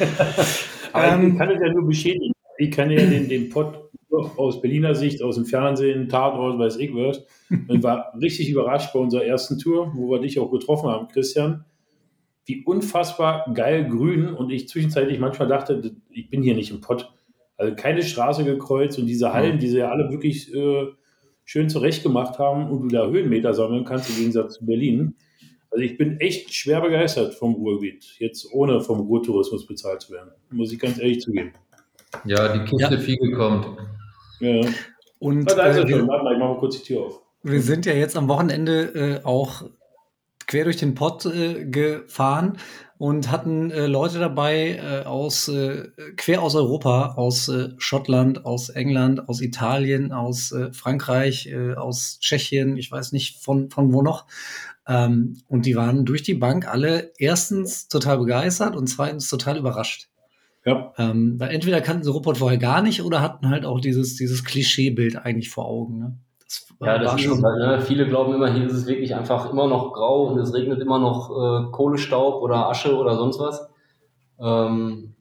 Aber 0.94 1.08
ähm, 1.08 1.32
ich 1.32 1.38
kann 1.38 1.50
es 1.50 1.62
ja 1.62 1.72
nur 1.72 1.88
beschädigen. 1.88 2.34
Ich 2.58 2.72
kann 2.72 2.92
ja 2.92 3.06
den, 3.06 3.30
den 3.30 3.50
Pott 3.50 3.90
aus 4.12 4.62
Berliner 4.62 4.94
Sicht, 4.94 5.24
aus 5.24 5.36
dem 5.36 5.46
Fernsehen, 5.46 6.10
Tatort, 6.10 6.60
weiß 6.60 6.78
ich 6.78 6.94
was. 6.94 7.24
Und 7.50 7.82
war 7.82 8.14
richtig 8.22 8.50
überrascht 8.50 8.92
bei 8.94 9.00
unserer 9.00 9.24
ersten 9.24 9.58
Tour, 9.58 9.94
wo 9.96 10.12
wir 10.12 10.20
dich 10.20 10.40
auch 10.40 10.52
getroffen 10.52 10.90
haben, 10.90 11.08
Christian 11.08 11.64
wie 12.46 12.64
unfassbar 12.66 13.46
geil 13.54 13.88
grün 13.88 14.34
und 14.34 14.52
ich 14.52 14.68
zwischenzeitlich 14.68 15.20
manchmal 15.20 15.48
dachte, 15.48 15.96
ich 16.10 16.30
bin 16.30 16.42
hier 16.42 16.56
nicht 16.56 16.72
im 16.72 16.82
Pott. 16.82 17.12
Also 17.58 17.76
keine 17.76 18.02
Straße 18.02 18.44
gekreuzt 18.44 18.98
und 18.98 19.06
diese 19.06 19.34
Hallen, 19.34 19.60
die 19.60 19.68
sie 19.68 19.78
ja 19.80 19.90
alle 19.90 20.10
wirklich 20.10 20.54
äh, 20.54 20.88
schön 21.46 21.70
zurecht 21.70 22.04
gemacht 22.04 22.40
haben 22.40 22.70
und 22.70 22.84
du 22.84 22.88
da 22.88 23.08
Höhenmeter 23.08 23.54
sammeln 23.54 23.86
kannst 23.86 24.10
im 24.10 24.16
Gegensatz 24.16 24.56
zu 24.56 24.66
Berlin. 24.66 25.16
Also 25.70 25.84
ich 25.84 25.98
bin 25.98 26.20
echt 26.20 26.54
schwer 26.54 26.82
begeistert 26.82 27.34
vom 27.36 27.54
Ruhrgebiet, 27.54 28.16
jetzt 28.20 28.52
ohne 28.52 28.82
vom 28.82 29.02
Ruhrtourismus 29.02 29.66
bezahlt 29.66 30.02
zu 30.02 30.14
werden, 30.14 30.32
muss 30.50 30.72
ich 30.72 30.80
ganz 30.80 31.00
ehrlich 31.00 31.22
zugeben. 31.22 31.54
Ja, 32.26 32.58
die 32.58 32.70
Kiste 32.70 32.96
ja. 32.96 33.00
viel 33.00 33.18
gekommen. 33.18 33.78
Ja. 34.40 34.62
Und 35.20 35.54
also, 35.58 35.82
äh, 35.82 35.88
wir, 35.88 36.08
warte 36.08 36.24
mal, 36.24 36.34
ich 36.34 36.40
mache 36.40 36.54
mal 36.54 36.60
kurz 36.60 36.82
die 36.82 36.84
Tür 36.84 37.06
auf. 37.06 37.22
Wir 37.44 37.62
sind 37.62 37.86
ja 37.86 37.94
jetzt 37.94 38.18
am 38.18 38.28
Wochenende 38.28 39.22
äh, 39.22 39.26
auch 39.26 39.64
quer 40.48 40.66
durch 40.66 40.78
den 40.78 40.96
Pott 40.96 41.26
äh, 41.26 41.66
gefahren 41.66 42.58
und 43.02 43.32
hatten 43.32 43.72
äh, 43.72 43.88
Leute 43.88 44.20
dabei 44.20 44.76
äh, 44.76 45.06
aus 45.08 45.48
äh, 45.48 45.88
quer 46.18 46.44
aus 46.44 46.54
Europa, 46.54 47.16
aus 47.16 47.48
äh, 47.50 47.70
Schottland, 47.78 48.46
aus 48.46 48.70
England, 48.70 49.28
aus 49.28 49.42
Italien, 49.42 50.12
aus 50.12 50.52
äh, 50.52 50.72
Frankreich, 50.72 51.48
äh, 51.48 51.74
aus 51.74 52.20
Tschechien, 52.20 52.78
ich 52.78 52.92
weiß 52.92 53.12
nicht 53.12 53.44
von 53.44 53.72
von 53.72 53.92
wo 53.92 54.04
noch. 54.04 54.28
Ähm, 54.88 55.42
und 55.48 55.66
die 55.66 55.76
waren 55.76 56.06
durch 56.06 56.22
die 56.22 56.36
Bank 56.36 56.68
alle 56.68 57.12
erstens 57.18 57.88
total 57.88 58.20
begeistert 58.20 58.76
und 58.76 58.86
zweitens 58.86 59.28
total 59.30 59.58
überrascht. 59.58 60.10
Ja. 60.64 60.94
Ähm, 61.00 61.40
weil 61.40 61.50
entweder 61.50 61.82
kannten 61.82 62.04
sie 62.04 62.12
Ruppert 62.12 62.38
vorher 62.38 62.60
gar 62.60 62.84
nicht 62.84 63.02
oder 63.02 63.20
hatten 63.20 63.50
halt 63.50 63.66
auch 63.66 63.82
dieses, 63.82 64.16
dieses 64.16 64.46
Klischeebild 64.46 65.16
eigentlich 65.16 65.50
vor 65.50 65.66
Augen. 65.66 65.98
Ne? 65.98 66.18
Ja, 66.82 66.98
das 66.98 67.16
ist 67.16 67.22
schon. 67.22 67.44
Halt, 67.44 67.60
ne? 67.60 67.82
Viele 67.82 68.08
glauben 68.08 68.34
immer, 68.34 68.52
hier 68.52 68.66
ist 68.66 68.74
es 68.74 68.88
wirklich 68.88 69.16
einfach 69.16 69.52
immer 69.52 69.68
noch 69.68 69.94
grau 69.94 70.28
und 70.28 70.40
es 70.40 70.54
regnet 70.54 70.82
immer 70.82 71.00
noch 71.00 71.30
äh, 71.30 71.72
Kohlestaub 71.72 72.42
oder 72.42 72.68
Asche 72.70 72.98
oder 72.98 73.16
sonst 73.16 73.40
was. 73.40 73.70
Ähm, 74.40 75.14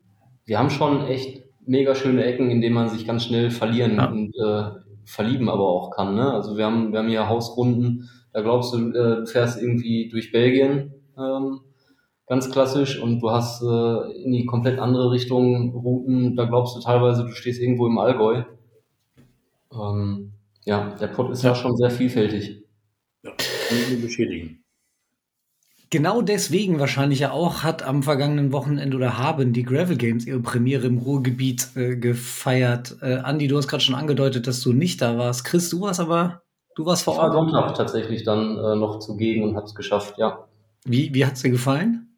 wir 0.45 0.59
haben 0.59 0.71
schon 0.71 1.07
echt 1.07 1.45
mega 1.67 1.95
schöne 1.95 2.25
Ecken, 2.25 2.51
in 2.51 2.61
denen 2.61 2.75
man 2.75 2.89
sich 2.89 3.07
ganz 3.07 3.25
schnell 3.25 3.51
verlieren 3.51 3.97
ja. 3.97 4.11
und 4.11 4.35
äh, 4.37 4.71
verlieben 5.05 5.49
aber 5.49 5.69
auch 5.69 5.91
kann. 5.91 6.15
Ne? 6.15 6.33
Also 6.33 6.57
wir 6.57 6.65
haben, 6.65 6.93
wir 6.93 7.01
haben 7.01 7.09
hier 7.09 7.29
Hausrunden, 7.29 8.09
da 8.33 8.41
glaubst 8.41 8.73
du, 8.75 8.91
äh, 8.91 9.17
du 9.17 9.27
fährst 9.27 9.61
irgendwie 9.61 10.09
durch 10.09 10.33
Belgien, 10.33 10.95
ähm, 11.19 11.61
ganz 12.27 12.51
klassisch, 12.51 13.01
und 13.01 13.21
du 13.21 13.31
hast 13.31 13.63
äh, 13.63 14.23
in 14.23 14.33
die 14.33 14.47
komplett 14.47 14.79
andere 14.79 15.11
Richtung 15.11 15.75
Routen, 15.75 16.37
da 16.37 16.45
glaubst 16.45 16.77
du 16.77 16.81
teilweise, 16.81 17.25
du 17.25 17.33
stehst 17.33 17.61
irgendwo 17.61 17.87
im 17.87 17.99
Allgäu. 17.99 18.43
Ähm, 19.73 20.33
ja, 20.65 20.95
der 21.01 21.09
Pod 21.09 21.31
ist 21.31 21.43
ja. 21.43 21.51
ja 21.51 21.55
schon 21.55 21.77
sehr 21.77 21.91
vielfältig. 21.91 22.63
Ja, 23.23 23.33
kann 23.33 23.79
ich 23.79 23.91
nur 23.91 24.01
beschädigen. 24.03 24.65
Genau 25.93 26.23
deswegen 26.23 26.79
wahrscheinlich 26.79 27.19
ja 27.19 27.33
auch 27.33 27.65
hat 27.65 27.83
am 27.83 28.05
vergangenen 28.05 28.53
Wochenende 28.53 28.97
oder 28.97 29.19
haben 29.19 29.53
die 29.53 29.65
Gravel 29.65 29.97
Games 29.97 30.25
ihre 30.25 30.39
Premiere 30.39 30.87
im 30.87 30.99
Ruhrgebiet 30.99 31.71
äh, 31.75 31.97
gefeiert. 31.97 32.97
Äh, 33.03 33.17
Andi, 33.17 33.49
du 33.49 33.57
hast 33.57 33.67
gerade 33.67 33.83
schon 33.83 33.97
angedeutet, 33.97 34.47
dass 34.47 34.61
du 34.61 34.73
nicht 34.73 35.03
da 35.03 35.19
warst. 35.19 35.45
Chris, 35.45 35.69
du 35.69 35.81
warst 35.81 35.99
aber 35.99 36.43
Du 36.77 36.87
warst 36.87 37.05
vor 37.05 37.17
Ort? 37.17 37.29
Ich 37.29 37.35
war 37.35 37.45
Sonntag 37.45 37.75
tatsächlich 37.75 38.23
dann 38.25 38.57
äh, 38.57 38.77
noch 38.77 39.01
zugegen 39.01 39.45
und 39.45 39.57
habe 39.57 39.67
es 39.67 39.75
geschafft, 39.75 40.17
ja. 40.19 40.47
Wie, 40.85 41.13
wie 41.13 41.27
hat 41.27 41.35
es 41.35 41.43
dir 41.43 41.51
gefallen? 41.51 42.10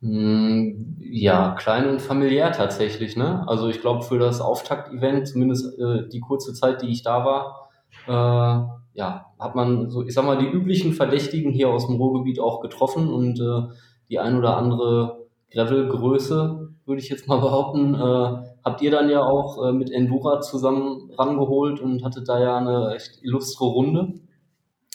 Hm, 0.00 0.96
ja, 1.00 1.56
klein 1.58 1.88
und 1.88 2.00
familiär 2.00 2.52
tatsächlich. 2.52 3.16
Ne? 3.16 3.44
Also 3.48 3.68
ich 3.68 3.80
glaube, 3.80 4.02
für 4.02 4.18
das 4.18 4.40
Auftakt-Event, 4.40 5.26
zumindest 5.26 5.78
äh, 5.78 6.08
die 6.08 6.20
kurze 6.20 6.54
Zeit, 6.54 6.82
die 6.82 6.88
ich 6.88 7.02
da 7.02 7.24
war, 7.24 7.68
äh, 8.06 8.78
ja, 8.98 9.26
hat 9.38 9.54
man 9.54 9.90
so, 9.90 10.04
ich 10.04 10.14
sag 10.14 10.24
mal, 10.24 10.38
die 10.38 10.46
üblichen 10.46 10.92
Verdächtigen 10.92 11.52
hier 11.52 11.68
aus 11.68 11.86
dem 11.86 11.96
Ruhrgebiet 11.96 12.40
auch 12.40 12.60
getroffen 12.60 13.08
und 13.08 13.40
äh, 13.40 13.74
die 14.08 14.18
ein 14.18 14.36
oder 14.36 14.56
andere 14.56 15.26
Gravel-Größe, 15.52 16.70
würde 16.84 17.00
ich 17.00 17.08
jetzt 17.08 17.28
mal 17.28 17.40
behaupten, 17.40 17.94
äh, 17.94 18.48
habt 18.64 18.82
ihr 18.82 18.90
dann 18.90 19.10
ja 19.10 19.22
auch 19.22 19.64
äh, 19.66 19.72
mit 19.72 19.90
Endura 19.90 20.40
zusammen 20.40 21.10
rangeholt 21.16 21.80
und 21.80 22.04
hattet 22.04 22.28
da 22.28 22.40
ja 22.40 22.58
eine 22.58 22.94
echt 22.94 23.22
illustre 23.22 23.64
Runde. 23.64 24.14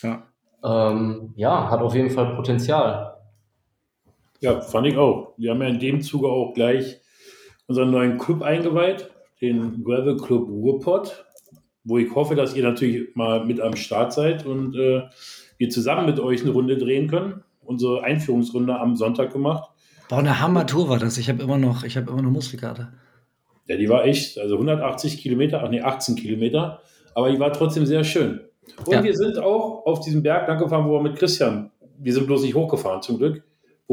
Ja. 0.01 0.23
Ähm, 0.63 1.33
ja, 1.35 1.69
hat 1.69 1.81
auf 1.81 1.95
jeden 1.95 2.09
Fall 2.09 2.35
Potenzial. 2.35 3.12
Ja, 4.43 4.60
fand 4.60 4.88
ich 4.88 4.97
auch. 4.97 5.36
Wir 5.38 5.51
haben 5.51 5.62
ja 5.62 5.69
in 5.69 5.79
dem 5.79 6.01
Zuge 6.01 6.27
auch 6.27 6.53
gleich 6.53 6.99
unseren 7.67 7.91
neuen 7.91 8.17
Club 8.17 8.41
eingeweiht, 8.41 9.10
den 9.39 9.86
Gravel 9.86 10.17
Club 10.17 10.49
Ruhrpott, 10.49 11.23
wo 11.86 11.97
ich 11.97 12.13
hoffe, 12.13 12.36
dass 12.36 12.53
ihr 12.53 12.63
natürlich 12.63 13.15
mal 13.15 13.45
mit 13.45 13.62
am 13.62 13.77
Start 13.77 14.12
seid 14.12 14.45
und 14.45 14.75
äh, 14.75 15.03
wir 15.58 15.69
zusammen 15.69 16.08
mit 16.08 16.19
euch 16.19 16.41
eine 16.41 16.51
Runde 16.51 16.77
drehen 16.77 17.08
können. 17.08 17.41
Unsere 17.62 18.03
Einführungsrunde 18.03 18.77
am 18.77 18.97
Sonntag 18.97 19.32
gemacht. 19.32 19.71
Boah, 20.10 20.19
eine 20.19 20.41
Hammer-Tour 20.41 20.89
war 20.89 20.99
das. 20.99 21.17
Ich 21.17 21.29
habe 21.29 21.41
immer 21.41 21.58
noch, 21.58 21.86
ich 21.86 21.95
habe 21.95 22.12
immer 22.12 22.21
noch 22.21 22.32
Muskelkarte. 22.32 22.91
Ja, 23.67 23.77
die 23.77 23.88
war 23.88 24.03
echt, 24.03 24.38
also 24.38 24.56
180 24.56 25.19
Kilometer, 25.19 25.63
ach 25.63 25.69
nee, 25.69 25.79
18 25.79 26.17
Kilometer, 26.17 26.82
aber 27.15 27.32
die 27.32 27.39
war 27.39 27.53
trotzdem 27.53 27.86
sehr 27.86 28.03
schön. 28.03 28.41
Und 28.86 28.91
ja. 28.91 29.01
wir 29.01 29.15
sind 29.15 29.38
auch 29.39 29.86
auf 29.86 30.01
diesem 30.01 30.21
Berg 30.21 30.49
lang 30.49 30.60
gefahren, 30.60 30.86
wo 30.86 30.99
wir 30.99 31.01
mit 31.01 31.15
Christian, 31.15 31.71
wir 31.97 32.12
sind 32.12 32.27
bloß 32.27 32.41
nicht 32.41 32.56
hochgefahren 32.56 33.01
zum 33.01 33.19
Glück, 33.19 33.41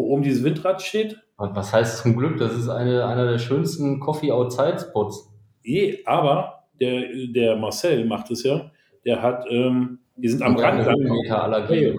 wo 0.00 0.14
oben 0.14 0.22
dieses 0.22 0.42
Windrad 0.42 0.80
steht. 0.82 1.18
Was 1.36 1.72
heißt 1.72 1.98
zum 1.98 2.16
Glück? 2.16 2.38
Das 2.38 2.54
ist 2.54 2.68
eine, 2.68 3.04
einer 3.06 3.30
der 3.30 3.38
schönsten 3.38 4.00
Coffee 4.00 4.32
Outside 4.32 4.78
Spots. 4.78 5.30
Eh, 5.62 5.98
aber 6.04 6.64
der, 6.80 7.02
der 7.28 7.56
Marcel 7.56 8.04
macht 8.06 8.30
es 8.30 8.42
ja. 8.42 8.70
Der 9.04 9.22
hat, 9.22 9.44
ähm, 9.50 9.98
wir 10.16 10.30
sind 10.30 10.42
am 10.42 10.56
der 10.56 10.66
Rand. 10.66 10.80
Hat 10.80 10.88
eine 10.88 10.96
Höhenmeterallergie. 10.96 11.96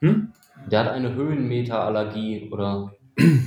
Hm? 0.00 0.32
Der 0.70 0.80
hat 0.80 0.92
eine 0.92 1.14
Höhenmeterallergie, 1.14 2.48
oder? 2.50 2.92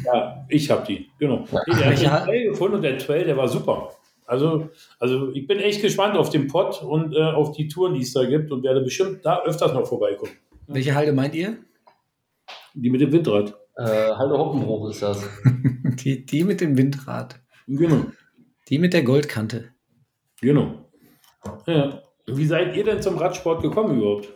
Ja, 0.05 0.45
ich 0.49 0.69
habe 0.71 0.85
die, 0.87 1.07
genau. 1.19 1.45
Ja. 1.51 1.61
Der 1.67 2.11
hat 2.11 2.25
den 2.25 2.27
Trail 2.27 2.49
gefunden 2.49 2.75
und 2.75 2.81
der 2.81 2.97
Trail, 2.97 3.25
der 3.25 3.37
war 3.37 3.47
super. 3.47 3.91
Also, 4.25 4.69
also 4.99 5.31
ich 5.31 5.47
bin 5.47 5.59
echt 5.59 5.81
gespannt 5.81 6.15
auf 6.15 6.29
den 6.29 6.47
Pott 6.47 6.83
und 6.83 7.15
äh, 7.15 7.21
auf 7.21 7.51
die 7.51 7.67
Touren, 7.67 7.93
die 7.95 8.01
es 8.01 8.13
da 8.13 8.25
gibt 8.25 8.51
und 8.51 8.63
werde 8.63 8.81
bestimmt 8.81 9.25
da 9.25 9.43
öfters 9.43 9.73
noch 9.73 9.87
vorbeikommen. 9.87 10.31
Welche 10.67 10.93
Halde 10.93 11.13
meint 11.13 11.35
ihr? 11.35 11.57
Die 12.75 12.89
mit 12.91 13.01
dem 13.01 13.11
Windrad. 13.11 13.58
Äh, 13.79 14.13
Halde 14.13 14.37
Hoppenbruch 14.37 14.89
ist 14.89 15.01
das. 15.01 15.25
die, 16.03 16.25
die 16.25 16.43
mit 16.43 16.59
dem 16.59 16.77
Windrad. 16.77 17.39
Genau. 17.65 18.07
Die 18.67 18.77
mit 18.77 18.91
der 18.93 19.03
Goldkante. 19.03 19.69
Genau. 20.41 20.89
Ja. 21.65 22.01
Wie 22.27 22.45
seid 22.45 22.75
ihr 22.75 22.83
denn 22.83 23.01
zum 23.01 23.17
Radsport 23.17 23.61
gekommen 23.61 23.97
überhaupt? 23.97 24.33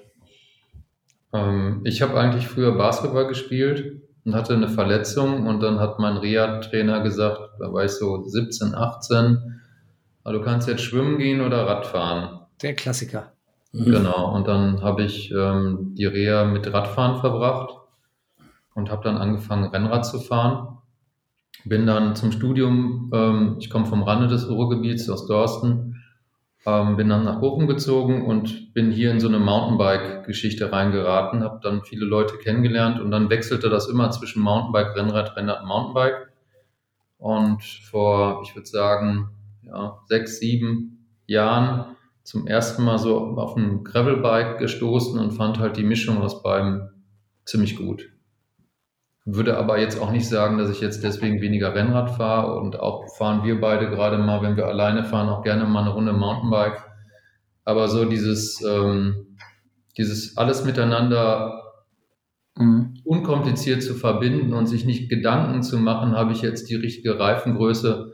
Ähm, 1.33 1.81
ich 1.83 2.01
habe 2.01 2.17
eigentlich 2.17 2.47
früher 2.47 2.77
Basketball 2.77 3.27
gespielt 3.27 4.01
und 4.23 4.33
hatte 4.33 4.53
eine 4.53 4.69
Verletzung 4.69 5.45
und 5.45 5.59
dann 5.59 5.79
hat 5.79 5.99
mein 5.99 6.15
Reha-Trainer 6.15 7.01
gesagt, 7.01 7.41
da 7.59 7.73
war 7.73 7.83
ich 7.83 7.91
so 7.91 8.23
17, 8.23 8.73
18, 8.73 9.61
du 10.23 10.41
kannst 10.41 10.69
jetzt 10.69 10.83
schwimmen 10.83 11.17
gehen 11.17 11.41
oder 11.41 11.67
Radfahren. 11.67 12.39
Der 12.61 12.75
Klassiker. 12.75 13.33
Genau, 13.73 14.33
und 14.33 14.47
dann 14.47 14.81
habe 14.81 15.03
ich 15.03 15.31
ähm, 15.31 15.95
die 15.97 16.05
Reha 16.05 16.45
mit 16.45 16.71
Radfahren 16.71 17.19
verbracht 17.19 17.82
und 18.75 18.89
habe 18.89 19.03
dann 19.03 19.17
angefangen, 19.17 19.69
Rennrad 19.69 20.05
zu 20.05 20.19
fahren. 20.19 20.77
Bin 21.65 21.85
dann 21.85 22.15
zum 22.15 22.31
Studium, 22.31 23.11
ähm, 23.13 23.55
ich 23.59 23.69
komme 23.69 23.85
vom 23.85 24.03
Rande 24.03 24.27
des 24.27 24.49
Ruhrgebiets 24.49 25.09
aus 25.09 25.27
Dorsten, 25.27 26.03
ähm, 26.65 26.97
bin 26.97 27.09
dann 27.09 27.25
nach 27.25 27.39
Bochum 27.39 27.67
gezogen 27.67 28.25
und 28.25 28.73
bin 28.73 28.91
hier 28.91 29.11
in 29.11 29.19
so 29.19 29.27
eine 29.27 29.39
Mountainbike-Geschichte 29.39 30.71
reingeraten, 30.71 31.43
habe 31.43 31.59
dann 31.61 31.83
viele 31.83 32.05
Leute 32.05 32.37
kennengelernt 32.37 32.99
und 32.99 33.11
dann 33.11 33.29
wechselte 33.29 33.69
das 33.69 33.87
immer 33.87 34.11
zwischen 34.11 34.41
Mountainbike, 34.41 34.95
Rennrad, 34.95 35.35
Rennrad, 35.35 35.65
Mountainbike. 35.65 36.29
Und 37.17 37.63
vor, 37.63 38.41
ich 38.43 38.55
würde 38.55 38.67
sagen, 38.67 39.29
ja, 39.61 39.99
sechs, 40.07 40.39
sieben 40.39 41.07
Jahren 41.25 41.95
zum 42.23 42.47
ersten 42.47 42.83
Mal 42.83 42.97
so 42.97 43.17
auf 43.37 43.55
ein 43.55 43.83
Gravelbike 43.83 44.57
gestoßen 44.57 45.19
und 45.19 45.31
fand 45.31 45.59
halt 45.59 45.77
die 45.77 45.83
Mischung 45.83 46.21
aus 46.21 46.41
beiden 46.43 46.89
ziemlich 47.45 47.75
gut. 47.75 48.12
Würde 49.25 49.57
aber 49.57 49.79
jetzt 49.79 50.01
auch 50.01 50.11
nicht 50.11 50.27
sagen, 50.27 50.57
dass 50.57 50.69
ich 50.69 50.81
jetzt 50.81 51.03
deswegen 51.03 51.39
weniger 51.39 51.73
Rennrad 51.73 52.11
fahre 52.11 52.59
und 52.59 52.79
auch 52.79 53.07
fahren 53.15 53.45
wir 53.45 53.61
beide 53.61 53.89
gerade 53.89 54.17
mal, 54.17 54.41
wenn 54.41 54.57
wir 54.57 54.67
alleine 54.67 55.05
fahren, 55.05 55.29
auch 55.29 55.43
gerne 55.43 55.65
mal 55.65 55.81
eine 55.81 55.91
Runde 55.91 56.11
Mountainbike. 56.11 56.83
Aber 57.63 57.87
so 57.87 58.03
dieses, 58.03 58.61
ähm, 58.61 59.37
dieses 59.97 60.35
alles 60.35 60.65
miteinander 60.65 61.63
mhm. 62.57 62.95
unkompliziert 63.05 63.81
zu 63.81 63.93
verbinden 63.93 64.53
und 64.53 64.65
sich 64.67 64.83
nicht 64.85 65.09
Gedanken 65.09 65.63
zu 65.63 65.77
machen, 65.77 66.17
habe 66.17 66.33
ich 66.33 66.41
jetzt 66.41 66.69
die 66.69 66.75
richtige 66.75 67.17
Reifengröße, 67.17 68.13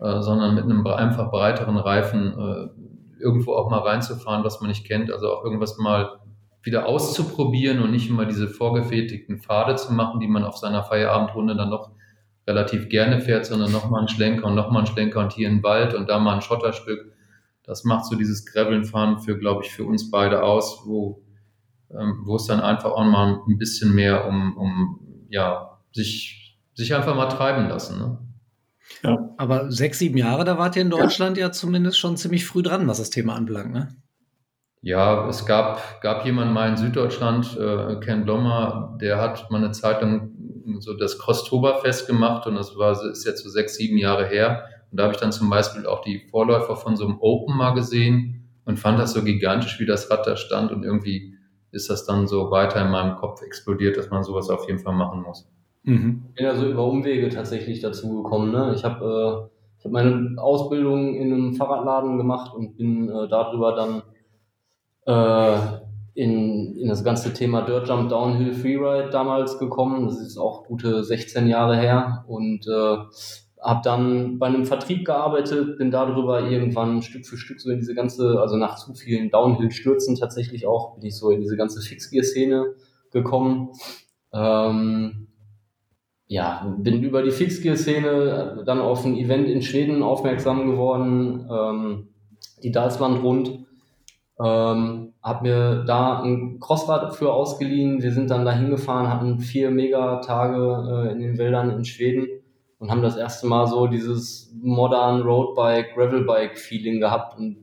äh, 0.00 0.20
sondern 0.20 0.54
mit 0.54 0.64
einem 0.64 0.86
einfach 0.86 1.30
breiteren 1.30 1.78
Reifen 1.78 2.38
äh, 2.38 3.22
irgendwo 3.22 3.54
auch 3.54 3.70
mal 3.70 3.80
reinzufahren, 3.80 4.44
was 4.44 4.60
man 4.60 4.68
nicht 4.68 4.86
kennt. 4.86 5.10
Also 5.10 5.32
auch 5.32 5.44
irgendwas 5.44 5.78
mal 5.78 6.18
wieder 6.62 6.86
auszuprobieren 6.86 7.80
und 7.80 7.90
nicht 7.90 8.08
immer 8.08 8.24
diese 8.24 8.48
vorgefertigten 8.48 9.40
Pfade 9.40 9.76
zu 9.76 9.92
machen, 9.92 10.20
die 10.20 10.28
man 10.28 10.44
auf 10.44 10.56
seiner 10.56 10.84
Feierabendrunde 10.84 11.56
dann 11.56 11.70
noch 11.70 11.90
relativ 12.46 12.88
gerne 12.88 13.20
fährt, 13.20 13.46
sondern 13.46 13.72
nochmal 13.72 14.00
einen 14.00 14.08
Schlenker 14.08 14.46
und 14.46 14.54
nochmal 14.54 14.78
einen 14.78 14.86
Schlenker 14.86 15.20
und 15.20 15.32
hier 15.32 15.48
in 15.48 15.62
Wald 15.62 15.94
und 15.94 16.08
da 16.08 16.18
mal 16.18 16.34
ein 16.34 16.42
Schotterstück. 16.42 17.12
Das 17.64 17.84
macht 17.84 18.06
so 18.06 18.16
dieses 18.16 18.46
Gravelnfahren 18.46 19.20
für, 19.20 19.38
glaube 19.38 19.64
ich, 19.64 19.70
für 19.70 19.84
uns 19.84 20.10
beide 20.10 20.42
aus, 20.42 20.82
wo, 20.84 21.22
ähm, 21.90 22.22
wo 22.24 22.36
es 22.36 22.46
dann 22.46 22.60
einfach 22.60 22.90
auch 22.90 23.04
mal 23.04 23.40
ein 23.46 23.58
bisschen 23.58 23.94
mehr 23.94 24.26
um, 24.26 24.56
um 24.56 25.00
ja, 25.28 25.78
sich, 25.92 26.58
sich 26.74 26.94
einfach 26.94 27.14
mal 27.14 27.28
treiben 27.28 27.68
lassen. 27.68 27.98
Ne? 27.98 28.18
Ja. 29.02 29.34
Aber 29.36 29.70
sechs, 29.70 29.98
sieben 29.98 30.18
Jahre, 30.18 30.44
da 30.44 30.58
wart 30.58 30.76
ihr 30.76 30.82
in 30.82 30.90
Deutschland 30.90 31.36
ja. 31.36 31.46
ja 31.46 31.52
zumindest 31.52 31.98
schon 31.98 32.16
ziemlich 32.16 32.44
früh 32.44 32.62
dran, 32.62 32.88
was 32.88 32.98
das 32.98 33.10
Thema 33.10 33.34
anbelangt, 33.34 33.72
ne? 33.72 33.88
Ja, 34.82 35.28
es 35.28 35.46
gab, 35.46 36.00
gab 36.00 36.24
jemanden 36.24 36.52
mal 36.52 36.68
in 36.68 36.76
Süddeutschland, 36.76 37.56
äh, 37.56 37.96
Ken 38.00 38.24
Blommer, 38.24 38.98
der 39.00 39.20
hat 39.20 39.48
mal 39.48 39.58
eine 39.58 39.70
Zeit 39.70 40.02
lang 40.02 40.32
so 40.80 40.94
das 40.94 41.18
Crosstoberfest 41.18 42.08
gemacht 42.08 42.46
und 42.46 42.56
das 42.56 42.76
war, 42.76 42.92
ist 43.10 43.24
jetzt 43.24 43.44
so 43.44 43.48
sechs, 43.48 43.76
sieben 43.76 43.96
Jahre 43.96 44.26
her. 44.26 44.64
Und 44.90 44.98
da 44.98 45.04
habe 45.04 45.14
ich 45.14 45.20
dann 45.20 45.32
zum 45.32 45.48
Beispiel 45.48 45.86
auch 45.86 46.02
die 46.02 46.26
Vorläufer 46.30 46.76
von 46.76 46.96
so 46.96 47.06
einem 47.06 47.18
Open 47.20 47.56
mal 47.56 47.74
gesehen 47.74 48.48
und 48.64 48.78
fand 48.78 48.98
das 48.98 49.12
so 49.12 49.22
gigantisch, 49.22 49.78
wie 49.78 49.86
das 49.86 50.10
Rad 50.10 50.26
da 50.26 50.36
stand 50.36 50.72
und 50.72 50.84
irgendwie 50.84 51.34
ist 51.70 51.88
das 51.88 52.04
dann 52.04 52.26
so 52.26 52.50
weiter 52.50 52.84
in 52.84 52.90
meinem 52.90 53.16
Kopf 53.16 53.40
explodiert, 53.42 53.96
dass 53.96 54.10
man 54.10 54.24
sowas 54.24 54.50
auf 54.50 54.66
jeden 54.66 54.80
Fall 54.80 54.94
machen 54.94 55.22
muss. 55.22 55.48
Mhm. 55.84 56.24
Ich 56.30 56.34
bin 56.34 56.44
ja 56.44 56.54
so 56.56 56.68
über 56.68 56.84
Umwege 56.84 57.28
tatsächlich 57.28 57.80
dazu 57.80 58.22
gekommen. 58.22 58.50
Ne? 58.50 58.72
Ich 58.74 58.84
habe 58.84 59.48
äh, 59.48 59.58
ich 59.78 59.84
hab 59.84 59.92
meine 59.92 60.36
Ausbildung 60.38 61.14
in 61.14 61.32
einem 61.32 61.54
Fahrradladen 61.54 62.18
gemacht 62.18 62.54
und 62.54 62.76
bin 62.76 63.08
äh, 63.08 63.28
darüber 63.28 63.74
dann 63.74 64.02
äh, 65.06 65.56
in, 66.14 66.76
in 66.76 66.88
das 66.88 67.04
ganze 67.04 67.32
Thema 67.32 67.62
Dirt 67.62 67.88
Jump 67.88 68.10
Downhill 68.10 68.52
Freeride 68.52 69.10
damals 69.10 69.58
gekommen. 69.58 70.06
Das 70.06 70.20
ist 70.20 70.36
auch 70.36 70.64
gute 70.64 71.02
16 71.04 71.48
Jahre 71.48 71.76
her 71.76 72.24
und 72.28 72.66
äh, 72.66 72.96
habe 73.62 73.80
dann 73.84 74.38
bei 74.38 74.48
einem 74.48 74.66
Vertrieb 74.66 75.06
gearbeitet, 75.06 75.78
bin 75.78 75.90
darüber 75.90 76.48
irgendwann 76.48 77.00
Stück 77.00 77.26
für 77.26 77.36
Stück 77.36 77.60
so 77.60 77.70
in 77.70 77.78
diese 77.78 77.94
ganze, 77.94 78.40
also 78.40 78.56
nach 78.56 78.76
zu 78.76 78.92
vielen 78.94 79.30
Downhill-Stürzen 79.30 80.16
tatsächlich 80.16 80.66
auch, 80.66 80.96
bin 80.96 81.06
ich 81.06 81.16
so 81.16 81.30
in 81.30 81.40
diese 81.40 81.56
ganze 81.56 81.80
Fixgear-Szene 81.80 82.74
gekommen. 83.12 83.70
Ähm, 84.32 85.28
ja, 86.26 86.74
bin 86.78 87.02
über 87.02 87.22
die 87.22 87.30
Fixgear-Szene 87.30 88.64
dann 88.66 88.80
auf 88.80 89.04
ein 89.04 89.16
Event 89.16 89.48
in 89.48 89.62
Schweden 89.62 90.02
aufmerksam 90.02 90.66
geworden, 90.66 91.46
ähm, 91.50 92.08
die 92.62 92.72
Dalsland 92.72 93.22
rund 93.22 93.66
ähm, 94.42 95.12
habe 95.22 95.42
mir 95.42 95.84
da 95.84 96.20
ein 96.22 96.58
Crossrad 96.58 97.14
für 97.14 97.32
ausgeliehen. 97.32 98.02
Wir 98.02 98.12
sind 98.12 98.30
dann 98.30 98.44
da 98.44 98.52
hingefahren, 98.52 99.08
hatten 99.08 99.38
vier 99.38 99.70
Megatage 99.70 101.06
äh, 101.08 101.12
in 101.12 101.20
den 101.20 101.38
Wäldern 101.38 101.70
in 101.70 101.84
Schweden 101.84 102.26
und 102.78 102.90
haben 102.90 103.02
das 103.02 103.16
erste 103.16 103.46
Mal 103.46 103.66
so 103.68 103.86
dieses 103.86 104.52
modern 104.60 105.22
Roadbike, 105.22 105.94
Gravelbike-Feeling 105.94 106.98
gehabt. 106.98 107.38
Und 107.38 107.58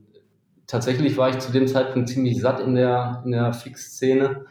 tatsächlich 0.66 1.18
war 1.18 1.28
ich 1.28 1.38
zu 1.38 1.52
dem 1.52 1.66
Zeitpunkt 1.66 2.08
ziemlich 2.08 2.40
satt 2.40 2.60
in 2.60 2.74
der, 2.74 3.22
in 3.24 3.32
der 3.32 3.52
Fix-Szene, 3.52 4.46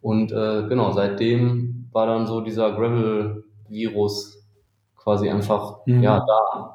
Und 0.00 0.32
äh, 0.32 0.66
genau, 0.68 0.92
seitdem 0.92 1.88
war 1.92 2.06
dann 2.06 2.26
so 2.26 2.40
dieser 2.40 2.72
Gravel-Virus 2.72 4.44
quasi 4.96 5.30
einfach 5.30 5.86
mhm. 5.86 6.02
ja 6.02 6.24
da. 6.26 6.74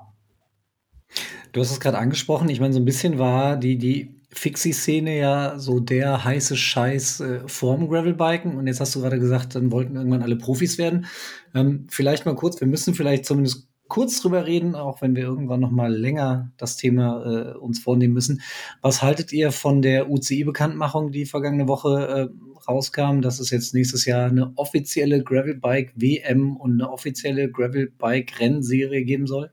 Du 1.51 1.61
hast 1.61 1.71
es 1.71 1.79
gerade 1.79 1.99
angesprochen. 1.99 2.49
Ich 2.49 2.59
meine, 2.59 2.73
so 2.73 2.79
ein 2.79 2.85
bisschen 2.85 3.19
war 3.19 3.57
die, 3.57 3.77
die 3.77 4.22
Fixie-Szene 4.33 5.17
ja 5.17 5.59
so 5.59 5.79
der 5.79 6.23
heiße 6.23 6.57
Scheiß 6.57 7.19
äh, 7.21 7.39
vorm 7.47 7.87
Gravelbiken. 7.87 8.57
Und 8.57 8.67
jetzt 8.67 8.79
hast 8.79 8.95
du 8.95 9.01
gerade 9.01 9.19
gesagt, 9.19 9.55
dann 9.55 9.71
wollten 9.71 9.95
irgendwann 9.95 10.23
alle 10.23 10.35
Profis 10.35 10.77
werden. 10.77 11.05
Ähm, 11.53 11.87
vielleicht 11.89 12.25
mal 12.25 12.35
kurz, 12.35 12.59
wir 12.59 12.67
müssen 12.67 12.93
vielleicht 12.95 13.25
zumindest 13.25 13.67
kurz 13.87 14.21
drüber 14.21 14.47
reden, 14.47 14.75
auch 14.75 15.01
wenn 15.01 15.15
wir 15.15 15.23
irgendwann 15.23 15.59
noch 15.59 15.69
mal 15.69 15.93
länger 15.93 16.51
das 16.57 16.77
Thema 16.77 17.25
äh, 17.25 17.57
uns 17.57 17.79
vornehmen 17.79 18.13
müssen. 18.13 18.41
Was 18.81 19.03
haltet 19.03 19.31
ihr 19.31 19.51
von 19.51 19.81
der 19.81 20.09
UCI-Bekanntmachung, 20.09 21.11
die 21.11 21.25
vergangene 21.25 21.67
Woche 21.67 22.07
äh, 22.07 22.27
rauskam, 22.67 23.21
dass 23.21 23.39
es 23.39 23.51
jetzt 23.51 23.73
nächstes 23.73 24.05
Jahr 24.05 24.29
eine 24.29 24.51
offizielle 24.55 25.23
Gravelbike-WM 25.23 26.57
und 26.57 26.73
eine 26.73 26.89
offizielle 26.89 27.51
Gravelbike-Rennserie 27.51 29.03
geben 29.03 29.27
soll? 29.27 29.51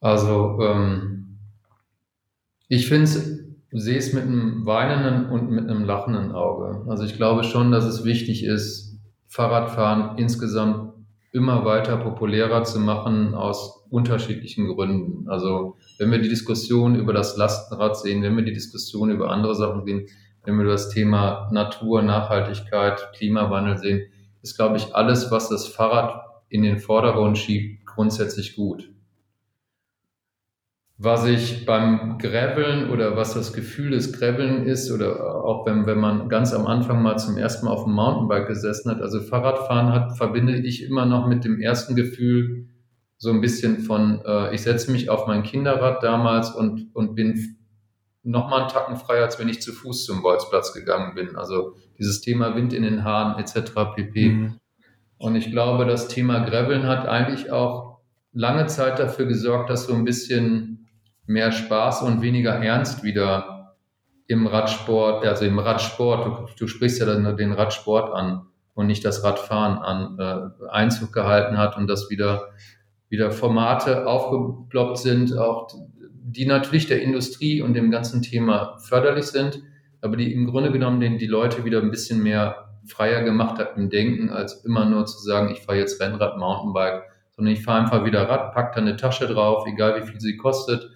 Also, 0.00 0.58
ähm, 0.62 1.29
ich 2.70 2.86
finde 2.86 3.10
sehe 3.72 3.98
es 3.98 4.12
mit 4.12 4.22
einem 4.22 4.64
weinenden 4.64 5.28
und 5.28 5.50
mit 5.50 5.68
einem 5.68 5.84
lachenden 5.84 6.30
Auge. 6.30 6.84
Also 6.88 7.04
ich 7.04 7.16
glaube 7.16 7.42
schon, 7.42 7.72
dass 7.72 7.84
es 7.84 8.04
wichtig 8.04 8.44
ist, 8.44 8.96
Fahrradfahren 9.26 10.18
insgesamt 10.18 10.92
immer 11.32 11.64
weiter 11.64 11.96
populärer 11.96 12.62
zu 12.62 12.78
machen 12.78 13.34
aus 13.34 13.84
unterschiedlichen 13.90 14.68
Gründen. 14.68 15.28
Also 15.28 15.78
wenn 15.98 16.12
wir 16.12 16.20
die 16.20 16.28
Diskussion 16.28 16.94
über 16.94 17.12
das 17.12 17.36
Lastenrad 17.36 17.96
sehen, 17.96 18.22
wenn 18.22 18.36
wir 18.36 18.44
die 18.44 18.52
Diskussion 18.52 19.10
über 19.10 19.30
andere 19.30 19.56
Sachen 19.56 19.84
sehen, 19.84 20.06
wenn 20.44 20.56
wir 20.56 20.66
das 20.66 20.90
Thema 20.90 21.50
Natur, 21.52 22.02
Nachhaltigkeit, 22.02 23.12
Klimawandel 23.16 23.78
sehen, 23.78 24.02
ist, 24.42 24.56
glaube 24.56 24.76
ich, 24.76 24.94
alles, 24.94 25.32
was 25.32 25.48
das 25.48 25.66
Fahrrad 25.66 26.22
in 26.48 26.62
den 26.62 26.78
Vordergrund 26.78 27.36
schiebt, 27.36 27.84
grundsätzlich 27.84 28.54
gut. 28.54 28.88
Was 31.02 31.24
ich 31.24 31.64
beim 31.64 32.18
Graveln 32.18 32.90
oder 32.90 33.16
was 33.16 33.32
das 33.32 33.54
Gefühl 33.54 33.92
des 33.92 34.12
Graveln 34.12 34.66
ist 34.66 34.92
oder 34.92 35.44
auch 35.46 35.64
wenn, 35.64 35.86
wenn 35.86 35.98
man 35.98 36.28
ganz 36.28 36.52
am 36.52 36.66
Anfang 36.66 37.02
mal 37.02 37.16
zum 37.16 37.38
ersten 37.38 37.64
Mal 37.64 37.72
auf 37.72 37.84
dem 37.84 37.94
Mountainbike 37.94 38.46
gesessen 38.46 38.90
hat, 38.90 39.00
also 39.00 39.22
Fahrradfahren 39.22 39.94
hat, 39.94 40.18
verbinde 40.18 40.58
ich 40.58 40.82
immer 40.82 41.06
noch 41.06 41.26
mit 41.26 41.42
dem 41.42 41.58
ersten 41.58 41.96
Gefühl 41.96 42.68
so 43.16 43.30
ein 43.30 43.40
bisschen 43.40 43.78
von, 43.78 44.20
äh, 44.26 44.54
ich 44.54 44.60
setze 44.60 44.92
mich 44.92 45.08
auf 45.08 45.26
mein 45.26 45.42
Kinderrad 45.42 46.02
damals 46.02 46.50
und, 46.50 46.94
und 46.94 47.14
bin 47.14 47.56
noch 48.22 48.50
mal 48.50 48.60
einen 48.60 48.68
Tacken 48.68 48.96
freier, 48.96 49.24
als 49.24 49.38
wenn 49.38 49.48
ich 49.48 49.62
zu 49.62 49.72
Fuß 49.72 50.04
zum 50.04 50.20
Bolzplatz 50.20 50.74
gegangen 50.74 51.14
bin. 51.14 51.34
Also 51.34 51.76
dieses 51.98 52.20
Thema 52.20 52.54
Wind 52.56 52.74
in 52.74 52.82
den 52.82 53.04
Haaren 53.04 53.42
etc. 53.42 53.72
pp. 53.96 54.28
Mhm. 54.28 54.58
Und 55.16 55.34
ich 55.34 55.50
glaube, 55.50 55.86
das 55.86 56.08
Thema 56.08 56.40
Graveln 56.40 56.86
hat 56.86 57.08
eigentlich 57.08 57.50
auch 57.50 58.00
lange 58.32 58.66
Zeit 58.66 58.98
dafür 58.98 59.24
gesorgt, 59.24 59.70
dass 59.70 59.86
so 59.86 59.94
ein 59.94 60.04
bisschen 60.04 60.79
mehr 61.30 61.52
Spaß 61.52 62.02
und 62.02 62.22
weniger 62.22 62.54
Ernst 62.54 63.04
wieder 63.04 63.76
im 64.26 64.48
Radsport, 64.48 65.24
also 65.24 65.44
im 65.44 65.60
Radsport, 65.60 66.26
du, 66.26 66.46
du 66.58 66.66
sprichst 66.66 66.98
ja 66.98 67.06
dann 67.06 67.36
den 67.36 67.52
Radsport 67.52 68.12
an 68.12 68.46
und 68.74 68.88
nicht 68.88 69.04
das 69.04 69.22
Radfahren 69.22 69.78
an, 69.78 70.18
äh, 70.18 70.68
Einzug 70.70 71.12
gehalten 71.12 71.56
hat 71.56 71.76
und 71.76 71.86
dass 71.86 72.10
wieder, 72.10 72.48
wieder 73.08 73.30
Formate 73.30 74.08
aufgeploppt 74.08 74.98
sind, 74.98 75.38
auch 75.38 75.68
die 76.02 76.46
natürlich 76.46 76.88
der 76.88 77.00
Industrie 77.00 77.62
und 77.62 77.74
dem 77.74 77.92
ganzen 77.92 78.22
Thema 78.22 78.76
förderlich 78.78 79.26
sind, 79.26 79.62
aber 80.00 80.16
die 80.16 80.32
im 80.32 80.46
Grunde 80.46 80.72
genommen 80.72 80.98
den, 80.98 81.18
die 81.18 81.26
Leute 81.28 81.64
wieder 81.64 81.80
ein 81.80 81.92
bisschen 81.92 82.24
mehr 82.24 82.70
freier 82.86 83.22
gemacht 83.22 83.58
hat 83.58 83.76
im 83.76 83.88
Denken, 83.88 84.30
als 84.30 84.64
immer 84.64 84.84
nur 84.84 85.06
zu 85.06 85.18
sagen, 85.20 85.50
ich 85.52 85.60
fahre 85.60 85.78
jetzt 85.78 86.00
Rennrad, 86.00 86.38
Mountainbike, 86.38 87.04
sondern 87.30 87.54
ich 87.54 87.62
fahre 87.62 87.82
einfach 87.82 88.04
wieder 88.04 88.28
Rad, 88.28 88.52
pack 88.52 88.74
da 88.74 88.80
eine 88.80 88.96
Tasche 88.96 89.28
drauf, 89.28 89.64
egal 89.68 90.02
wie 90.02 90.06
viel 90.06 90.20
sie 90.20 90.36
kostet, 90.36 90.90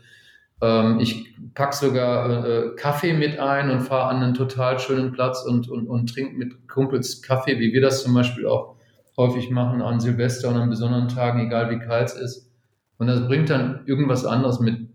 ich 1.00 1.34
packe 1.54 1.76
sogar 1.76 2.46
äh, 2.46 2.76
Kaffee 2.76 3.12
mit 3.12 3.38
ein 3.38 3.70
und 3.70 3.80
fahre 3.80 4.08
an 4.10 4.22
einen 4.22 4.34
total 4.34 4.78
schönen 4.78 5.12
Platz 5.12 5.44
und, 5.44 5.68
und, 5.68 5.86
und 5.86 6.12
trinke 6.12 6.36
mit 6.36 6.68
Kumpels 6.68 7.22
Kaffee, 7.22 7.58
wie 7.58 7.72
wir 7.72 7.80
das 7.80 8.02
zum 8.02 8.14
Beispiel 8.14 8.46
auch 8.46 8.76
häufig 9.16 9.50
machen 9.50 9.82
an 9.82 10.00
Silvester 10.00 10.48
und 10.48 10.56
an 10.56 10.70
besonderen 10.70 11.08
Tagen, 11.08 11.46
egal 11.46 11.70
wie 11.70 11.78
kalt 11.78 12.08
es 12.08 12.14
ist. 12.14 12.50
Und 12.98 13.06
das 13.06 13.26
bringt 13.26 13.50
dann 13.50 13.82
irgendwas 13.86 14.24
anderes 14.24 14.60
mit. 14.60 14.88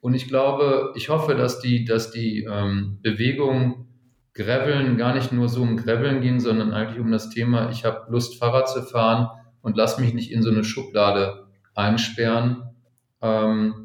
Und 0.00 0.14
ich 0.14 0.28
glaube, 0.28 0.92
ich 0.96 1.08
hoffe, 1.08 1.34
dass 1.34 1.60
die, 1.60 1.84
dass 1.84 2.10
die 2.10 2.44
ähm, 2.44 2.98
Bewegung 3.02 3.86
Graveln 4.34 4.96
gar 4.96 5.14
nicht 5.14 5.30
nur 5.32 5.48
so 5.48 5.62
um 5.62 5.76
Graveln 5.76 6.22
gehen, 6.22 6.40
sondern 6.40 6.72
eigentlich 6.72 7.00
um 7.00 7.10
das 7.10 7.30
Thema, 7.30 7.70
ich 7.70 7.84
habe 7.84 8.10
Lust, 8.10 8.38
Fahrrad 8.38 8.68
zu 8.68 8.82
fahren 8.82 9.28
und 9.60 9.76
lass 9.76 9.98
mich 9.98 10.14
nicht 10.14 10.32
in 10.32 10.42
so 10.42 10.50
eine 10.50 10.64
Schublade 10.64 11.46
einsperren. 11.74 12.62
Ähm, 13.20 13.81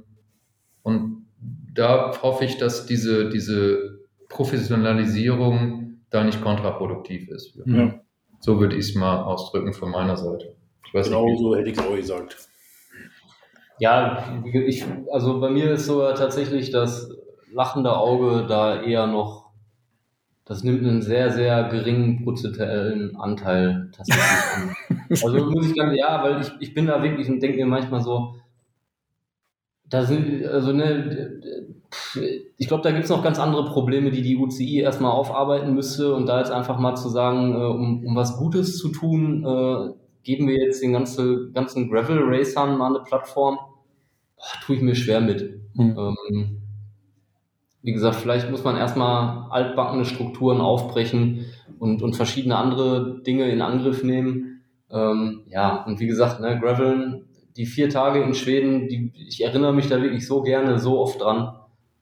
und 0.88 1.28
da 1.74 2.14
hoffe 2.22 2.46
ich, 2.46 2.58
dass 2.58 2.86
diese, 2.86 3.30
diese 3.30 4.00
Professionalisierung 4.30 6.00
da 6.10 6.24
nicht 6.24 6.42
kontraproduktiv 6.42 7.30
ist. 7.30 7.60
Ja. 7.66 8.00
So 8.40 8.60
würde 8.60 8.76
ich 8.76 8.90
es 8.90 8.96
mal 8.96 9.24
ausdrücken 9.24 9.74
von 9.74 9.92
meiner 9.92 10.16
Seite. 10.16 10.56
genau 10.94 11.26
nicht, 11.26 11.40
so 11.40 11.56
hätte 11.56 11.70
ich 11.70 11.78
es 11.78 11.84
auch 11.84 11.96
gesagt. 11.96 12.38
Ja, 13.80 14.42
ich, 14.46 14.86
also 15.12 15.40
bei 15.40 15.50
mir 15.50 15.72
ist 15.72 15.86
so 15.86 16.02
tatsächlich 16.14 16.72
das 16.72 17.12
lachende 17.52 17.96
Auge 17.96 18.46
da 18.48 18.82
eher 18.82 19.06
noch, 19.06 19.52
das 20.46 20.64
nimmt 20.64 20.88
einen 20.88 21.02
sehr, 21.02 21.32
sehr 21.32 21.66
geringen 21.66 22.24
prozentuellen 22.24 23.18
Anteil 23.18 23.92
tatsächlich 23.96 24.26
an. 24.56 24.76
Also 25.10 25.46
muss 25.46 25.70
ich 25.70 25.76
ganz, 25.76 25.98
ja, 25.98 26.22
weil 26.22 26.42
ich, 26.42 26.52
ich 26.60 26.74
bin 26.74 26.88
da 26.88 27.02
wirklich 27.02 27.30
und 27.30 27.42
denke 27.42 27.58
mir 27.58 27.66
manchmal 27.66 28.02
so, 28.02 28.36
da 29.90 30.04
sind, 30.04 30.46
also 30.46 30.74
ne, 30.74 31.42
ich 32.58 32.68
glaube, 32.68 32.84
da 32.84 32.92
gibt 32.92 33.06
es 33.06 33.10
noch 33.10 33.24
ganz 33.24 33.40
andere 33.40 33.66
Probleme, 33.66 34.12
die 34.12 34.22
die 34.22 34.38
UCI 34.38 34.80
erstmal 34.80 35.12
aufarbeiten 35.12 35.74
müsste. 35.74 36.14
Und 36.14 36.26
da 36.26 36.40
jetzt 36.40 36.52
einfach 36.52 36.80
mal 36.80 36.96
zu 36.96 37.10
sagen, 37.10 37.54
äh, 37.54 37.58
um, 37.58 38.06
um 38.06 38.16
was 38.16 38.38
Gutes 38.38 38.78
zu 38.78 38.90
tun, 38.90 39.46
äh, 39.46 39.94
geben 40.24 40.48
wir 40.48 40.58
jetzt 40.58 40.84
den 40.84 40.94
ganzen, 40.94 41.54
ganzen 41.54 41.90
Gravel-Racern 41.90 42.78
mal 42.78 42.96
eine 42.96 43.04
Plattform, 43.04 43.58
boah, 44.36 44.62
tue 44.66 44.76
ich 44.76 44.82
mir 44.82 44.96
schwer 44.96 45.22
mit. 45.22 45.62
Mhm. 45.74 45.98
Ähm, 45.98 46.62
wie 47.82 47.94
gesagt, 47.94 48.18
vielleicht 48.18 48.52
muss 48.52 48.66
man 48.66 48.76
erstmal 48.76 49.50
altbackene 49.50 50.04
Strukturen 50.04 50.60
aufbrechen 50.60 51.46
und, 51.80 52.02
und 52.02 52.18
verschiedene 52.18 52.58
andere 52.58 53.22
Dinge 53.22 53.50
in 53.50 53.62
Angriff 53.62 54.04
nehmen. 54.04 54.64
Ähm, 54.90 55.44
ja, 55.48 55.86
und 55.86 56.00
wie 56.02 56.08
gesagt, 56.08 56.42
ne, 56.42 56.60
Graveln 56.60 57.27
die 57.58 57.66
vier 57.66 57.90
Tage 57.90 58.22
in 58.22 58.34
Schweden, 58.34 58.88
die, 58.88 59.12
ich 59.16 59.44
erinnere 59.44 59.74
mich 59.74 59.90
da 59.90 60.02
wirklich 60.02 60.28
so 60.28 60.44
gerne, 60.44 60.80
so 60.80 61.00
oft 61.00 61.20
dran, 61.22 61.56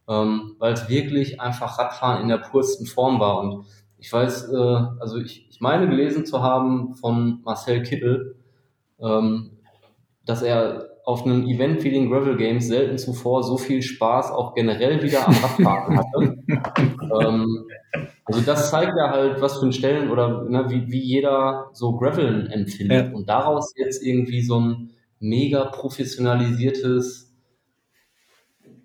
ähm, 0.08 0.56
weil 0.60 0.74
es 0.74 0.89
wirklich 0.89 1.39
einfach 1.39 1.80
Radfahren 1.80 2.22
in 2.22 2.28
der 2.28 2.38
pursten 2.38 2.86
Form 2.86 3.20
war. 3.20 3.39
Und 3.39 3.65
ich 3.98 4.12
weiß, 4.12 4.52
äh, 4.52 4.86
also 5.00 5.18
ich, 5.18 5.48
ich 5.50 5.62
meine 5.62 5.88
gelesen 5.88 6.26
zu 6.26 6.44
haben 6.44 6.96
von 6.96 7.41
Marcel 7.44 7.84
Kittel, 7.84 8.36
ähm, 9.00 9.52
dass 10.26 10.41
er 10.41 10.89
auf 11.06 11.26
einem 11.26 11.46
Event 11.46 11.84
wie 11.84 11.91
den 11.91 12.10
Gravel 12.10 12.36
Games 12.36 12.68
selten 12.68 12.98
zuvor 12.98 13.44
so 13.44 13.58
viel 13.58 13.82
Spaß 13.82 14.32
auch 14.32 14.56
generell 14.56 15.02
wieder 15.04 15.28
am 15.28 15.36
Radfahren 15.36 15.98
hatte. 15.98 16.38
ähm, 17.26 17.65
also 18.26 18.41
das 18.41 18.72
zeigt 18.72 18.94
ja 18.98 19.12
halt, 19.12 19.39
was 19.39 19.60
für 19.60 19.68
ein 19.68 19.74
Stellen 19.74 20.10
oder 20.10 20.44
ne, 20.50 20.65
wie, 20.70 20.91
wie 20.91 21.00
jeder 21.00 21.70
so 21.74 21.96
Graveln 21.96 22.48
empfindet. 22.48 23.08
Ja. 23.08 23.13
Und 23.13 23.30
daraus 23.30 23.74
jetzt 23.78 24.04
irgendwie 24.04 24.41
so 24.41 24.60
ein 24.60 24.89
mega 25.19 25.65
professionalisiertes, 25.65 27.34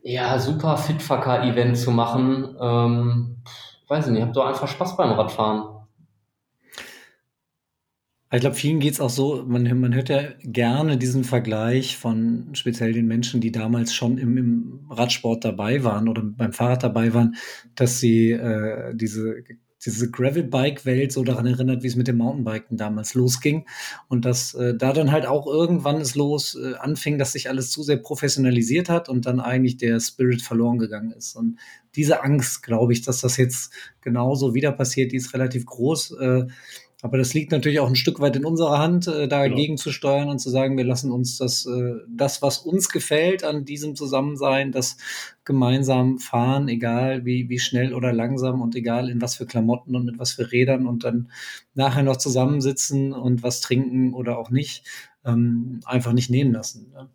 ja, 0.02 0.38
super 0.38 0.76
Fitfucker-Event 0.76 1.76
zu 1.76 1.90
machen. 1.90 2.56
Ähm, 2.60 3.42
weiß 3.88 4.06
ich 4.06 4.12
nicht, 4.12 4.22
habt 4.22 4.36
doch 4.36 4.46
einfach 4.46 4.68
Spaß 4.68 4.96
beim 4.96 5.10
Radfahren. 5.12 5.80
Ich 8.32 8.40
glaube, 8.40 8.54
vielen 8.54 8.78
geht 8.78 8.92
es 8.92 9.00
auch 9.00 9.10
so, 9.10 9.44
man, 9.44 9.64
man 9.80 9.92
hört 9.92 10.08
ja 10.08 10.22
gerne 10.38 10.96
diesen 10.96 11.24
Vergleich 11.24 11.96
von 11.96 12.50
speziell 12.52 12.92
den 12.92 13.08
Menschen, 13.08 13.40
die 13.40 13.50
damals 13.50 13.92
schon 13.92 14.18
im, 14.18 14.36
im 14.36 14.86
Radsport 14.88 15.44
dabei 15.44 15.82
waren 15.82 16.08
oder 16.08 16.22
beim 16.22 16.52
Fahrrad 16.52 16.84
dabei 16.84 17.12
waren, 17.12 17.34
dass 17.74 17.98
sie 17.98 18.30
äh, 18.30 18.94
diese 18.94 19.42
diese 19.84 20.10
Gravel-Bike-Welt 20.10 21.12
so 21.12 21.24
daran 21.24 21.46
erinnert, 21.46 21.82
wie 21.82 21.86
es 21.86 21.96
mit 21.96 22.08
dem 22.08 22.18
Mountainbiken 22.18 22.76
damals 22.76 23.14
losging. 23.14 23.66
Und 24.08 24.24
dass 24.24 24.54
äh, 24.54 24.74
da 24.74 24.92
dann 24.92 25.10
halt 25.10 25.26
auch 25.26 25.46
irgendwann 25.46 26.00
es 26.00 26.14
los 26.14 26.54
äh, 26.54 26.74
anfing, 26.74 27.18
dass 27.18 27.32
sich 27.32 27.48
alles 27.48 27.70
zu 27.70 27.82
sehr 27.82 27.96
professionalisiert 27.96 28.88
hat 28.88 29.08
und 29.08 29.26
dann 29.26 29.40
eigentlich 29.40 29.78
der 29.78 29.98
Spirit 30.00 30.42
verloren 30.42 30.78
gegangen 30.78 31.12
ist. 31.12 31.34
Und 31.34 31.58
diese 31.96 32.22
Angst, 32.22 32.62
glaube 32.62 32.92
ich, 32.92 33.02
dass 33.02 33.20
das 33.20 33.36
jetzt 33.36 33.72
genauso 34.00 34.54
wieder 34.54 34.72
passiert, 34.72 35.12
die 35.12 35.16
ist 35.16 35.34
relativ 35.34 35.66
groß. 35.66 36.12
Äh, 36.20 36.46
aber 37.02 37.16
das 37.16 37.32
liegt 37.32 37.50
natürlich 37.50 37.80
auch 37.80 37.88
ein 37.88 37.96
Stück 37.96 38.20
weit 38.20 38.36
in 38.36 38.44
unserer 38.44 38.78
Hand, 38.78 39.06
äh, 39.06 39.26
dagegen 39.26 39.76
genau. 39.76 39.82
zu 39.82 39.90
steuern 39.90 40.28
und 40.28 40.38
zu 40.38 40.50
sagen, 40.50 40.76
wir 40.76 40.84
lassen 40.84 41.10
uns 41.10 41.38
das, 41.38 41.64
äh, 41.66 41.94
das, 42.08 42.42
was 42.42 42.58
uns 42.58 42.90
gefällt 42.90 43.42
an 43.42 43.64
diesem 43.64 43.96
Zusammensein, 43.96 44.70
das 44.70 44.98
gemeinsam 45.44 46.18
fahren, 46.18 46.68
egal 46.68 47.24
wie, 47.24 47.48
wie 47.48 47.58
schnell 47.58 47.94
oder 47.94 48.12
langsam 48.12 48.60
und 48.60 48.74
egal 48.76 49.08
in 49.08 49.22
was 49.22 49.36
für 49.36 49.46
Klamotten 49.46 49.96
und 49.96 50.04
mit 50.04 50.18
was 50.18 50.32
für 50.32 50.52
Rädern 50.52 50.86
und 50.86 51.04
dann 51.04 51.30
nachher 51.74 52.02
noch 52.02 52.16
zusammensitzen 52.16 53.12
und 53.12 53.42
was 53.42 53.60
trinken 53.62 54.12
oder 54.12 54.38
auch 54.38 54.50
nicht, 54.50 54.84
ähm, 55.24 55.80
einfach 55.86 56.12
nicht 56.12 56.30
nehmen 56.30 56.52
lassen. 56.52 56.92
Ne? 56.92 57.08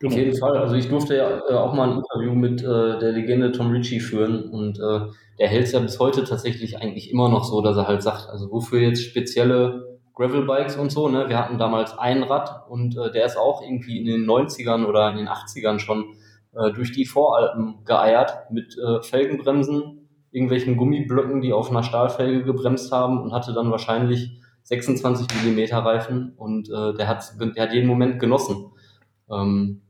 Genau. 0.00 0.12
Auf 0.12 0.18
jeden 0.18 0.36
Fall. 0.36 0.56
Also 0.56 0.74
ich 0.74 0.88
durfte 0.88 1.16
ja 1.16 1.38
äh, 1.48 1.54
auch 1.54 1.74
mal 1.74 1.90
ein 1.90 1.98
Interview 1.98 2.34
mit 2.34 2.62
äh, 2.62 2.98
der 2.98 3.12
Legende 3.12 3.52
Tom 3.52 3.70
Ritchie 3.70 4.00
führen 4.00 4.44
und 4.50 4.78
äh, 4.78 5.00
der 5.38 5.48
hält 5.48 5.64
es 5.64 5.72
ja 5.72 5.80
bis 5.80 5.98
heute 5.98 6.24
tatsächlich 6.24 6.78
eigentlich 6.78 7.10
immer 7.10 7.28
noch 7.28 7.44
so, 7.44 7.62
dass 7.62 7.76
er 7.76 7.86
halt 7.86 8.02
sagt, 8.02 8.28
also 8.28 8.50
wofür 8.50 8.80
jetzt 8.80 9.02
spezielle 9.04 9.98
Gravelbikes 10.14 10.76
und 10.76 10.90
so, 10.90 11.08
ne? 11.08 11.28
Wir 11.28 11.38
hatten 11.38 11.58
damals 11.58 11.96
ein 11.96 12.24
Rad 12.24 12.68
und 12.68 12.96
äh, 12.96 13.12
der 13.12 13.24
ist 13.24 13.36
auch 13.36 13.62
irgendwie 13.62 13.98
in 13.98 14.04
den 14.04 14.26
90ern 14.26 14.84
oder 14.84 15.10
in 15.10 15.16
den 15.16 15.28
80ern 15.28 15.78
schon 15.78 16.16
äh, 16.54 16.72
durch 16.72 16.90
die 16.90 17.04
Voralpen 17.04 17.84
geeiert 17.84 18.50
mit 18.50 18.76
äh, 18.76 19.00
Felgenbremsen, 19.00 20.08
irgendwelchen 20.32 20.76
Gummiblöcken, 20.76 21.40
die 21.40 21.52
auf 21.52 21.70
einer 21.70 21.84
Stahlfelge 21.84 22.42
gebremst 22.42 22.90
haben 22.90 23.22
und 23.22 23.32
hatte 23.32 23.52
dann 23.52 23.70
wahrscheinlich 23.70 24.40
26 24.64 25.28
Millimeter 25.40 25.78
Reifen 25.78 26.34
und 26.36 26.68
äh, 26.68 26.94
der, 26.94 27.06
hat, 27.06 27.32
der 27.40 27.62
hat 27.62 27.72
jeden 27.72 27.86
Moment 27.86 28.18
genossen. 28.18 28.72
Ähm, 29.30 29.82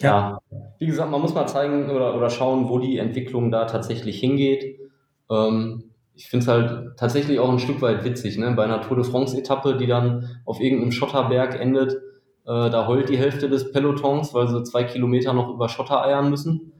ja. 0.00 0.40
ja. 0.50 0.58
wie 0.78 0.86
gesagt, 0.86 1.10
man 1.10 1.20
muss 1.20 1.34
mal 1.34 1.46
zeigen 1.46 1.90
oder, 1.90 2.16
oder 2.16 2.30
schauen, 2.30 2.68
wo 2.68 2.78
die 2.78 2.98
Entwicklung 2.98 3.50
da 3.50 3.66
tatsächlich 3.66 4.18
hingeht. 4.18 4.78
Ähm, 5.30 5.90
ich 6.14 6.28
finde 6.28 6.44
es 6.44 6.48
halt 6.48 6.96
tatsächlich 6.96 7.40
auch 7.40 7.50
ein 7.50 7.58
Stück 7.58 7.82
weit 7.82 8.04
witzig, 8.04 8.38
ne? 8.38 8.52
Bei 8.52 8.64
einer 8.64 8.80
Tour 8.80 8.96
de 8.96 9.04
France-Etappe, 9.04 9.76
die 9.76 9.86
dann 9.86 10.40
auf 10.44 10.60
irgendeinem 10.60 10.92
Schotterberg 10.92 11.58
endet, 11.58 11.94
äh, 12.46 12.70
da 12.70 12.86
heult 12.86 13.08
die 13.08 13.18
Hälfte 13.18 13.48
des 13.48 13.72
Pelotons, 13.72 14.34
weil 14.34 14.48
sie 14.48 14.62
zwei 14.62 14.84
Kilometer 14.84 15.32
noch 15.32 15.48
über 15.48 15.68
Schotter 15.68 16.04
eiern 16.04 16.30
müssen. 16.30 16.72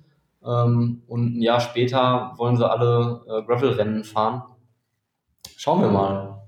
Ähm, 0.44 1.03
und 1.09 1.37
ein 1.37 1.42
Jahr 1.42 1.61
später 1.61 2.35
wollen 2.37 2.57
sie 2.57 2.68
alle 2.68 3.22
äh, 3.27 3.42
Gravel-Rennen 3.42 4.05
fahren. 4.05 4.42
Schauen 5.57 5.81
wir 5.81 5.88
mal. 5.88 6.42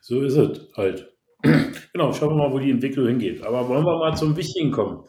So 0.00 0.20
ist 0.20 0.36
es 0.36 0.68
halt. 0.76 1.08
genau, 1.92 2.12
schauen 2.12 2.30
wir 2.30 2.48
mal, 2.48 2.52
wo 2.52 2.58
die 2.58 2.70
Entwicklung 2.70 3.06
hingeht. 3.06 3.44
Aber 3.44 3.68
wollen 3.68 3.84
wir 3.84 3.98
mal 3.98 4.14
zum 4.14 4.36
Wichtigen 4.36 4.70
kommen. 4.70 5.04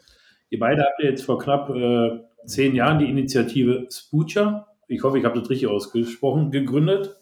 Ihr 0.49 0.59
beide 0.59 0.83
habt 0.83 1.03
jetzt 1.03 1.23
vor 1.23 1.39
knapp 1.39 1.69
äh, 1.69 2.19
zehn 2.45 2.75
Jahren 2.75 2.99
die 2.99 3.09
Initiative 3.09 3.88
Spucha, 3.91 4.67
ich 4.88 5.03
hoffe, 5.03 5.19
ich 5.19 5.25
habe 5.25 5.39
das 5.39 5.49
richtig 5.49 5.69
ausgesprochen, 5.69 6.49
gegründet. 6.49 7.15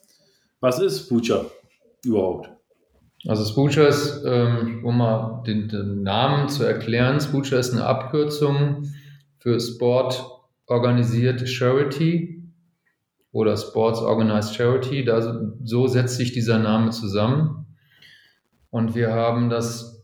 Was 0.61 0.79
ist 0.79 1.05
Spucha 1.05 1.45
überhaupt? 2.05 2.49
Also 3.27 3.43
Spucha 3.43 3.83
ist, 3.87 4.23
ähm, 4.25 4.85
um 4.85 4.97
mal 4.97 5.43
den, 5.45 5.67
den, 5.67 6.01
Namen 6.01 6.47
zu 6.47 6.63
erklären, 6.63 7.19
Spucha 7.19 7.57
ist 7.57 7.73
eine 7.73 7.85
Abkürzung 7.85 8.89
für 9.39 9.59
Sport 9.59 10.25
Organisiert 10.67 11.47
Charity 11.47 12.43
oder 13.31 13.57
Sports 13.57 14.01
Organized 14.01 14.55
Charity. 14.55 15.03
Da, 15.03 15.51
so 15.63 15.87
setzt 15.87 16.15
sich 16.15 16.31
dieser 16.31 16.59
Name 16.59 16.91
zusammen. 16.91 17.65
Und 18.69 18.95
wir 18.95 19.11
haben 19.11 19.49
das 19.49 19.96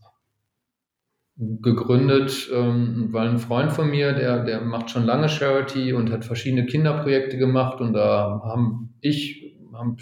gegründet, 1.36 2.48
ähm, 2.54 3.08
weil 3.10 3.28
ein 3.28 3.38
Freund 3.38 3.72
von 3.72 3.90
mir, 3.90 4.12
der, 4.12 4.44
der 4.44 4.60
macht 4.60 4.90
schon 4.90 5.04
lange 5.04 5.28
Charity 5.28 5.92
und 5.92 6.12
hat 6.12 6.24
verschiedene 6.24 6.66
Kinderprojekte 6.66 7.36
gemacht 7.38 7.80
und 7.80 7.92
da 7.92 8.40
haben 8.44 8.94
ich, 9.00 9.56
haben 9.72 9.96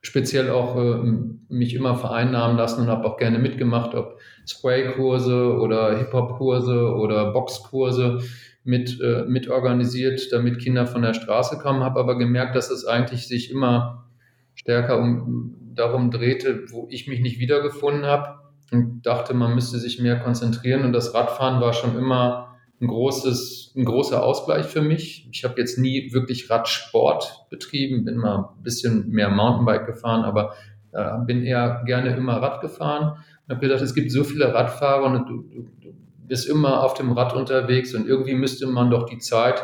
speziell 0.00 0.50
auch 0.50 0.76
äh, 0.76 1.02
mich 1.48 1.74
immer 1.74 1.96
vereinnahmen 1.96 2.56
lassen 2.56 2.82
und 2.82 2.88
habe 2.88 3.06
auch 3.06 3.16
gerne 3.16 3.40
mitgemacht, 3.40 3.96
ob 3.96 4.20
Spray-Kurse 4.46 5.58
oder 5.58 5.98
Hip-Hop-Kurse 5.98 6.94
oder 6.94 7.32
Boxkurse 7.32 8.20
mit, 8.62 9.00
äh, 9.00 9.24
mit 9.26 9.48
organisiert, 9.48 10.28
damit 10.30 10.60
Kinder 10.60 10.86
von 10.86 11.02
der 11.02 11.14
Straße 11.14 11.58
kommen, 11.58 11.82
habe 11.82 11.98
aber 11.98 12.16
gemerkt, 12.16 12.54
dass 12.54 12.70
es 12.70 12.84
eigentlich 12.84 13.26
sich 13.26 13.50
immer 13.50 14.08
stärker 14.54 15.00
um, 15.00 15.56
darum 15.74 16.12
drehte, 16.12 16.70
wo 16.70 16.86
ich 16.90 17.08
mich 17.08 17.20
nicht 17.20 17.40
wiedergefunden 17.40 18.06
habe 18.06 18.47
und 18.72 19.02
dachte, 19.02 19.34
man 19.34 19.54
müsste 19.54 19.78
sich 19.78 20.00
mehr 20.00 20.18
konzentrieren. 20.18 20.84
Und 20.84 20.92
das 20.92 21.14
Radfahren 21.14 21.60
war 21.60 21.72
schon 21.72 21.96
immer 21.96 22.56
ein, 22.80 22.88
großes, 22.88 23.72
ein 23.76 23.84
großer 23.84 24.22
Ausgleich 24.22 24.66
für 24.66 24.82
mich. 24.82 25.28
Ich 25.32 25.44
habe 25.44 25.54
jetzt 25.58 25.78
nie 25.78 26.12
wirklich 26.12 26.50
Radsport 26.50 27.46
betrieben, 27.50 28.04
bin 28.04 28.16
mal 28.16 28.36
ein 28.56 28.62
bisschen 28.62 29.08
mehr 29.08 29.30
Mountainbike 29.30 29.86
gefahren, 29.86 30.24
aber 30.24 30.54
äh, 30.92 31.18
bin 31.26 31.42
eher 31.42 31.82
gerne 31.86 32.14
immer 32.14 32.34
Rad 32.34 32.60
gefahren. 32.60 33.18
Und 33.46 33.54
habe 33.54 33.60
gedacht, 33.60 33.82
es 33.82 33.94
gibt 33.94 34.12
so 34.12 34.24
viele 34.24 34.52
Radfahrer 34.54 35.06
und 35.06 35.28
du, 35.28 35.42
du, 35.42 35.68
du 35.80 35.94
bist 36.26 36.48
immer 36.48 36.82
auf 36.82 36.94
dem 36.94 37.12
Rad 37.12 37.34
unterwegs 37.34 37.94
und 37.94 38.06
irgendwie 38.06 38.34
müsste 38.34 38.66
man 38.66 38.90
doch 38.90 39.06
die 39.06 39.18
Zeit 39.18 39.62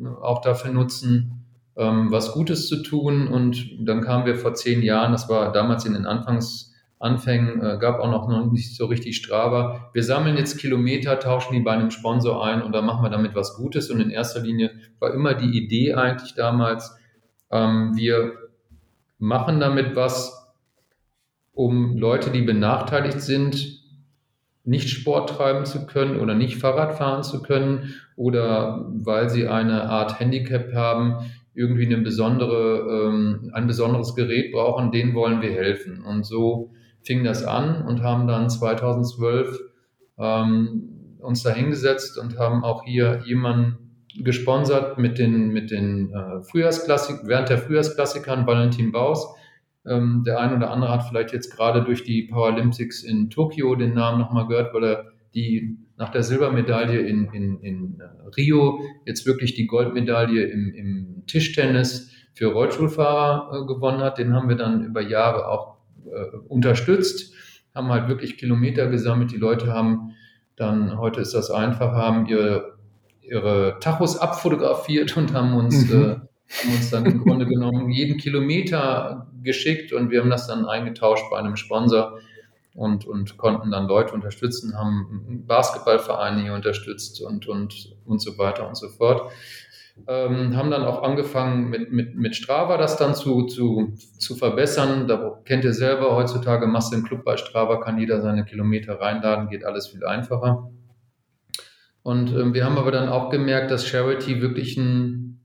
äh, 0.00 0.06
auch 0.06 0.40
dafür 0.40 0.72
nutzen, 0.72 1.44
ähm, 1.76 2.10
was 2.10 2.32
Gutes 2.32 2.68
zu 2.68 2.82
tun. 2.82 3.28
Und 3.28 3.70
dann 3.80 4.02
kamen 4.02 4.26
wir 4.26 4.36
vor 4.36 4.54
zehn 4.54 4.82
Jahren, 4.82 5.12
das 5.12 5.28
war 5.28 5.52
damals 5.52 5.84
in 5.84 5.94
den 5.94 6.06
Anfangs 6.06 6.71
Anfängen, 7.02 7.60
äh, 7.60 7.78
gab 7.78 7.98
auch 7.98 8.28
noch 8.28 8.52
nicht 8.52 8.76
so 8.76 8.86
richtig 8.86 9.16
Strava. 9.16 9.90
Wir 9.92 10.04
sammeln 10.04 10.36
jetzt 10.36 10.58
Kilometer, 10.58 11.18
tauschen 11.18 11.54
die 11.54 11.60
bei 11.60 11.72
einem 11.72 11.90
Sponsor 11.90 12.44
ein 12.44 12.62
und 12.62 12.72
dann 12.72 12.86
machen 12.86 13.02
wir 13.02 13.10
damit 13.10 13.34
was 13.34 13.56
Gutes. 13.56 13.90
Und 13.90 14.00
in 14.00 14.10
erster 14.10 14.40
Linie 14.40 14.70
war 15.00 15.12
immer 15.12 15.34
die 15.34 15.58
Idee 15.58 15.94
eigentlich 15.94 16.34
damals, 16.34 16.96
ähm, 17.50 17.92
wir 17.96 18.32
machen 19.18 19.60
damit 19.60 19.96
was, 19.96 20.52
um 21.52 21.96
Leute, 21.96 22.30
die 22.30 22.42
benachteiligt 22.42 23.20
sind, 23.20 23.82
nicht 24.64 24.88
Sport 24.88 25.30
treiben 25.30 25.64
zu 25.64 25.86
können 25.86 26.20
oder 26.20 26.34
nicht 26.34 26.56
Fahrrad 26.56 26.94
fahren 26.96 27.24
zu 27.24 27.42
können 27.42 27.94
oder 28.16 28.86
weil 28.88 29.28
sie 29.28 29.48
eine 29.48 29.90
Art 29.90 30.20
Handicap 30.20 30.72
haben, 30.72 31.18
irgendwie 31.54 31.86
eine 31.86 31.98
besondere, 31.98 33.08
ähm, 33.08 33.50
ein 33.52 33.66
besonderes 33.66 34.14
Gerät 34.14 34.52
brauchen, 34.52 34.92
denen 34.92 35.14
wollen 35.14 35.42
wir 35.42 35.50
helfen. 35.50 36.02
Und 36.02 36.24
so 36.24 36.70
fing 37.02 37.24
das 37.24 37.44
an 37.44 37.82
und 37.82 38.02
haben 38.02 38.26
dann 38.26 38.48
2012 38.48 39.60
ähm, 40.18 41.16
uns 41.20 41.42
da 41.42 41.50
hingesetzt 41.50 42.18
und 42.18 42.38
haben 42.38 42.64
auch 42.64 42.84
hier 42.84 43.22
jemanden 43.24 43.82
gesponsert 44.18 44.98
mit 44.98 45.18
den, 45.18 45.48
mit 45.48 45.70
den 45.70 46.12
äh, 46.12 46.42
Frühjahrsklassik, 46.42 47.20
während 47.24 47.48
der 47.48 47.58
Frühjahrsklassikern 47.58 48.46
Valentin 48.46 48.92
Baus. 48.92 49.34
Ähm, 49.86 50.22
der 50.26 50.38
ein 50.38 50.54
oder 50.54 50.70
andere 50.70 50.92
hat 50.92 51.04
vielleicht 51.08 51.32
jetzt 51.32 51.56
gerade 51.56 51.82
durch 51.82 52.04
die 52.04 52.24
Paralympics 52.24 53.02
in 53.02 53.30
Tokio 53.30 53.74
den 53.74 53.94
Namen 53.94 54.18
nochmal 54.18 54.46
gehört, 54.46 54.74
weil 54.74 54.84
er 54.84 55.04
die 55.34 55.78
nach 55.96 56.10
der 56.10 56.22
Silbermedaille 56.22 57.00
in, 57.00 57.32
in, 57.32 57.60
in 57.60 58.00
äh, 58.00 58.28
Rio 58.36 58.80
jetzt 59.06 59.26
wirklich 59.26 59.54
die 59.54 59.66
Goldmedaille 59.66 60.44
im, 60.44 60.74
im 60.74 61.22
Tischtennis 61.26 62.10
für 62.34 62.52
Rollstuhlfahrer 62.52 63.62
äh, 63.62 63.66
gewonnen 63.66 64.00
hat. 64.00 64.18
Den 64.18 64.34
haben 64.34 64.48
wir 64.48 64.56
dann 64.56 64.84
über 64.84 65.00
Jahre 65.00 65.48
auch 65.48 65.71
unterstützt, 66.48 67.34
haben 67.74 67.88
halt 67.88 68.08
wirklich 68.08 68.36
Kilometer 68.36 68.88
gesammelt. 68.88 69.32
Die 69.32 69.36
Leute 69.36 69.72
haben 69.72 70.14
dann, 70.56 70.98
heute 70.98 71.20
ist 71.20 71.34
das 71.34 71.50
einfach, 71.50 71.92
haben 71.92 72.26
ihre, 72.26 72.78
ihre 73.22 73.78
Tachos 73.80 74.18
abfotografiert 74.18 75.16
und 75.16 75.32
haben 75.32 75.54
uns, 75.54 75.88
mhm. 75.88 76.02
äh, 76.02 76.06
haben 76.06 76.74
uns 76.76 76.90
dann 76.90 77.06
im 77.06 77.22
Grunde 77.24 77.46
genommen 77.46 77.90
jeden 77.90 78.18
Kilometer 78.18 79.28
geschickt 79.42 79.92
und 79.92 80.10
wir 80.10 80.20
haben 80.20 80.30
das 80.30 80.46
dann 80.46 80.66
eingetauscht 80.66 81.24
bei 81.30 81.38
einem 81.38 81.56
Sponsor 81.56 82.18
und, 82.74 83.06
und 83.06 83.36
konnten 83.36 83.70
dann 83.70 83.86
Leute 83.86 84.14
unterstützen, 84.14 84.76
haben 84.76 85.44
Basketballvereine 85.46 86.42
hier 86.42 86.54
unterstützt 86.54 87.20
und, 87.20 87.46
und, 87.46 87.96
und 88.04 88.20
so 88.20 88.38
weiter 88.38 88.68
und 88.68 88.76
so 88.76 88.88
fort. 88.88 89.30
Ähm, 90.08 90.56
haben 90.56 90.70
dann 90.70 90.84
auch 90.84 91.02
angefangen 91.02 91.68
mit, 91.68 91.92
mit, 91.92 92.16
mit 92.16 92.34
Strava 92.34 92.76
das 92.76 92.96
dann 92.96 93.14
zu, 93.14 93.46
zu, 93.46 93.94
zu 94.18 94.34
verbessern. 94.34 95.06
Da 95.06 95.40
kennt 95.44 95.64
ihr 95.64 95.74
selber, 95.74 96.16
heutzutage 96.16 96.66
machst 96.66 96.92
du 96.92 96.96
einen 96.96 97.04
Club 97.04 97.24
bei 97.24 97.36
Strava, 97.36 97.76
kann 97.76 97.98
jeder 97.98 98.20
seine 98.20 98.44
Kilometer 98.44 99.00
reinladen, 99.00 99.48
geht 99.48 99.64
alles 99.64 99.88
viel 99.88 100.04
einfacher. 100.04 100.70
Und 102.02 102.32
ähm, 102.32 102.52
wir 102.54 102.64
haben 102.64 102.78
aber 102.78 102.90
dann 102.90 103.08
auch 103.08 103.30
gemerkt, 103.30 103.70
dass 103.70 103.86
Charity 103.86 104.40
wirklich 104.40 104.76
ein, 104.76 105.44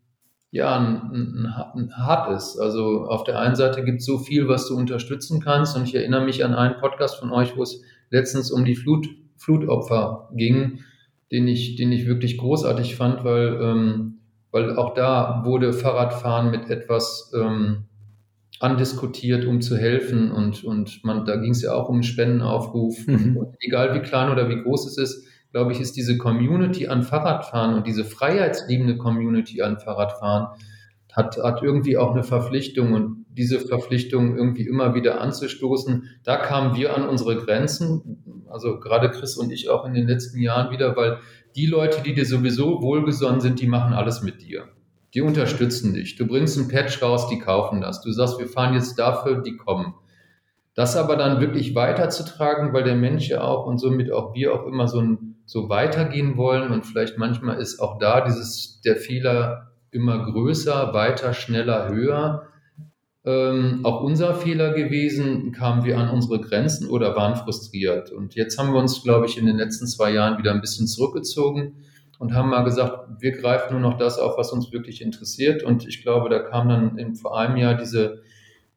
ja, 0.50 0.76
ein, 0.78 1.12
ein, 1.12 1.54
ein 1.76 1.98
hart 1.98 2.36
ist. 2.36 2.58
Also 2.58 3.06
auf 3.06 3.24
der 3.26 3.40
einen 3.40 3.56
Seite 3.56 3.84
gibt 3.84 4.00
es 4.00 4.06
so 4.06 4.18
viel, 4.18 4.48
was 4.48 4.68
du 4.68 4.76
unterstützen 4.76 5.40
kannst. 5.40 5.76
Und 5.76 5.84
ich 5.84 5.94
erinnere 5.94 6.26
mich 6.26 6.44
an 6.44 6.56
einen 6.56 6.78
Podcast 6.80 7.20
von 7.20 7.32
euch, 7.32 7.56
wo 7.56 7.64
es 7.64 7.82
letztens 8.10 8.50
um 8.50 8.66
die 8.66 8.76
Flut, 8.76 9.08
Flutopfer 9.36 10.30
ging, 10.34 10.80
den 11.32 11.48
ich, 11.48 11.76
den 11.76 11.92
ich 11.92 12.08
wirklich 12.08 12.38
großartig 12.38 12.96
fand, 12.96 13.24
weil 13.24 13.60
ähm, 13.62 14.20
weil 14.52 14.78
auch 14.78 14.94
da 14.94 15.42
wurde 15.46 15.74
Fahrradfahren 15.74 16.52
mit 16.52 16.70
etwas 16.70 17.32
ähm, 17.36 17.86
andiskutiert, 18.60 19.46
um 19.46 19.62
zu 19.62 19.78
helfen. 19.78 20.32
Und, 20.32 20.64
und 20.64 21.04
man, 21.04 21.26
da 21.26 21.36
ging 21.36 21.52
es 21.52 21.62
ja 21.62 21.74
auch 21.74 21.90
um 21.90 22.04
Spendenaufruf. 22.04 23.06
Mhm. 23.08 23.38
Und 23.38 23.56
egal 23.60 23.94
wie 23.94 24.00
klein 24.00 24.32
oder 24.32 24.50
wie 24.50 24.62
groß 24.62 24.88
es 24.88 24.98
ist, 24.98 25.28
glaube 25.52 25.72
ich, 25.72 25.80
ist 25.80 25.96
diese 25.96 26.18
Community 26.18 26.88
an 26.88 27.04
Fahrradfahren 27.04 27.76
und 27.76 27.88
diese 27.88 28.04
freiheitsliebende 28.04 28.98
Community 28.98 29.62
an 29.62 29.80
Fahrradfahren 29.80 30.48
hat, 31.14 31.38
hat 31.38 31.64
irgendwie 31.64 31.98
auch 31.98 32.12
eine 32.12 32.24
Verpflichtung 32.24 32.94
und 32.94 33.26
diese 33.30 33.60
Verpflichtung 33.60 34.38
irgendwie 34.38 34.68
immer 34.68 34.94
wieder 34.94 35.22
anzustoßen. 35.22 36.04
Da 36.24 36.38
kamen 36.38 36.76
wir 36.76 36.96
an 36.96 37.08
unsere 37.08 37.38
Grenzen, 37.38 38.37
also 38.50 38.80
gerade 38.80 39.10
Chris 39.10 39.38
und 39.38 39.52
ich 39.52 39.70
auch 39.70 39.86
in 39.86 39.94
den 39.94 40.08
letzten 40.08 40.40
Jahren 40.40 40.72
wieder, 40.72 40.96
weil 40.96 41.20
die 41.56 41.66
Leute, 41.66 42.02
die 42.04 42.14
dir 42.14 42.26
sowieso 42.26 42.82
wohlgesonnen 42.82 43.42
sind, 43.42 43.60
die 43.60 43.68
machen 43.68 43.94
alles 43.94 44.22
mit 44.22 44.42
dir. 44.42 44.68
Die 45.14 45.22
unterstützen 45.22 45.94
dich. 45.94 46.16
Du 46.16 46.28
bringst 46.28 46.58
ein 46.58 46.68
Patch 46.68 47.02
raus, 47.02 47.28
die 47.30 47.40
kaufen 47.40 47.82
das. 47.82 48.02
Du 48.02 48.12
sagst, 48.12 48.40
wir 48.40 48.48
fahren 48.48 48.74
jetzt 48.74 49.00
dafür, 49.00 49.42
die 49.42 49.58
kommen. 49.58 49.96
Das 50.76 50.96
aber 50.96 51.16
dann 51.16 51.42
wirklich 51.42 51.74
weiterzutragen, 51.74 52.72
weil 52.74 52.84
der 52.84 52.96
Mensch 52.96 53.28
ja 53.30 53.42
auch 53.42 53.66
und 53.66 53.80
somit 53.80 54.12
auch 54.12 54.36
wir 54.36 54.54
auch 54.54 54.68
immer 54.68 54.88
so, 54.88 55.00
ein, 55.02 55.36
so 55.46 55.70
weitergehen 55.70 56.38
wollen 56.38 56.72
und 56.72 56.86
vielleicht 56.86 57.18
manchmal 57.18 57.60
ist 57.60 57.80
auch 57.80 57.98
da 57.98 58.22
dieses, 58.22 58.82
der 58.82 58.96
Fehler 58.96 59.72
immer 59.90 60.32
größer, 60.32 60.94
weiter, 60.94 61.34
schneller, 61.34 61.90
höher. 61.90 62.47
Ähm, 63.28 63.82
auch 63.84 64.02
unser 64.02 64.34
Fehler 64.36 64.74
gewesen, 64.74 65.52
kamen 65.52 65.84
wir 65.84 65.98
an 65.98 66.10
unsere 66.10 66.40
Grenzen 66.40 66.90
oder 66.90 67.16
waren 67.16 67.36
frustriert. 67.36 68.12
Und 68.12 68.36
jetzt 68.36 68.58
haben 68.58 68.72
wir 68.72 68.80
uns, 68.80 69.04
glaube 69.04 69.26
ich, 69.26 69.38
in 69.38 69.46
den 69.46 69.58
letzten 69.58 69.86
zwei 69.86 70.12
Jahren 70.14 70.38
wieder 70.38 70.54
ein 70.54 70.62
bisschen 70.62 70.88
zurückgezogen 70.88 71.76
und 72.20 72.34
haben 72.34 72.50
mal 72.50 72.64
gesagt, 72.64 73.10
wir 73.20 73.34
greifen 73.34 73.74
nur 73.74 73.82
noch 73.82 73.98
das 73.98 74.18
auf, 74.18 74.38
was 74.38 74.54
uns 74.54 74.72
wirklich 74.72 75.02
interessiert. 75.02 75.62
Und 75.62 75.86
ich 75.86 76.02
glaube, 76.04 76.30
da 76.30 76.40
kam 76.40 76.70
dann 76.70 76.98
in, 76.98 77.16
vor 77.16 77.38
einem 77.38 77.58
Jahr 77.58 77.76
diese 77.76 78.22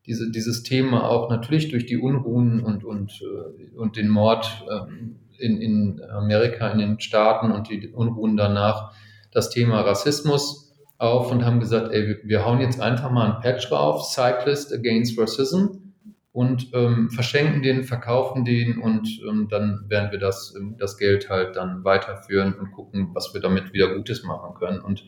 diese, 0.07 0.31
dieses 0.31 0.63
Thema 0.63 1.09
auch 1.09 1.31
natürlich 1.31 1.69
durch 1.69 1.87
die 1.87 1.99
Unruhen 1.99 2.61
und, 2.61 2.85
und, 2.85 3.23
äh, 3.23 3.77
und 3.77 3.97
den 3.97 4.09
Mord 4.09 4.65
ähm, 4.71 5.21
in, 5.39 5.61
in 5.61 6.03
Amerika, 6.03 6.69
in 6.71 6.79
den 6.79 7.01
Staaten 7.01 7.53
und 7.53 7.71
die 7.71 7.89
Unruhen 7.89 8.37
danach, 8.37 8.93
das 9.31 9.51
Thema 9.51 9.81
Rassismus 9.83 10.70
auf 11.01 11.33
und 11.33 11.45
haben 11.45 11.61
gesagt, 11.61 11.93
ey, 11.93 12.19
wir 12.25 12.45
hauen 12.45 12.61
jetzt 12.61 12.81
einfach 12.81 13.11
mal 13.11 13.33
ein 13.33 13.41
Patch 13.41 13.69
drauf, 13.71 14.05
Cyclist 14.05 14.73
Against 14.73 15.19
Racism 15.19 15.95
und 16.33 16.69
ähm, 16.75 17.11
verschenken 17.11 17.63
den, 17.63 17.85
verkaufen 17.85 18.45
den 18.45 18.79
und 18.79 19.09
ähm, 19.27 19.49
dann 19.51 19.87
werden 19.89 20.13
wir 20.13 20.19
das, 20.19 20.55
ähm, 20.57 20.77
das 20.79 20.99
Geld 20.99 21.31
halt 21.31 21.57
dann 21.57 21.85
weiterführen 21.85 22.55
und 22.55 22.73
gucken, 22.73 23.11
was 23.15 23.33
wir 23.33 23.41
damit 23.41 23.73
wieder 23.73 23.95
Gutes 23.95 24.23
machen 24.25 24.55
können. 24.59 24.81
Und 24.81 25.05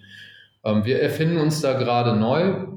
ähm, 0.64 0.84
wir 0.86 1.00
erfinden 1.00 1.36
uns 1.36 1.60
da 1.60 1.74
gerade 1.74 2.18
neu 2.18 2.68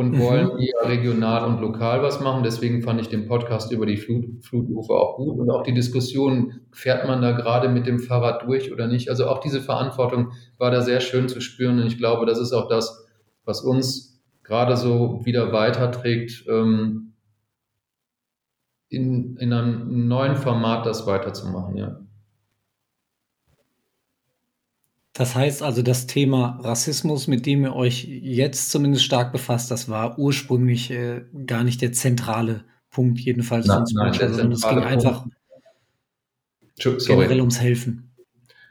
und 0.00 0.12
mhm. 0.12 0.18
wollen 0.18 0.58
eher 0.58 0.88
regional 0.88 1.44
und 1.44 1.60
lokal 1.60 2.02
was 2.02 2.20
machen. 2.20 2.42
Deswegen 2.42 2.80
fand 2.80 3.02
ich 3.02 3.10
den 3.10 3.28
Podcast 3.28 3.70
über 3.70 3.84
die 3.84 3.98
Flut, 3.98 4.42
Flutufer 4.42 4.94
auch 4.94 5.16
gut 5.16 5.38
und 5.38 5.50
auch 5.50 5.62
die 5.62 5.74
Diskussion, 5.74 6.54
fährt 6.72 7.06
man 7.06 7.20
da 7.20 7.32
gerade 7.32 7.68
mit 7.68 7.86
dem 7.86 7.98
Fahrrad 7.98 8.46
durch 8.46 8.72
oder 8.72 8.86
nicht. 8.86 9.10
Also 9.10 9.26
auch 9.28 9.40
diese 9.40 9.60
Verantwortung 9.60 10.32
war 10.56 10.70
da 10.70 10.80
sehr 10.80 11.00
schön 11.00 11.28
zu 11.28 11.42
spüren 11.42 11.78
und 11.78 11.86
ich 11.86 11.98
glaube, 11.98 12.24
das 12.24 12.38
ist 12.38 12.54
auch 12.54 12.66
das, 12.66 13.06
was 13.44 13.60
uns 13.60 14.22
gerade 14.42 14.78
so 14.78 15.20
wieder 15.24 15.52
weiterträgt, 15.52 16.46
ähm, 16.48 17.12
in, 18.88 19.36
in 19.36 19.52
einem 19.52 20.08
neuen 20.08 20.34
Format 20.34 20.86
das 20.86 21.06
weiterzumachen, 21.06 21.76
ja. 21.76 22.00
Das 25.20 25.34
heißt 25.34 25.62
also, 25.62 25.82
das 25.82 26.06
Thema 26.06 26.58
Rassismus, 26.62 27.26
mit 27.26 27.44
dem 27.44 27.62
ihr 27.64 27.76
euch 27.76 28.06
jetzt 28.08 28.70
zumindest 28.70 29.04
stark 29.04 29.32
befasst, 29.32 29.70
das 29.70 29.86
war 29.90 30.18
ursprünglich 30.18 30.90
äh, 30.90 31.20
gar 31.44 31.62
nicht 31.62 31.82
der 31.82 31.92
zentrale 31.92 32.64
Punkt, 32.90 33.20
jedenfalls 33.20 33.66
nein, 33.66 33.84
nein, 33.92 34.14
sondern 34.14 34.52
es 34.52 34.66
ging 34.66 34.78
einfach 34.78 35.26
generell 37.06 37.40
ums 37.40 37.60
Helfen. 37.60 38.14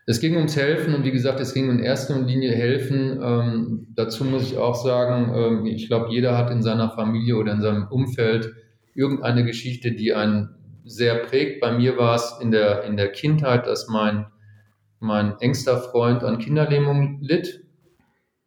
Es 0.08 0.20
ging 0.20 0.38
ums 0.38 0.56
Helfen 0.56 0.96
und 0.96 1.04
wie 1.04 1.12
gesagt, 1.12 1.40
es 1.40 1.54
ging 1.54 1.70
in 1.70 1.84
erster 1.84 2.20
Linie 2.20 2.56
helfen. 2.56 3.20
Ähm, 3.22 3.88
dazu 3.94 4.24
muss 4.26 4.52
ich 4.52 4.58
auch 4.58 4.74
sagen, 4.74 5.32
ähm, 5.36 5.66
ich 5.68 5.86
glaube, 5.86 6.12
jeder 6.12 6.36
hat 6.36 6.50
in 6.50 6.64
seiner 6.64 6.90
Familie 6.90 7.36
oder 7.36 7.52
in 7.52 7.62
seinem 7.62 7.88
Umfeld 7.90 8.56
irgendeine 8.96 9.46
Geschichte, 9.46 9.92
die 9.92 10.16
einen 10.16 10.50
sehr 10.84 11.14
prägt. 11.14 11.62
Bei 11.62 11.78
mir 11.78 11.96
war 11.98 12.16
es 12.16 12.40
in 12.42 12.50
der, 12.50 12.86
in 12.86 12.98
der 12.98 13.12
Kindheit, 13.12 13.68
dass 13.68 13.88
mein 13.88 14.26
mein 15.00 15.40
engster 15.40 15.78
Freund 15.78 16.24
an 16.24 16.40
Kinderlähmung 16.40 17.20
litt 17.22 17.66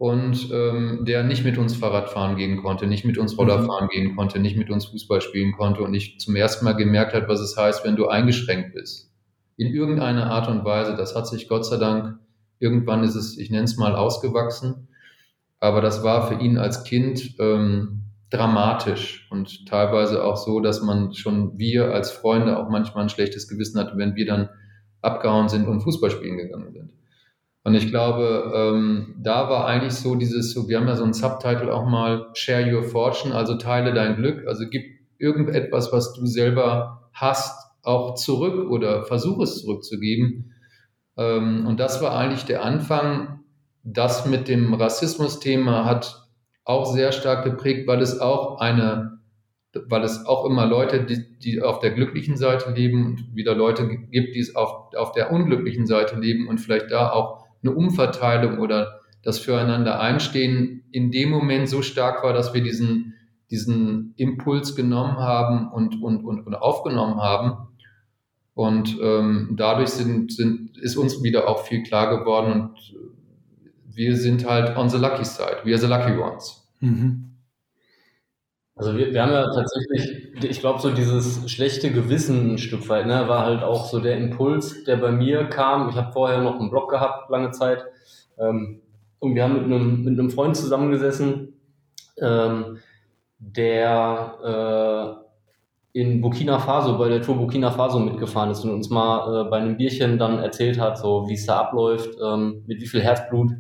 und 0.03 0.51
ähm, 0.53 1.05
der 1.05 1.23
nicht 1.23 1.45
mit 1.45 1.59
uns 1.59 1.77
Fahrrad 1.77 2.11
fahren 2.11 2.37
gehen 2.37 2.61
konnte, 2.61 2.87
nicht 2.87 3.05
mit 3.05 3.19
uns 3.19 3.39
Roller 3.39 3.59
mhm. 3.59 3.67
fahren 3.67 3.89
gehen 3.89 4.17
konnte, 4.17 4.41
nicht 4.41 4.57
mit 4.57 4.69
uns 4.69 4.87
Fußball 4.87 5.21
spielen 5.21 5.53
konnte 5.53 5.83
und 5.83 5.95
ich 5.95 6.19
zum 6.19 6.35
ersten 6.35 6.65
Mal 6.65 6.73
gemerkt 6.73 7.15
hat, 7.15 7.29
was 7.29 7.41
es 7.41 7.57
heißt, 7.57 7.85
wenn 7.85 7.97
du 7.97 8.09
eingeschränkt 8.09 8.75
bist. 8.75 9.13
In 9.57 9.69
irgendeiner 9.69 10.31
Art 10.31 10.49
und 10.49 10.65
Weise. 10.65 10.97
Das 10.97 11.15
hat 11.15 11.29
sich 11.29 11.49
Gott 11.49 11.65
sei 11.65 11.77
Dank, 11.77 12.19
irgendwann 12.59 13.05
ist 13.05 13.15
es, 13.15 13.39
ich 13.39 13.51
nenne 13.51 13.65
es 13.65 13.77
mal, 13.77 13.95
ausgewachsen. 13.95 14.89
Aber 15.61 15.81
das 15.81 16.03
war 16.03 16.27
für 16.27 16.43
ihn 16.43 16.59
als 16.59 16.83
Kind 16.83 17.37
ähm, 17.39 18.03
dramatisch 18.31 19.29
und 19.31 19.67
teilweise 19.69 20.25
auch 20.25 20.37
so, 20.37 20.59
dass 20.59 20.83
man 20.83 21.15
schon 21.15 21.59
wir 21.59 21.95
als 21.95 22.11
Freunde 22.11 22.59
auch 22.59 22.69
manchmal 22.69 23.05
ein 23.05 23.09
schlechtes 23.09 23.47
Gewissen 23.47 23.79
hatte, 23.79 23.97
wenn 23.97 24.17
wir 24.17 24.27
dann 24.27 24.49
abgehauen 25.03 25.49
sind 25.49 25.69
und 25.69 25.83
Fußball 25.83 26.11
spielen 26.11 26.39
gegangen 26.39 26.73
sind. 26.73 26.91
Und 27.65 27.75
ich 27.75 27.89
glaube, 27.89 28.53
ähm, 28.55 29.15
da 29.19 29.49
war 29.49 29.67
eigentlich 29.67 29.95
so 29.95 30.17
dieses, 30.17 30.57
wir 30.69 30.79
haben 30.79 30.89
ja 30.89 30.97
so 30.97 31.05
ein 31.05 31.13
Subtitle 31.13 31.73
auch 31.73 31.87
mal, 31.87 32.31
Share 32.35 32.75
Your 32.75 32.83
Fortune, 32.83 33.35
also 33.35 33.57
teile 33.57 33.93
dein 33.95 34.17
Glück, 34.17 34.47
also 34.49 34.65
gib 34.69 34.83
irgendetwas, 35.19 35.93
was 35.93 36.13
du 36.15 36.27
selber 36.27 37.09
hast, 37.13 37.71
auch 37.83 38.15
zurück 38.15 38.71
oder 38.71 39.05
versuche 39.05 39.45
es 39.45 39.61
zurückzugeben. 39.61 40.55
Ähm, 41.17 41.67
und 41.67 41.79
das 41.79 42.03
war 42.03 42.17
eigentlich 42.17 42.45
der 42.45 42.65
Anfang. 42.65 43.41
Das 43.85 44.27
mit 44.27 44.49
dem 44.49 44.75
Rassismus-Thema 44.75 45.85
hat 45.85 46.29
auch 46.65 46.87
sehr 46.87 47.13
stark 47.13 47.45
geprägt, 47.45 47.89
weil 47.89 48.01
es 48.01 48.21
auch 48.21 48.61
eine 48.61 49.19
weil 49.87 50.03
es 50.03 50.27
auch 50.27 50.45
immer 50.45 50.67
Leute, 50.67 51.05
die, 51.05 51.39
die 51.39 51.63
auf 51.63 51.79
der 51.79 51.93
glücklichen 51.93 52.37
Seite 52.37 52.71
leben 52.73 53.07
und 53.07 53.35
wieder 53.35 53.55
Leute 53.55 53.89
gibt, 53.89 54.35
die 54.35 54.41
es 54.41 54.55
auf, 54.55 54.95
auf 54.95 55.13
der 55.13 55.33
unglücklichen 55.33 55.87
Seite 55.87 56.19
leben 56.19 56.49
und 56.49 56.59
vielleicht 56.59 56.91
da 56.91 57.11
auch 57.11 57.47
eine 57.63 57.73
Umverteilung 57.73 58.59
oder 58.59 59.01
das 59.23 59.39
Füreinander 59.39 60.01
einstehen 60.01 60.83
in 60.91 61.11
dem 61.11 61.31
Moment 61.31 61.69
so 61.69 61.81
stark 61.83 62.23
war, 62.23 62.33
dass 62.33 62.53
wir 62.53 62.63
diesen, 62.63 63.15
diesen 63.51 64.15
Impuls 64.17 64.77
genommen 64.77 65.17
haben 65.17 65.71
und, 65.73 66.03
und, 66.03 66.25
und, 66.25 66.47
und 66.47 66.55
aufgenommen 66.55 67.21
haben. 67.21 67.69
Und 68.55 68.99
ähm, 69.01 69.55
dadurch 69.57 69.91
sind, 69.91 70.33
sind, 70.33 70.77
ist 70.77 70.97
uns 70.97 71.23
wieder 71.23 71.49
auch 71.49 71.65
viel 71.65 71.83
klar 71.83 72.19
geworden 72.19 72.53
und 72.53 72.95
wir 73.95 74.17
sind 74.17 74.49
halt 74.49 74.77
on 74.77 74.89
the 74.89 74.99
lucky 74.99 75.25
side. 75.25 75.59
We 75.65 75.73
are 75.73 75.79
the 75.79 75.87
lucky 75.87 76.19
ones. 76.19 76.69
Mhm. 76.81 77.32
Also 78.83 78.99
wir, 78.99 79.15
wir 79.15 79.23
haben 79.23 79.31
ja 79.31 79.49
tatsächlich, 79.49 80.43
ich 80.43 80.59
glaube, 80.59 80.81
so 80.81 80.91
dieses 80.91 81.49
schlechte 81.49 81.93
Gewissen 81.93 82.55
ein 82.55 82.59
Stück 82.59 82.89
weit, 82.89 83.07
ne, 83.07 83.29
war 83.29 83.47
halt 83.47 83.63
auch 83.63 83.85
so 83.87 84.01
der 84.01 84.17
Impuls, 84.17 84.83
der 84.83 84.97
bei 84.97 85.13
mir 85.13 85.45
kam. 85.45 85.89
Ich 85.89 85.95
habe 85.95 86.11
vorher 86.11 86.41
noch 86.41 86.59
einen 86.59 86.69
Blog 86.69 86.91
gehabt, 86.91 87.31
lange 87.31 87.53
Zeit. 87.53 87.85
Ähm, 88.41 88.81
und 89.21 89.37
wir 89.37 89.45
haben 89.45 89.55
mit 89.55 89.65
einem, 89.67 90.03
mit 90.03 90.19
einem 90.19 90.31
Freund 90.31 90.57
zusammengesessen, 90.57 91.61
ähm, 92.21 92.79
der 93.39 95.23
äh, 95.95 96.01
in 96.01 96.21
Burkina 96.21 96.59
Faso, 96.59 96.99
bei 96.99 97.09
der 97.09 97.23
Tour 97.23 97.37
Burkina 97.37 97.71
Faso 97.71 98.01
mitgefahren 98.01 98.51
ist 98.51 98.65
und 98.65 98.73
uns 98.73 98.91
mal 98.91 99.47
äh, 99.47 99.49
bei 99.49 99.59
einem 99.59 99.77
Bierchen 99.77 100.19
dann 100.19 100.41
erzählt 100.41 100.81
hat, 100.81 100.99
so 100.99 101.29
wie 101.29 101.35
es 101.35 101.47
da 101.47 101.61
abläuft, 101.61 102.17
ähm, 102.21 102.65
mit 102.67 102.81
wie 102.81 102.89
viel 102.89 103.01
Herzblut 103.01 103.53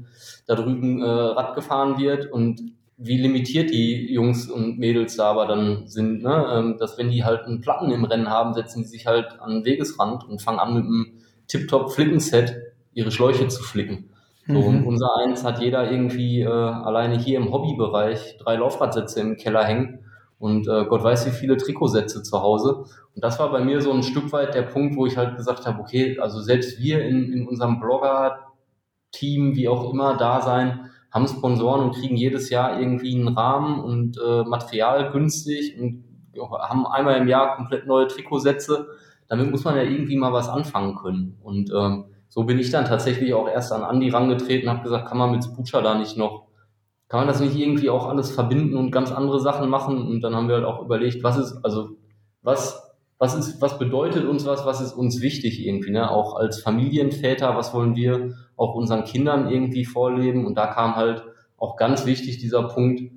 da 0.48 0.56
drüben 0.56 1.00
äh, 1.00 1.06
Rad 1.06 1.54
gefahren 1.54 1.96
wird. 1.96 2.26
Und 2.26 2.60
wie 3.04 3.18
limitiert 3.18 3.70
die 3.70 4.12
Jungs 4.12 4.50
und 4.50 4.78
Mädels 4.78 5.16
da 5.16 5.30
aber 5.30 5.46
dann 5.46 5.86
sind, 5.86 6.22
ne? 6.22 6.46
Ähm, 6.52 6.76
dass 6.78 6.98
wenn 6.98 7.10
die 7.10 7.24
halt 7.24 7.44
einen 7.44 7.60
Platten 7.60 7.90
im 7.90 8.04
Rennen 8.04 8.28
haben, 8.28 8.54
setzen 8.54 8.82
die 8.82 8.88
sich 8.88 9.06
halt 9.06 9.40
an 9.40 9.50
den 9.50 9.64
Wegesrand 9.64 10.28
und 10.28 10.40
fangen 10.40 10.58
an 10.58 10.74
mit 10.74 10.84
einem 10.84 11.12
Tip-Top-Flickenset 11.48 12.56
ihre 12.94 13.10
Schläuche 13.10 13.48
zu 13.48 13.62
flicken. 13.62 14.10
So, 14.46 14.54
mhm. 14.54 14.66
und 14.66 14.86
unser 14.86 15.16
eins 15.18 15.44
hat 15.44 15.60
jeder 15.60 15.90
irgendwie 15.90 16.40
äh, 16.40 16.48
alleine 16.48 17.18
hier 17.18 17.38
im 17.38 17.52
Hobbybereich 17.52 18.38
drei 18.38 18.56
Laufradsätze 18.56 19.20
im 19.20 19.36
Keller 19.36 19.64
hängen 19.64 20.00
und 20.42 20.66
äh, 20.66 20.84
Gott 20.86 21.04
weiß 21.04 21.26
wie 21.26 21.30
viele 21.30 21.56
Trikotsätze 21.56 22.24
zu 22.24 22.42
Hause. 22.42 22.84
Und 23.14 23.22
das 23.22 23.38
war 23.38 23.52
bei 23.52 23.60
mir 23.60 23.80
so 23.80 23.92
ein 23.92 24.02
Stück 24.02 24.32
weit 24.32 24.54
der 24.54 24.62
Punkt, 24.62 24.96
wo 24.96 25.06
ich 25.06 25.16
halt 25.16 25.36
gesagt 25.36 25.66
habe, 25.66 25.80
okay, 25.80 26.18
also 26.18 26.40
selbst 26.40 26.80
wir 26.80 27.04
in, 27.04 27.32
in 27.32 27.46
unserem 27.46 27.78
Blogger-Team, 27.78 29.54
wie 29.54 29.68
auch 29.68 29.92
immer, 29.92 30.16
da 30.16 30.40
sein, 30.40 30.90
haben 31.12 31.28
Sponsoren 31.28 31.82
und 31.82 31.94
kriegen 31.94 32.16
jedes 32.16 32.48
Jahr 32.50 32.80
irgendwie 32.80 33.14
einen 33.14 33.28
Rahmen 33.28 33.80
und 33.80 34.18
äh, 34.18 34.44
Material 34.44 35.12
günstig 35.12 35.78
und 35.78 36.04
haben 36.40 36.86
einmal 36.86 37.18
im 37.18 37.28
Jahr 37.28 37.56
komplett 37.56 37.86
neue 37.86 38.08
Trikotsätze. 38.08 38.88
Damit 39.28 39.50
muss 39.50 39.64
man 39.64 39.76
ja 39.76 39.82
irgendwie 39.82 40.16
mal 40.16 40.32
was 40.32 40.48
anfangen 40.48 40.96
können. 40.96 41.38
Und 41.42 41.70
ähm, 41.74 42.06
so 42.28 42.44
bin 42.44 42.58
ich 42.58 42.70
dann 42.70 42.86
tatsächlich 42.86 43.34
auch 43.34 43.46
erst 43.46 43.72
an 43.72 43.84
Andi 43.84 44.08
rangetreten, 44.08 44.70
habe 44.70 44.82
gesagt, 44.82 45.06
kann 45.06 45.18
man 45.18 45.32
mit 45.32 45.44
Spucha 45.44 45.82
da 45.82 45.94
nicht 45.94 46.16
noch, 46.16 46.46
kann 47.08 47.20
man 47.20 47.28
das 47.28 47.40
nicht 47.40 47.56
irgendwie 47.56 47.90
auch 47.90 48.06
alles 48.08 48.30
verbinden 48.30 48.76
und 48.76 48.90
ganz 48.90 49.12
andere 49.12 49.38
Sachen 49.38 49.68
machen? 49.68 50.06
Und 50.06 50.22
dann 50.22 50.34
haben 50.34 50.48
wir 50.48 50.56
halt 50.56 50.64
auch 50.64 50.82
überlegt, 50.82 51.22
was 51.22 51.36
ist, 51.36 51.62
also 51.62 51.90
was, 52.40 52.91
was 53.22 53.34
ist, 53.36 53.62
was 53.62 53.78
bedeutet 53.78 54.24
uns 54.24 54.46
was, 54.46 54.66
was 54.66 54.80
ist 54.80 54.94
uns 54.94 55.20
wichtig 55.20 55.64
irgendwie, 55.64 55.92
ne? 55.92 56.10
Auch 56.10 56.34
als 56.34 56.60
Familienväter, 56.60 57.54
was 57.54 57.72
wollen 57.72 57.94
wir 57.94 58.34
auch 58.56 58.74
unseren 58.74 59.04
Kindern 59.04 59.48
irgendwie 59.48 59.84
vorleben? 59.84 60.44
Und 60.44 60.56
da 60.56 60.66
kam 60.66 60.96
halt 60.96 61.22
auch 61.56 61.76
ganz 61.76 62.04
wichtig 62.04 62.38
dieser 62.38 62.64
Punkt, 62.64 63.12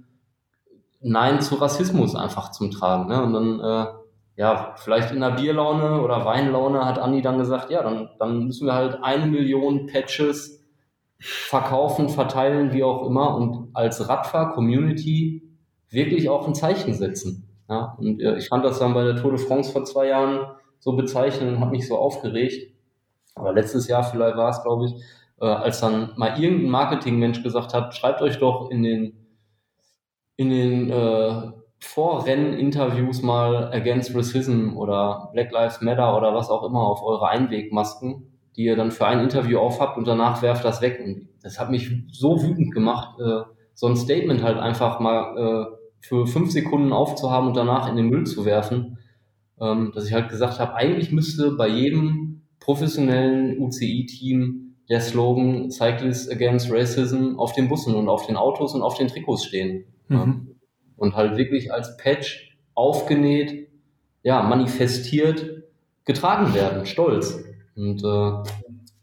Nein 1.01 1.41
zu 1.41 1.55
Rassismus 1.55 2.15
einfach 2.15 2.51
zum 2.51 2.69
Tragen. 2.69 3.07
Ne? 3.09 3.23
Und 3.23 3.33
dann, 3.33 3.59
äh, 3.59 3.87
ja, 4.35 4.75
vielleicht 4.77 5.09
in 5.09 5.23
einer 5.23 5.35
Bierlaune 5.35 5.99
oder 5.99 6.23
Weinlaune 6.23 6.85
hat 6.85 6.99
Andi 6.99 7.23
dann 7.23 7.39
gesagt, 7.39 7.71
ja, 7.71 7.81
dann, 7.81 8.09
dann 8.19 8.45
müssen 8.45 8.67
wir 8.67 8.75
halt 8.75 8.99
eine 9.01 9.25
Million 9.25 9.87
Patches 9.87 10.63
verkaufen, 11.17 12.09
verteilen, 12.09 12.73
wie 12.73 12.83
auch 12.83 13.07
immer 13.07 13.35
und 13.35 13.69
als 13.73 14.07
Radfahr-Community 14.07 15.41
wirklich 15.89 16.29
auch 16.29 16.47
ein 16.47 16.53
Zeichen 16.53 16.93
setzen. 16.93 17.54
Ja, 17.69 17.95
und 17.99 18.21
äh, 18.21 18.37
ich 18.37 18.47
fand 18.47 18.63
das 18.63 18.79
dann 18.79 18.93
bei 18.93 19.03
der 19.03 19.15
Tour 19.15 19.31
de 19.31 19.39
France 19.39 19.71
vor 19.71 19.85
zwei 19.85 20.07
Jahren 20.07 20.47
so 20.79 20.93
bezeichnend 20.93 21.53
und 21.53 21.59
habe 21.61 21.71
mich 21.71 21.87
so 21.87 21.97
aufgeregt. 21.97 22.73
Aber 23.33 23.53
letztes 23.53 23.87
Jahr 23.87 24.03
vielleicht 24.03 24.37
war 24.37 24.49
es, 24.49 24.61
glaube 24.63 24.85
ich, 24.85 24.93
äh, 25.41 25.45
als 25.45 25.79
dann 25.81 26.13
mal 26.15 26.39
irgendein 26.39 26.69
Marketingmensch 26.69 27.43
gesagt 27.43 27.73
hat, 27.73 27.95
schreibt 27.95 28.21
euch 28.21 28.37
doch 28.37 28.69
in 28.69 28.83
den, 28.83 29.27
in 30.37 30.49
den 30.49 30.91
äh, 30.91 31.51
Vorrennen-Interviews 31.79 33.21
mal 33.21 33.71
Against 33.73 34.15
Racism 34.15 34.77
oder 34.77 35.29
Black 35.33 35.51
Lives 35.51 35.81
Matter 35.81 36.15
oder 36.15 36.33
was 36.33 36.49
auch 36.49 36.63
immer 36.63 36.81
auf 36.81 37.03
eure 37.03 37.27
Einwegmasken 37.27 38.31
die 38.55 38.65
ihr 38.65 38.75
dann 38.75 38.91
für 38.91 39.05
ein 39.05 39.19
Interview 39.19 39.59
aufhabt 39.59 39.97
und 39.97 40.07
danach 40.07 40.41
werft 40.41 40.63
das 40.63 40.81
weg. 40.81 41.01
Und 41.03 41.29
das 41.41 41.59
hat 41.59 41.69
mich 41.69 41.91
so 42.11 42.41
wütend 42.41 42.73
gemacht, 42.73 43.19
äh, 43.19 43.41
so 43.73 43.87
ein 43.87 43.97
Statement 43.97 44.41
halt 44.43 44.57
einfach 44.57 44.99
mal 44.99 45.37
äh, 45.37 45.84
für 46.07 46.27
fünf 46.27 46.51
Sekunden 46.51 46.93
aufzuhaben 46.93 47.47
und 47.47 47.57
danach 47.57 47.89
in 47.89 47.95
den 47.95 48.09
Müll 48.09 48.25
zu 48.25 48.45
werfen, 48.45 48.99
ähm, 49.59 49.91
dass 49.95 50.05
ich 50.05 50.13
halt 50.13 50.29
gesagt 50.29 50.59
habe, 50.59 50.75
eigentlich 50.75 51.11
müsste 51.11 51.51
bei 51.51 51.67
jedem 51.67 52.43
professionellen 52.59 53.59
UCI-Team 53.59 54.75
der 54.87 55.01
Slogan 55.01 55.71
Cyclists 55.71 56.29
Against 56.29 56.71
Racism 56.71 57.39
auf 57.39 57.53
den 57.53 57.69
Bussen 57.69 57.95
und 57.95 58.07
auf 58.07 58.27
den 58.27 58.35
Autos 58.35 58.75
und 58.75 58.83
auf 58.83 58.97
den 58.97 59.07
Trikots 59.07 59.45
stehen. 59.45 59.85
Mhm. 60.07 60.15
Ja. 60.15 60.35
Und 60.97 61.15
halt 61.15 61.37
wirklich 61.37 61.73
als 61.73 61.97
Patch 61.97 62.55
aufgenäht, 62.75 63.69
ja, 64.21 64.43
manifestiert, 64.43 65.63
getragen 66.05 66.53
werden, 66.53 66.85
stolz. 66.85 67.43
Und 67.75 68.03
äh, 68.03 68.49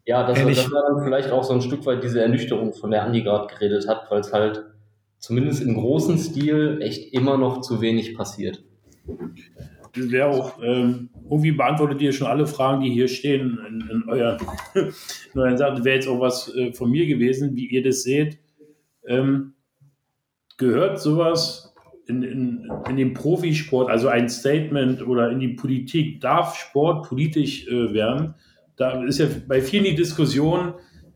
ja, 0.05 0.25
das, 0.25 0.39
das 0.39 0.71
war 0.71 0.95
dann 0.95 1.05
vielleicht 1.05 1.33
auch 1.33 1.43
so 1.43 1.55
ein 1.55 1.63
Stück 1.63 1.85
weit 1.85 2.03
diese 2.05 2.23
Ernüchterung, 2.23 2.73
von 2.73 2.93
der 2.93 3.05
Andi 3.05 3.23
gerade 3.23 3.53
geredet 3.53 3.89
hat, 3.89 4.09
weil 4.11 4.21
es 4.21 4.33
halt 4.33 4.65
zumindest 5.23 5.63
im 5.63 5.75
großen 5.75 6.19
Stil 6.19 6.81
echt 6.83 7.15
immer 7.15 7.39
noch 7.39 7.63
zu 7.63 7.81
wenig 7.81 8.15
passiert. 8.15 8.63
Das 9.95 10.11
wäre 10.11 10.29
auch, 10.29 10.63
ähm, 10.63 11.11
irgendwie 11.25 11.53
beantwortet 11.53 12.03
ihr 12.03 12.13
schon 12.13 12.27
alle 12.27 12.47
Fragen, 12.47 12.83
die 12.83 12.91
hier 12.91 13.09
stehen 13.09 13.59
in, 13.69 13.89
in 13.89 14.09
euren, 14.09 14.39
in 15.35 15.57
Sachen. 15.57 15.85
Wäre 15.85 15.97
jetzt 15.97 16.09
auch 16.09 16.21
was 16.21 16.55
äh, 16.55 16.73
von 16.73 16.91
mir 16.91 17.07
gewesen, 17.07 17.57
wie 17.57 17.69
ihr 17.69 17.83
das 17.83 18.03
seht. 18.03 18.39
Ähm, 19.07 19.55
gehört 20.59 21.01
sowas 21.01 21.75
in, 22.07 22.23
in, 22.23 22.71
in 22.89 22.97
den 22.97 23.15
Profisport, 23.15 23.91
also 23.91 24.09
ein 24.09 24.29
Statement 24.29 25.07
oder 25.07 25.31
in 25.31 25.41
die 25.41 25.55
Politik, 25.55 26.21
darf 26.21 26.57
Sport 26.57 27.09
politisch 27.09 27.69
äh, 27.69 27.95
werden? 27.95 28.35
da 28.77 29.05
ist 29.05 29.19
ja 29.19 29.27
bei 29.47 29.61
vielen 29.61 29.85
die 29.85 29.95
Diskussion, 29.95 30.75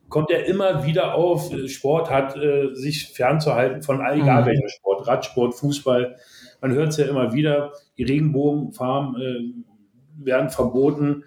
kommt 0.09 0.31
ja 0.31 0.39
immer 0.39 0.85
wieder 0.85 1.15
auf, 1.15 1.51
Sport 1.67 2.11
hat 2.11 2.37
äh, 2.37 2.75
sich 2.75 3.09
fernzuhalten 3.09 3.83
von 3.83 4.01
egal 4.01 4.43
mhm. 4.43 4.47
welcher 4.47 4.69
Sport, 4.69 5.07
Radsport, 5.07 5.55
Fußball. 5.55 6.17
Man 6.61 6.73
hört 6.73 6.91
es 6.91 6.97
ja 6.97 7.07
immer 7.07 7.33
wieder, 7.33 7.73
die 7.99 8.05
Regenbogenfarmen 8.05 9.21
äh, 9.21 10.25
werden 10.25 10.51
verboten. 10.51 11.25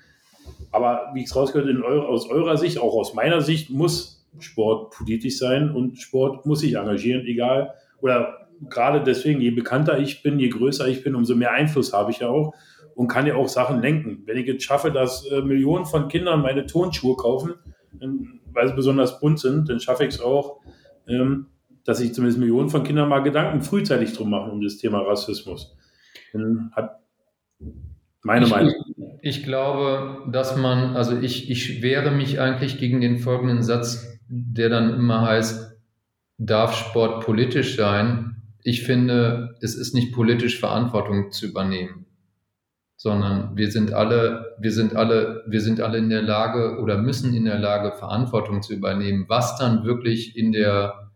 Aber 0.72 1.12
wie 1.14 1.22
ich 1.22 1.28
es 1.28 1.36
rausgehört, 1.36 1.70
in 1.70 1.84
eure, 1.84 2.08
aus 2.08 2.30
eurer 2.30 2.58
Sicht, 2.58 2.80
auch 2.80 2.94
aus 2.94 3.14
meiner 3.14 3.42
Sicht, 3.42 3.70
muss 3.70 4.28
Sport 4.40 4.92
politisch 4.92 5.38
sein 5.38 5.72
und 5.72 5.98
Sport 6.00 6.46
muss 6.46 6.60
sich 6.60 6.76
engagieren, 6.76 7.26
egal. 7.26 7.74
Oder 8.02 8.48
gerade 8.70 9.02
deswegen, 9.04 9.42
je 9.42 9.52
bekannter 9.52 10.00
ich 10.00 10.22
bin, 10.22 10.40
je 10.40 10.50
größer 10.50 10.88
ich 10.88 11.04
bin, 11.04 11.16
umso 11.16 11.36
mehr 11.36 11.52
Einfluss 11.52 11.94
habe 11.94 12.12
ich 12.12 12.20
ja 12.20 12.30
auch 12.30 12.54
und 12.96 13.08
kann 13.08 13.26
ja 13.26 13.36
auch 13.36 13.48
Sachen 13.48 13.82
lenken. 13.82 14.24
Wenn 14.26 14.38
ich 14.38 14.46
jetzt 14.46 14.64
schaffe, 14.64 14.92
dass 14.92 15.26
äh, 15.26 15.42
Millionen 15.42 15.86
von 15.86 16.08
Kindern 16.08 16.42
meine 16.42 16.66
Tonschuhe 16.66 17.16
kaufen, 17.16 17.56
ähm, 18.02 18.39
weil 18.54 18.68
sie 18.68 18.74
besonders 18.74 19.20
bunt 19.20 19.40
sind, 19.40 19.70
dann 19.70 19.80
schaffe 19.80 20.06
ich 20.06 20.16
es 20.16 20.22
auch, 20.22 20.60
ähm, 21.08 21.48
dass 21.86 22.00
sich 22.00 22.14
zumindest 22.14 22.40
Millionen 22.40 22.70
von 22.70 22.84
Kindern 22.84 23.10
mal 23.10 23.24
Gedanken 23.24 23.62
frühzeitig 23.62 24.14
drum 24.14 24.30
machen 24.30 24.52
um 24.52 24.62
das 24.62 24.78
Thema 24.78 25.00
Rassismus. 25.00 25.76
Dann 26.34 26.72
hat 26.76 27.00
meine 28.22 28.46
ich, 28.46 28.52
Meinung. 28.52 28.74
Ich 29.22 29.44
glaube, 29.44 30.30
dass 30.32 30.58
man, 30.58 30.96
also 30.96 31.18
ich, 31.18 31.50
ich 31.50 31.82
wehre 31.82 32.12
mich 32.12 32.40
eigentlich 32.40 32.78
gegen 32.78 33.02
den 33.02 33.20
folgenden 33.20 33.64
Satz, 33.64 34.20
der 34.28 34.70
dann 34.70 34.94
immer 34.94 35.22
heißt, 35.22 35.78
darf 36.38 36.76
Sport 36.76 37.26
politisch 37.26 37.76
sein? 37.76 38.44
Ich 38.62 38.84
finde, 38.84 39.56
es 39.62 39.76
ist 39.76 39.94
nicht 39.94 40.14
politisch 40.14 40.60
Verantwortung 40.60 41.32
zu 41.32 41.48
übernehmen 41.48 42.06
sondern 43.02 43.56
wir 43.56 43.72
sind 43.72 43.94
alle, 43.94 44.58
wir 44.60 44.74
sind 44.74 44.94
alle, 44.94 45.46
wir 45.48 45.62
sind 45.62 45.80
alle 45.80 46.00
in 46.00 46.10
der 46.10 46.22
Lage 46.22 46.80
oder 46.82 46.98
müssen 46.98 47.34
in 47.34 47.46
der 47.46 47.58
Lage, 47.58 47.94
Verantwortung 47.94 48.62
zu 48.62 48.74
übernehmen. 48.74 49.24
Was 49.30 49.56
dann 49.56 49.86
wirklich 49.86 50.36
in 50.36 50.52
der, 50.52 51.10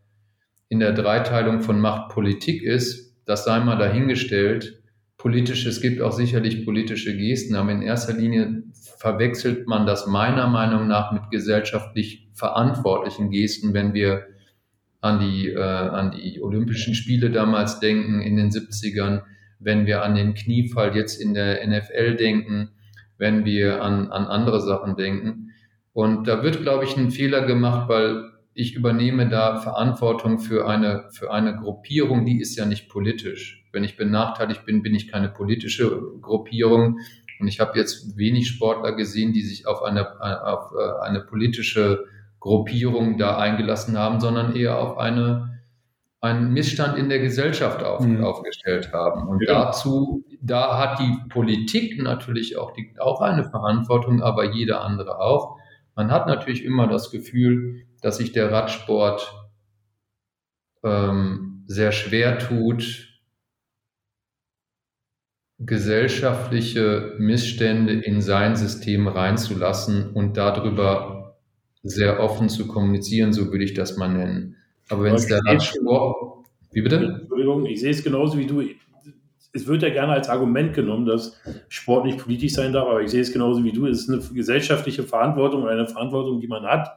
in 0.70 0.80
der 0.80 0.94
Dreiteilung 0.94 1.60
von 1.60 1.82
Macht 1.82 2.14
Politik 2.14 2.64
ist, 2.64 3.18
das 3.26 3.44
sei 3.44 3.60
mal 3.60 3.76
dahingestellt. 3.76 4.82
Politisch, 5.18 5.66
es 5.66 5.82
gibt 5.82 6.02
auch 6.02 6.14
sicherlich 6.14 6.64
politische 6.64 7.18
Gesten, 7.18 7.54
aber 7.56 7.74
in 7.74 7.82
erster 7.82 8.14
Linie 8.14 8.64
verwechselt 8.98 9.68
man 9.68 9.86
das 9.86 10.08
meiner 10.08 10.48
Meinung 10.48 10.88
nach 10.88 11.12
mit 11.12 11.32
gesellschaftlich 11.32 12.30
verantwortlichen 12.34 13.30
Gesten, 13.30 13.74
wenn 13.74 13.94
wir 13.94 14.28
an 15.02 15.20
die, 15.20 15.50
äh, 15.50 15.60
an 15.60 16.12
die 16.12 16.42
Olympischen 16.42 16.96
Spiele 16.96 17.30
damals 17.30 17.82
denken 17.82 18.22
in 18.22 18.38
den 18.38 18.52
70ern 18.52 19.24
wenn 19.64 19.86
wir 19.86 20.04
an 20.04 20.16
den 20.16 20.34
Kniefall 20.34 20.96
jetzt 20.96 21.22
in 21.22 21.34
der 21.34 21.66
NFL 21.66 22.16
denken, 22.16 22.72
wenn 23.18 23.46
wir 23.46 23.82
an, 23.82 24.12
an 24.12 24.26
andere 24.26 24.62
Sachen 24.62 24.96
denken. 24.96 25.52
Und 25.94 26.28
da 26.28 26.44
wird, 26.44 26.62
glaube 26.62 26.86
ich, 26.86 26.98
ein 26.98 27.12
Fehler 27.12 27.46
gemacht, 27.46 27.88
weil 27.88 28.32
ich 28.54 28.76
übernehme 28.76 29.30
da 29.30 29.58
Verantwortung 29.62 30.40
für 30.40 30.68
eine, 30.68 31.06
für 31.12 31.32
eine 31.32 31.56
Gruppierung, 31.56 32.26
die 32.26 32.40
ist 32.40 32.56
ja 32.56 32.66
nicht 32.66 32.90
politisch. 32.90 33.66
Wenn 33.72 33.84
ich 33.84 33.98
benachteiligt 33.98 34.66
bin, 34.66 34.84
bin 34.84 34.94
ich 34.94 35.12
keine 35.12 35.30
politische 35.30 36.02
Gruppierung. 36.22 37.00
Und 37.40 37.48
ich 37.48 37.60
habe 37.60 37.78
jetzt 37.78 38.18
wenig 38.18 38.48
Sportler 38.48 38.96
gesehen, 38.96 39.34
die 39.34 39.42
sich 39.42 39.68
auf 39.68 39.82
eine, 39.82 40.22
auf 40.46 40.72
äh, 40.74 41.06
eine 41.06 41.22
politische 41.22 42.06
Gruppierung 42.40 43.18
da 43.18 43.38
eingelassen 43.38 43.98
haben, 43.98 44.20
sondern 44.20 44.56
eher 44.56 44.78
auf 44.78 44.98
eine 44.98 45.53
einen 46.24 46.54
Missstand 46.54 46.98
in 46.98 47.10
der 47.10 47.20
Gesellschaft 47.20 47.84
auf, 47.84 48.00
mhm. 48.00 48.24
aufgestellt 48.24 48.94
haben. 48.94 49.28
Und 49.28 49.44
ja. 49.44 49.66
dazu, 49.66 50.24
da 50.42 50.78
hat 50.78 51.00
die 51.00 51.18
Politik 51.28 52.02
natürlich 52.02 52.58
auch, 52.58 52.72
die, 52.72 52.94
auch 52.98 53.20
eine 53.20 53.44
Verantwortung, 53.44 54.24
aber 54.24 54.46
jeder 54.54 54.82
andere 54.82 55.20
auch. 55.20 55.58
Man 55.96 56.12
hat 56.12 56.28
natürlich 56.28 56.64
immer 56.64 56.88
das 56.88 57.12
Gefühl, 57.12 57.86
dass 58.02 58.18
sich 58.18 58.32
der 58.32 58.54
Radsport 58.54 59.36
ähm, 60.82 61.66
sehr 61.68 61.92
schwer 61.92 62.40
tut, 62.40 63.10
gesellschaftliche 65.60 67.16
Missstände 67.20 67.94
in 67.94 68.22
sein 68.22 68.56
System 68.56 69.10
reinzulassen 69.10 70.12
und 70.14 70.38
darüber 70.38 71.38
sehr 71.84 72.22
offen 72.22 72.48
zu 72.48 72.66
kommunizieren, 72.66 73.34
so 73.34 73.52
würde 73.52 73.66
ich 73.66 73.74
das 73.74 73.98
mal 73.98 74.08
nennen. 74.08 74.56
Aber 74.94 75.04
wenn 75.04 75.16
es 75.16 75.28
der 75.28 75.42
Radsport. 75.46 76.46
Wie 76.72 76.82
bitte? 76.82 77.20
Entschuldigung, 77.22 77.66
ich 77.66 77.82
sehe 77.82 77.92
es 77.92 78.04
genauso 78.04 78.38
wie 78.38 78.46
du. 78.46 78.64
Es 79.56 79.68
wird 79.68 79.84
ja 79.84 79.90
gerne 79.90 80.14
als 80.14 80.30
Argument 80.30 80.74
genommen, 80.74 81.06
dass 81.06 81.40
Sport 81.70 82.06
nicht 82.06 82.18
politisch 82.18 82.54
sein 82.54 82.74
darf, 82.74 82.88
aber 82.88 83.02
ich 83.02 83.12
sehe 83.12 83.22
es 83.22 83.32
genauso 83.32 83.64
wie 83.64 83.72
du. 83.72 83.86
Es 83.86 84.00
ist 84.00 84.10
eine 84.10 84.20
gesellschaftliche 84.34 85.04
Verantwortung, 85.04 85.68
eine 85.68 85.88
Verantwortung, 85.88 86.40
die 86.40 86.48
man 86.48 86.64
hat, 86.64 86.90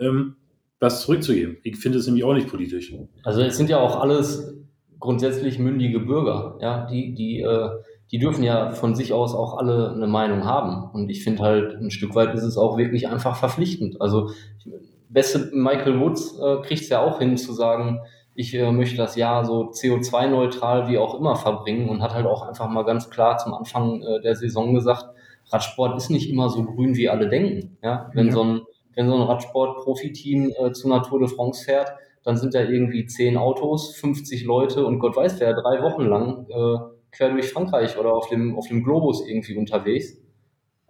ähm, 0.00 0.36
was 0.80 1.02
zurückzugeben. 1.02 1.58
Ich 1.62 1.76
finde 1.76 1.98
es 1.98 2.06
nämlich 2.06 2.24
auch 2.24 2.32
nicht 2.32 2.48
politisch. 2.48 2.94
Also 3.22 3.42
es 3.42 3.56
sind 3.58 3.68
ja 3.68 3.78
auch 3.78 4.00
alles 4.00 4.54
grundsätzlich 4.98 5.58
mündige 5.58 6.00
Bürger, 6.00 6.56
ja, 6.62 6.86
die, 6.86 7.14
die, 7.14 7.40
äh, 7.40 7.68
die 8.10 8.18
dürfen 8.18 8.42
ja 8.42 8.70
von 8.72 8.94
sich 8.94 9.12
aus 9.12 9.34
auch 9.34 9.58
alle 9.58 9.92
eine 9.92 10.06
Meinung 10.06 10.44
haben. 10.44 10.90
Und 10.94 11.10
ich 11.10 11.22
finde 11.22 11.42
halt, 11.42 11.74
ein 11.74 11.90
Stück 11.90 12.14
weit 12.14 12.34
ist 12.34 12.42
es 12.42 12.56
auch 12.56 12.78
wirklich 12.78 13.08
einfach 13.08 13.36
verpflichtend. 13.36 14.00
Also 14.00 14.30
ich, 14.58 14.66
beste 15.14 15.50
Michael 15.52 16.00
Woods 16.00 16.38
äh, 16.38 16.60
kriegt 16.66 16.82
es 16.82 16.88
ja 16.90 17.00
auch 17.00 17.20
hin 17.20 17.36
zu 17.36 17.52
sagen, 17.52 18.00
ich 18.34 18.52
äh, 18.54 18.70
möchte 18.72 18.96
das 18.96 19.16
Jahr 19.16 19.44
so 19.44 19.70
CO2-neutral 19.70 20.88
wie 20.88 20.98
auch 20.98 21.14
immer 21.14 21.36
verbringen 21.36 21.88
und 21.88 22.02
hat 22.02 22.14
halt 22.14 22.26
auch 22.26 22.42
einfach 22.46 22.68
mal 22.68 22.82
ganz 22.82 23.08
klar 23.08 23.38
zum 23.38 23.54
Anfang 23.54 24.02
äh, 24.02 24.20
der 24.20 24.34
Saison 24.34 24.74
gesagt, 24.74 25.06
Radsport 25.50 25.96
ist 25.96 26.10
nicht 26.10 26.28
immer 26.28 26.48
so 26.48 26.64
grün, 26.64 26.96
wie 26.96 27.08
alle 27.08 27.28
denken. 27.28 27.76
Ja? 27.82 28.10
Wenn, 28.12 28.26
ja. 28.26 28.32
So 28.32 28.42
ein, 28.42 28.60
wenn 28.94 29.08
so 29.08 29.14
ein 29.14 29.22
Radsport-Profiteam 29.22 30.52
äh, 30.58 30.72
zu 30.72 30.88
Natur 30.88 31.20
de 31.20 31.28
France 31.28 31.64
fährt, 31.64 31.92
dann 32.24 32.36
sind 32.36 32.54
da 32.54 32.62
irgendwie 32.62 33.06
zehn 33.06 33.36
Autos, 33.36 33.94
50 33.96 34.44
Leute 34.44 34.84
und 34.84 34.98
Gott 34.98 35.14
weiß 35.14 35.38
wer 35.40 35.54
drei 35.54 35.82
Wochen 35.82 36.02
lang 36.02 36.46
äh, 36.48 36.78
quer 37.12 37.30
durch 37.30 37.52
Frankreich 37.52 37.98
oder 37.98 38.14
auf 38.14 38.28
dem, 38.28 38.56
auf 38.56 38.66
dem 38.66 38.82
Globus 38.82 39.26
irgendwie 39.26 39.56
unterwegs. 39.56 40.16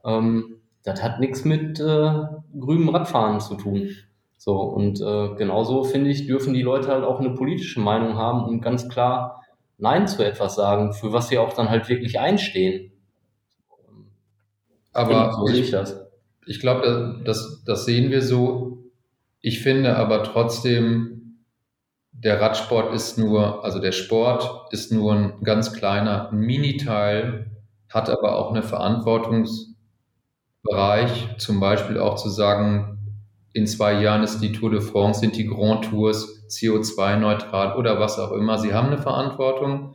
Ähm, 0.05 0.61
das 0.85 1.03
hat 1.03 1.19
nichts 1.19 1.45
mit 1.45 1.81
äh, 1.81 2.23
grünem 2.59 2.91
Radfahren 2.91 3.41
zu 3.41 3.57
tun. 3.57 3.89
So, 4.45 4.61
und 4.61 5.01
äh, 5.01 5.35
genauso 5.37 5.85
finde 5.85 6.11
ich, 6.11 6.27
dürfen 6.27 6.53
die 6.53 6.61
Leute 6.61 6.89
halt 6.89 7.03
auch 7.03 7.19
eine 7.19 7.31
politische 7.31 7.81
Meinung 7.81 8.19
haben 8.19 8.45
und 8.45 8.61
ganz 8.61 8.91
klar 8.91 9.43
Nein 9.79 10.07
zu 10.07 10.23
etwas 10.23 10.55
sagen, 10.55 10.93
für 10.93 11.15
was 11.15 11.29
sie 11.29 11.39
auch 11.39 11.55
dann 11.55 11.71
halt 11.71 11.89
wirklich 11.89 12.21
einstehen. 12.21 12.93
Aber 14.93 15.33
so 15.33 15.49
ich, 15.49 15.73
ich, 15.73 15.95
ich 16.45 16.61
glaube, 16.61 17.23
das, 17.25 17.65
das 17.65 17.87
sehen 17.87 18.11
wir 18.11 18.21
so. 18.21 18.85
Ich 19.41 19.63
finde 19.63 19.97
aber 19.97 20.23
trotzdem, 20.25 21.39
der 22.13 22.39
Radsport 22.39 22.93
ist 22.93 23.17
nur, 23.17 23.65
also 23.65 23.79
der 23.79 23.93
Sport 23.93 24.71
ist 24.75 24.93
nur 24.93 25.15
ein 25.15 25.43
ganz 25.43 25.73
kleiner 25.73 26.31
Miniteil, 26.33 27.51
hat 27.89 28.11
aber 28.11 28.37
auch 28.37 28.51
eine 28.51 28.63
Verantwortungsbereich, 28.63 31.39
zum 31.39 31.61
Beispiel 31.61 31.99
auch 31.99 32.17
zu 32.17 32.29
sagen, 32.29 32.94
in 33.55 33.69
zwei 33.69 34.03
Jahren 34.03 34.25
ist 34.25 34.41
die 34.41 34.51
Tour 34.51 34.71
de 34.71 34.81
France, 34.81 35.21
sind 35.21 35.37
die 35.37 35.47
Grand 35.47 35.85
Tours 35.85 36.45
CO2-neutral 36.49 37.77
oder 37.77 38.01
was 38.01 38.19
auch 38.19 38.33
immer. 38.33 38.59
Sie 38.59 38.75
haben 38.75 38.89
eine 38.89 38.99
Verantwortung, 38.99 39.95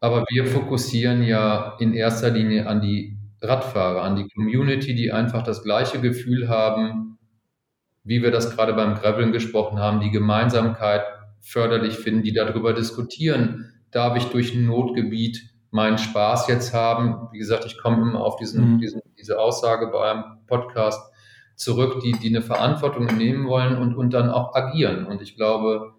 aber 0.00 0.24
wir 0.28 0.46
fokussieren 0.46 1.22
ja 1.22 1.76
in 1.78 1.94
erster 1.94 2.30
Linie 2.30 2.66
an 2.66 2.80
die 2.80 3.16
Radfahrer, 3.40 4.02
an 4.02 4.16
die 4.16 4.28
Community, 4.28 4.94
die 4.96 5.12
einfach 5.12 5.44
das 5.44 5.62
gleiche 5.62 6.00
Gefühl 6.00 6.48
haben, 6.48 7.18
wie 8.02 8.22
wir 8.22 8.32
das 8.32 8.56
gerade 8.56 8.74
beim 8.74 8.96
Graveln 8.96 9.30
gesprochen 9.30 9.78
haben, 9.78 10.00
die 10.00 10.10
Gemeinsamkeit 10.10 11.02
förderlich 11.40 11.94
finden, 11.94 12.24
die 12.24 12.32
darüber 12.32 12.72
diskutieren, 12.72 13.72
darf 13.92 14.16
ich 14.16 14.24
durch 14.24 14.52
ein 14.52 14.66
Notgebiet 14.66 15.48
meinen 15.70 15.98
Spaß 15.98 16.48
jetzt 16.48 16.74
haben. 16.74 17.28
Wie 17.30 17.38
gesagt, 17.38 17.64
ich 17.66 17.78
komme 17.78 18.02
immer 18.02 18.20
auf 18.20 18.34
diesen, 18.34 18.74
mhm. 18.74 18.78
diesen, 18.78 19.00
diese 19.16 19.38
Aussage 19.38 19.86
bei 19.92 20.10
einem 20.10 20.24
Podcast 20.48 21.11
zurück, 21.56 22.00
die, 22.02 22.12
die 22.12 22.28
eine 22.28 22.42
Verantwortung 22.42 23.06
nehmen 23.06 23.46
wollen 23.46 23.76
und, 23.76 23.94
und 23.94 24.12
dann 24.12 24.30
auch 24.30 24.54
agieren. 24.54 25.06
Und 25.06 25.22
ich 25.22 25.36
glaube, 25.36 25.92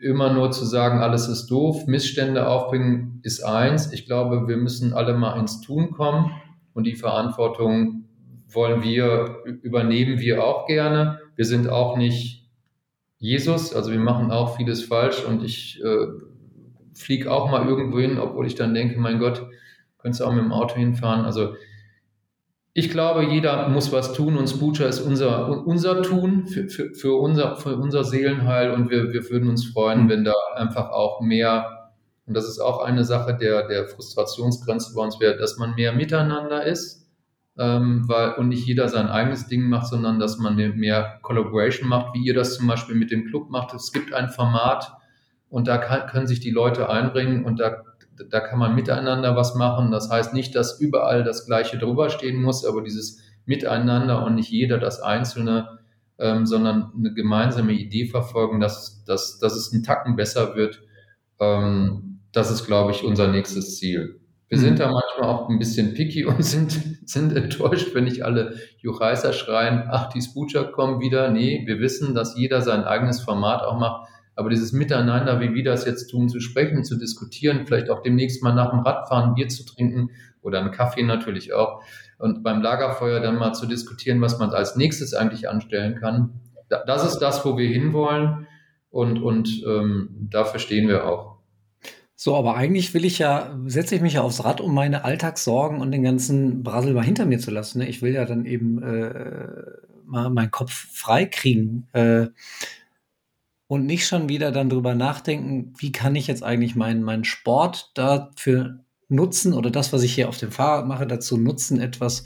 immer 0.00 0.32
nur 0.32 0.50
zu 0.50 0.64
sagen, 0.64 1.00
alles 1.00 1.28
ist 1.28 1.48
doof, 1.48 1.86
Missstände 1.86 2.48
aufbringen, 2.48 3.20
ist 3.22 3.42
eins. 3.42 3.92
Ich 3.92 4.06
glaube, 4.06 4.48
wir 4.48 4.56
müssen 4.56 4.92
alle 4.92 5.14
mal 5.14 5.38
ins 5.38 5.60
Tun 5.60 5.90
kommen 5.90 6.32
und 6.72 6.84
die 6.84 6.94
Verantwortung 6.94 8.04
wollen 8.48 8.82
wir, 8.82 9.44
übernehmen 9.62 10.18
wir 10.18 10.44
auch 10.44 10.66
gerne. 10.66 11.20
Wir 11.36 11.44
sind 11.44 11.68
auch 11.68 11.96
nicht 11.96 12.48
Jesus, 13.18 13.74
also 13.74 13.92
wir 13.92 13.98
machen 13.98 14.30
auch 14.30 14.56
vieles 14.56 14.82
falsch 14.82 15.24
und 15.24 15.44
ich 15.44 15.80
äh, 15.84 16.06
fliege 16.94 17.30
auch 17.30 17.50
mal 17.50 17.68
irgendwo 17.68 17.98
hin, 17.98 18.18
obwohl 18.18 18.46
ich 18.46 18.54
dann 18.54 18.72
denke, 18.72 18.98
mein 18.98 19.18
Gott, 19.18 19.46
könntest 19.98 20.22
du 20.22 20.24
auch 20.24 20.32
mit 20.32 20.42
dem 20.42 20.52
Auto 20.52 20.76
hinfahren. 20.76 21.26
Also 21.26 21.54
ich 22.72 22.90
glaube, 22.90 23.24
jeder 23.24 23.68
muss 23.68 23.92
was 23.92 24.12
tun 24.12 24.36
und 24.36 24.48
Spucha 24.48 24.84
ist 24.84 25.00
unser, 25.00 25.66
unser 25.66 26.02
Tun 26.02 26.46
für, 26.46 26.68
für, 26.68 26.94
für, 26.94 27.20
unser, 27.20 27.56
für 27.56 27.76
unser 27.76 28.04
Seelenheil 28.04 28.70
und 28.70 28.90
wir, 28.90 29.12
wir 29.12 29.28
würden 29.28 29.48
uns 29.48 29.66
freuen, 29.66 30.08
wenn 30.08 30.24
da 30.24 30.34
einfach 30.54 30.90
auch 30.90 31.20
mehr 31.20 31.90
und 32.26 32.34
das 32.36 32.48
ist 32.48 32.60
auch 32.60 32.80
eine 32.80 33.04
Sache 33.04 33.36
der, 33.36 33.66
der 33.66 33.88
Frustrationsgrenze 33.88 34.94
bei 34.94 35.02
uns 35.02 35.18
wäre, 35.18 35.36
dass 35.36 35.58
man 35.58 35.74
mehr 35.74 35.92
miteinander 35.92 36.64
ist 36.64 37.00
ähm, 37.60 38.08
weil, 38.08 38.32
und 38.34 38.48
nicht 38.48 38.66
jeder 38.66 38.88
sein 38.88 39.08
eigenes 39.08 39.46
Ding 39.46 39.68
macht, 39.68 39.88
sondern 39.88 40.18
dass 40.18 40.38
man 40.38 40.56
mehr 40.56 41.18
Collaboration 41.22 41.88
macht, 41.88 42.14
wie 42.14 42.24
ihr 42.24 42.34
das 42.34 42.54
zum 42.56 42.66
Beispiel 42.66 42.94
mit 42.94 43.10
dem 43.10 43.26
Club 43.26 43.50
macht. 43.50 43.74
Es 43.74 43.92
gibt 43.92 44.14
ein 44.14 44.30
Format 44.30 44.96
und 45.50 45.68
da 45.68 45.76
kann, 45.78 46.06
können 46.06 46.26
sich 46.26 46.40
die 46.40 46.50
Leute 46.50 46.88
einbringen 46.88 47.44
und 47.44 47.60
da, 47.60 47.82
da 48.30 48.40
kann 48.40 48.58
man 48.58 48.74
miteinander 48.74 49.36
was 49.36 49.54
machen. 49.54 49.90
Das 49.90 50.10
heißt 50.10 50.34
nicht, 50.34 50.54
dass 50.54 50.80
überall 50.80 51.24
das 51.24 51.46
Gleiche 51.46 51.78
drüber 51.78 52.10
stehen 52.10 52.42
muss, 52.42 52.64
aber 52.64 52.82
dieses 52.82 53.20
Miteinander 53.46 54.24
und 54.24 54.34
nicht 54.34 54.50
jeder 54.50 54.78
das 54.78 55.00
Einzelne, 55.00 55.78
ähm, 56.18 56.46
sondern 56.46 56.92
eine 56.96 57.14
gemeinsame 57.14 57.72
Idee 57.72 58.06
verfolgen, 58.06 58.60
dass, 58.60 59.04
dass, 59.04 59.38
dass 59.38 59.56
es 59.56 59.72
einen 59.72 59.82
Tacken 59.82 60.16
besser 60.16 60.54
wird. 60.54 60.82
Ähm, 61.40 62.20
das 62.32 62.50
ist, 62.50 62.66
glaube 62.66 62.92
ich, 62.92 63.02
unser 63.02 63.28
nächstes 63.28 63.78
Ziel. 63.78 64.20
Wir 64.48 64.58
mhm. 64.58 64.62
sind 64.62 64.80
da 64.80 64.90
manchmal 64.90 65.28
auch 65.28 65.48
ein 65.48 65.58
bisschen 65.58 65.94
picky 65.94 66.24
und 66.24 66.44
sind, 66.44 67.08
sind 67.08 67.34
enttäuscht, 67.34 67.94
wenn 67.94 68.04
nicht 68.04 68.24
alle 68.24 68.56
Juchreiser 68.78 69.32
schreien, 69.32 69.84
ach, 69.88 70.10
die 70.10 70.20
Spoocher 70.20 70.64
kommen 70.64 71.00
wieder. 71.00 71.30
Nee, 71.30 71.62
wir 71.66 71.80
wissen, 71.80 72.14
dass 72.14 72.36
jeder 72.36 72.60
sein 72.60 72.84
eigenes 72.84 73.20
Format 73.20 73.62
auch 73.62 73.78
macht. 73.78 74.08
Aber 74.40 74.48
dieses 74.48 74.72
Miteinander, 74.72 75.38
wie 75.38 75.52
wir 75.52 75.64
das 75.64 75.84
jetzt 75.84 76.06
tun, 76.06 76.30
zu 76.30 76.40
sprechen, 76.40 76.82
zu 76.82 76.96
diskutieren, 76.96 77.66
vielleicht 77.66 77.90
auch 77.90 78.02
demnächst 78.02 78.42
mal 78.42 78.54
nach 78.54 78.70
dem 78.70 78.80
Radfahren 78.80 79.34
Bier 79.34 79.48
zu 79.48 79.66
trinken 79.66 80.12
oder 80.40 80.60
einen 80.60 80.70
Kaffee 80.70 81.02
natürlich 81.02 81.52
auch 81.52 81.82
und 82.16 82.42
beim 82.42 82.62
Lagerfeuer 82.62 83.20
dann 83.20 83.36
mal 83.36 83.52
zu 83.52 83.66
diskutieren, 83.66 84.22
was 84.22 84.38
man 84.38 84.48
als 84.48 84.76
nächstes 84.76 85.12
eigentlich 85.12 85.50
anstellen 85.50 85.96
kann. 85.96 86.40
Das 86.70 87.04
ist 87.04 87.18
das, 87.18 87.44
wo 87.44 87.58
wir 87.58 87.68
hinwollen 87.68 88.46
und, 88.88 89.22
und 89.22 89.62
ähm, 89.66 90.28
dafür 90.30 90.58
stehen 90.58 90.88
wir 90.88 91.06
auch. 91.06 91.36
So, 92.14 92.34
aber 92.34 92.56
eigentlich 92.56 92.94
will 92.94 93.04
ich 93.04 93.18
ja, 93.18 93.54
setze 93.66 93.94
ich 93.94 94.00
mich 94.00 94.14
ja 94.14 94.22
aufs 94.22 94.42
Rad, 94.42 94.62
um 94.62 94.74
meine 94.74 95.04
Alltagssorgen 95.04 95.82
und 95.82 95.92
den 95.92 96.02
ganzen 96.02 96.62
Brassel 96.62 96.94
mal 96.94 97.04
hinter 97.04 97.26
mir 97.26 97.40
zu 97.40 97.50
lassen. 97.50 97.80
Ne? 97.80 97.88
Ich 97.90 98.00
will 98.00 98.14
ja 98.14 98.24
dann 98.24 98.46
eben 98.46 98.82
äh, 98.82 99.52
mal 100.06 100.30
meinen 100.30 100.50
Kopf 100.50 100.72
frei 100.72 101.26
kriegen 101.26 101.88
äh, 101.92 102.28
und 103.70 103.86
nicht 103.86 104.04
schon 104.04 104.28
wieder 104.28 104.50
dann 104.50 104.68
drüber 104.68 104.96
nachdenken, 104.96 105.74
wie 105.78 105.92
kann 105.92 106.16
ich 106.16 106.26
jetzt 106.26 106.42
eigentlich 106.42 106.74
meinen, 106.74 107.04
meinen 107.04 107.22
Sport 107.22 107.92
dafür 107.94 108.80
nutzen 109.08 109.54
oder 109.54 109.70
das, 109.70 109.92
was 109.92 110.02
ich 110.02 110.12
hier 110.12 110.28
auf 110.28 110.38
dem 110.38 110.50
Fahrrad 110.50 110.88
mache, 110.88 111.06
dazu 111.06 111.36
nutzen, 111.36 111.80
etwas, 111.80 112.24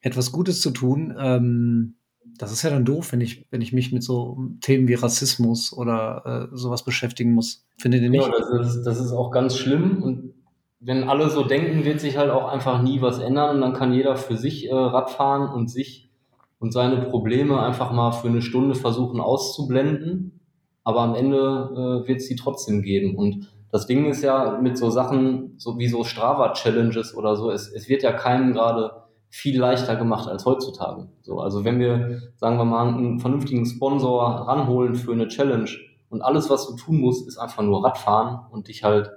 etwas 0.00 0.32
Gutes 0.32 0.60
zu 0.60 0.72
tun. 0.72 1.14
Ähm, 1.16 1.94
das 2.36 2.50
ist 2.50 2.64
ja 2.64 2.70
dann 2.70 2.84
doof, 2.84 3.12
wenn 3.12 3.20
ich, 3.20 3.46
wenn 3.52 3.60
ich 3.60 3.72
mich 3.72 3.92
mit 3.92 4.02
so 4.02 4.38
Themen 4.60 4.88
wie 4.88 4.94
Rassismus 4.94 5.72
oder 5.72 6.48
äh, 6.50 6.56
sowas 6.56 6.84
beschäftigen 6.84 7.32
muss. 7.32 7.64
Findet 7.78 8.02
ihr 8.02 8.10
nicht? 8.10 8.26
Ja, 8.26 8.32
das 8.32 8.74
ist, 8.74 8.82
das 8.82 8.98
ist 8.98 9.12
auch 9.12 9.30
ganz 9.30 9.56
schlimm 9.56 10.02
und 10.02 10.34
wenn 10.80 11.04
alle 11.04 11.30
so 11.30 11.44
denken, 11.44 11.84
wird 11.84 12.00
sich 12.00 12.16
halt 12.16 12.30
auch 12.30 12.48
einfach 12.48 12.82
nie 12.82 13.00
was 13.00 13.20
ändern 13.20 13.54
und 13.54 13.60
dann 13.60 13.72
kann 13.72 13.94
jeder 13.94 14.16
für 14.16 14.36
sich 14.36 14.68
äh, 14.68 14.74
Radfahren 14.74 15.48
und 15.48 15.68
sich 15.68 16.10
und 16.58 16.72
seine 16.72 17.02
Probleme 17.02 17.62
einfach 17.62 17.92
mal 17.92 18.10
für 18.10 18.26
eine 18.26 18.42
Stunde 18.42 18.74
versuchen 18.74 19.20
auszublenden. 19.20 20.40
Aber 20.84 21.00
am 21.00 21.14
Ende 21.14 21.36
äh, 21.36 22.08
wird 22.08 22.18
es 22.18 22.26
sie 22.26 22.36
trotzdem 22.36 22.82
geben. 22.82 23.16
Und 23.16 23.48
das 23.70 23.86
Ding 23.86 24.06
ist 24.06 24.22
ja 24.22 24.58
mit 24.60 24.76
so 24.76 24.90
Sachen, 24.90 25.54
so 25.56 25.78
wie 25.78 25.88
so 25.88 26.04
Strava-Challenges 26.04 27.16
oder 27.16 27.36
so, 27.36 27.50
es, 27.50 27.68
es 27.72 27.88
wird 27.88 28.02
ja 28.02 28.12
keinem 28.12 28.52
gerade 28.52 29.02
viel 29.30 29.58
leichter 29.58 29.96
gemacht 29.96 30.28
als 30.28 30.44
heutzutage. 30.44 31.08
So, 31.22 31.40
also 31.40 31.64
wenn 31.64 31.78
wir, 31.78 32.20
sagen 32.36 32.58
wir 32.58 32.66
mal, 32.66 32.88
einen 32.88 33.18
vernünftigen 33.18 33.64
Sponsor 33.64 34.22
ranholen 34.22 34.94
für 34.94 35.12
eine 35.12 35.28
Challenge 35.28 35.70
und 36.10 36.20
alles, 36.20 36.50
was 36.50 36.68
du 36.68 36.76
tun 36.76 36.98
musst, 36.98 37.26
ist 37.26 37.38
einfach 37.38 37.62
nur 37.62 37.82
Radfahren 37.82 38.40
und 38.50 38.68
dich 38.68 38.84
halt 38.84 39.10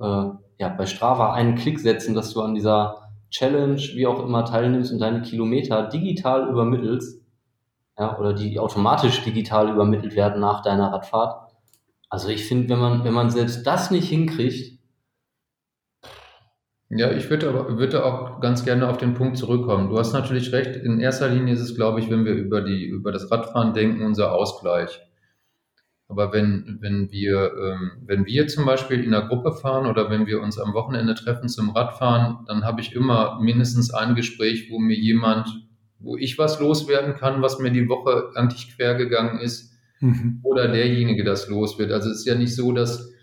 äh, 0.00 0.24
ja, 0.58 0.68
bei 0.76 0.86
Strava 0.86 1.32
einen 1.32 1.54
Klick 1.54 1.78
setzen, 1.78 2.14
dass 2.14 2.32
du 2.34 2.40
an 2.40 2.56
dieser 2.56 3.10
Challenge, 3.30 3.80
wie 3.94 4.08
auch 4.08 4.24
immer, 4.24 4.44
teilnimmst 4.44 4.92
und 4.92 4.98
deine 4.98 5.22
Kilometer 5.22 5.84
digital 5.88 6.48
übermittelst, 6.48 7.23
ja, 7.98 8.18
oder 8.18 8.32
die 8.32 8.58
automatisch 8.58 9.22
digital 9.22 9.70
übermittelt 9.70 10.16
werden 10.16 10.40
nach 10.40 10.62
deiner 10.62 10.92
Radfahrt. 10.92 11.52
Also 12.08 12.28
ich 12.28 12.46
finde, 12.46 12.68
wenn 12.70 12.78
man, 12.78 13.04
wenn 13.04 13.14
man 13.14 13.30
selbst 13.30 13.66
das 13.66 13.90
nicht 13.90 14.08
hinkriegt, 14.08 14.74
ja, 16.96 17.10
ich 17.10 17.28
würde 17.28 17.48
aber 17.48 17.76
würde 17.78 18.04
auch 18.04 18.40
ganz 18.40 18.64
gerne 18.64 18.88
auf 18.88 18.98
den 18.98 19.14
Punkt 19.14 19.36
zurückkommen. 19.36 19.88
Du 19.88 19.98
hast 19.98 20.12
natürlich 20.12 20.52
recht. 20.52 20.76
In 20.76 21.00
erster 21.00 21.28
Linie 21.28 21.54
ist 21.54 21.60
es, 21.60 21.74
glaube 21.74 21.98
ich, 21.98 22.08
wenn 22.08 22.24
wir 22.24 22.34
über 22.34 22.60
die 22.60 22.84
über 22.84 23.10
das 23.10 23.30
Radfahren 23.32 23.74
denken, 23.74 24.04
unser 24.04 24.32
Ausgleich. 24.32 25.00
Aber 26.08 26.32
wenn 26.32 26.78
wenn 26.80 27.10
wir 27.10 27.52
ähm, 27.54 28.02
wenn 28.06 28.26
wir 28.26 28.46
zum 28.46 28.64
Beispiel 28.66 29.02
in 29.02 29.12
einer 29.12 29.26
Gruppe 29.26 29.52
fahren 29.52 29.86
oder 29.86 30.08
wenn 30.10 30.26
wir 30.26 30.40
uns 30.40 30.58
am 30.58 30.74
Wochenende 30.74 31.14
treffen 31.14 31.48
zum 31.48 31.70
Radfahren, 31.70 32.44
dann 32.46 32.64
habe 32.64 32.80
ich 32.80 32.94
immer 32.94 33.40
mindestens 33.40 33.92
ein 33.92 34.14
Gespräch, 34.14 34.70
wo 34.70 34.78
mir 34.78 34.96
jemand, 34.96 35.48
wo 36.04 36.16
ich 36.16 36.38
was 36.38 36.60
loswerden 36.60 37.14
kann, 37.14 37.42
was 37.42 37.58
mir 37.58 37.70
die 37.70 37.88
Woche 37.88 38.30
eigentlich 38.34 38.76
quer 38.76 38.94
gegangen 38.94 39.40
ist, 39.40 39.72
mhm. 40.00 40.40
oder 40.42 40.68
derjenige 40.68 41.24
das 41.24 41.48
los 41.48 41.78
wird. 41.78 41.92
Also 41.92 42.10
es 42.10 42.18
ist 42.18 42.26
ja 42.26 42.34
nicht 42.34 42.54
so, 42.54 42.72
dass 42.72 43.14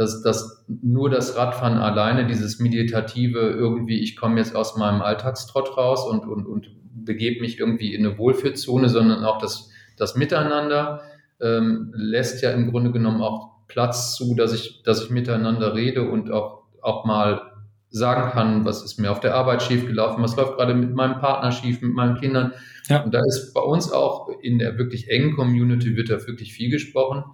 dass, 0.00 0.22
dass 0.22 0.64
nur 0.66 1.10
das 1.10 1.36
Radfahren 1.36 1.76
alleine, 1.76 2.26
dieses 2.26 2.58
Meditative 2.58 3.38
irgendwie, 3.38 4.00
ich 4.00 4.16
komme 4.16 4.38
jetzt 4.38 4.56
aus 4.56 4.74
meinem 4.78 5.02
Alltagstrott 5.02 5.76
raus 5.76 6.06
und, 6.08 6.26
und, 6.26 6.46
und 6.46 6.70
begebe 7.04 7.42
mich 7.42 7.58
irgendwie 7.58 7.94
in 7.94 8.06
eine 8.06 8.16
Wohlfühlzone, 8.16 8.88
sondern 8.88 9.26
auch 9.26 9.36
das, 9.36 9.68
das 9.98 10.16
Miteinander 10.16 11.02
ähm, 11.38 11.92
lässt 11.94 12.42
ja 12.42 12.52
im 12.52 12.70
Grunde 12.70 12.92
genommen 12.92 13.20
auch 13.20 13.66
Platz 13.68 14.16
zu, 14.16 14.34
dass 14.34 14.54
ich, 14.54 14.82
dass 14.84 15.02
ich 15.02 15.10
miteinander 15.10 15.74
rede 15.74 16.08
und 16.08 16.30
auch, 16.30 16.62
auch 16.80 17.04
mal 17.04 17.49
sagen 17.90 18.30
kann, 18.30 18.64
was 18.64 18.82
ist 18.84 18.98
mir 18.98 19.10
auf 19.10 19.20
der 19.20 19.34
Arbeit 19.34 19.62
schiefgelaufen, 19.62 20.22
was 20.22 20.36
läuft 20.36 20.56
gerade 20.56 20.74
mit 20.74 20.94
meinem 20.94 21.18
Partner 21.18 21.50
schief, 21.50 21.82
mit 21.82 21.92
meinen 21.92 22.16
Kindern. 22.16 22.52
Ja. 22.88 23.02
Und 23.02 23.12
da 23.12 23.20
ist 23.26 23.52
bei 23.52 23.60
uns 23.60 23.92
auch 23.92 24.28
in 24.42 24.58
der 24.58 24.78
wirklich 24.78 25.08
engen 25.08 25.34
Community 25.34 25.96
wird 25.96 26.10
da 26.10 26.24
wirklich 26.26 26.52
viel 26.52 26.70
gesprochen. 26.70 27.24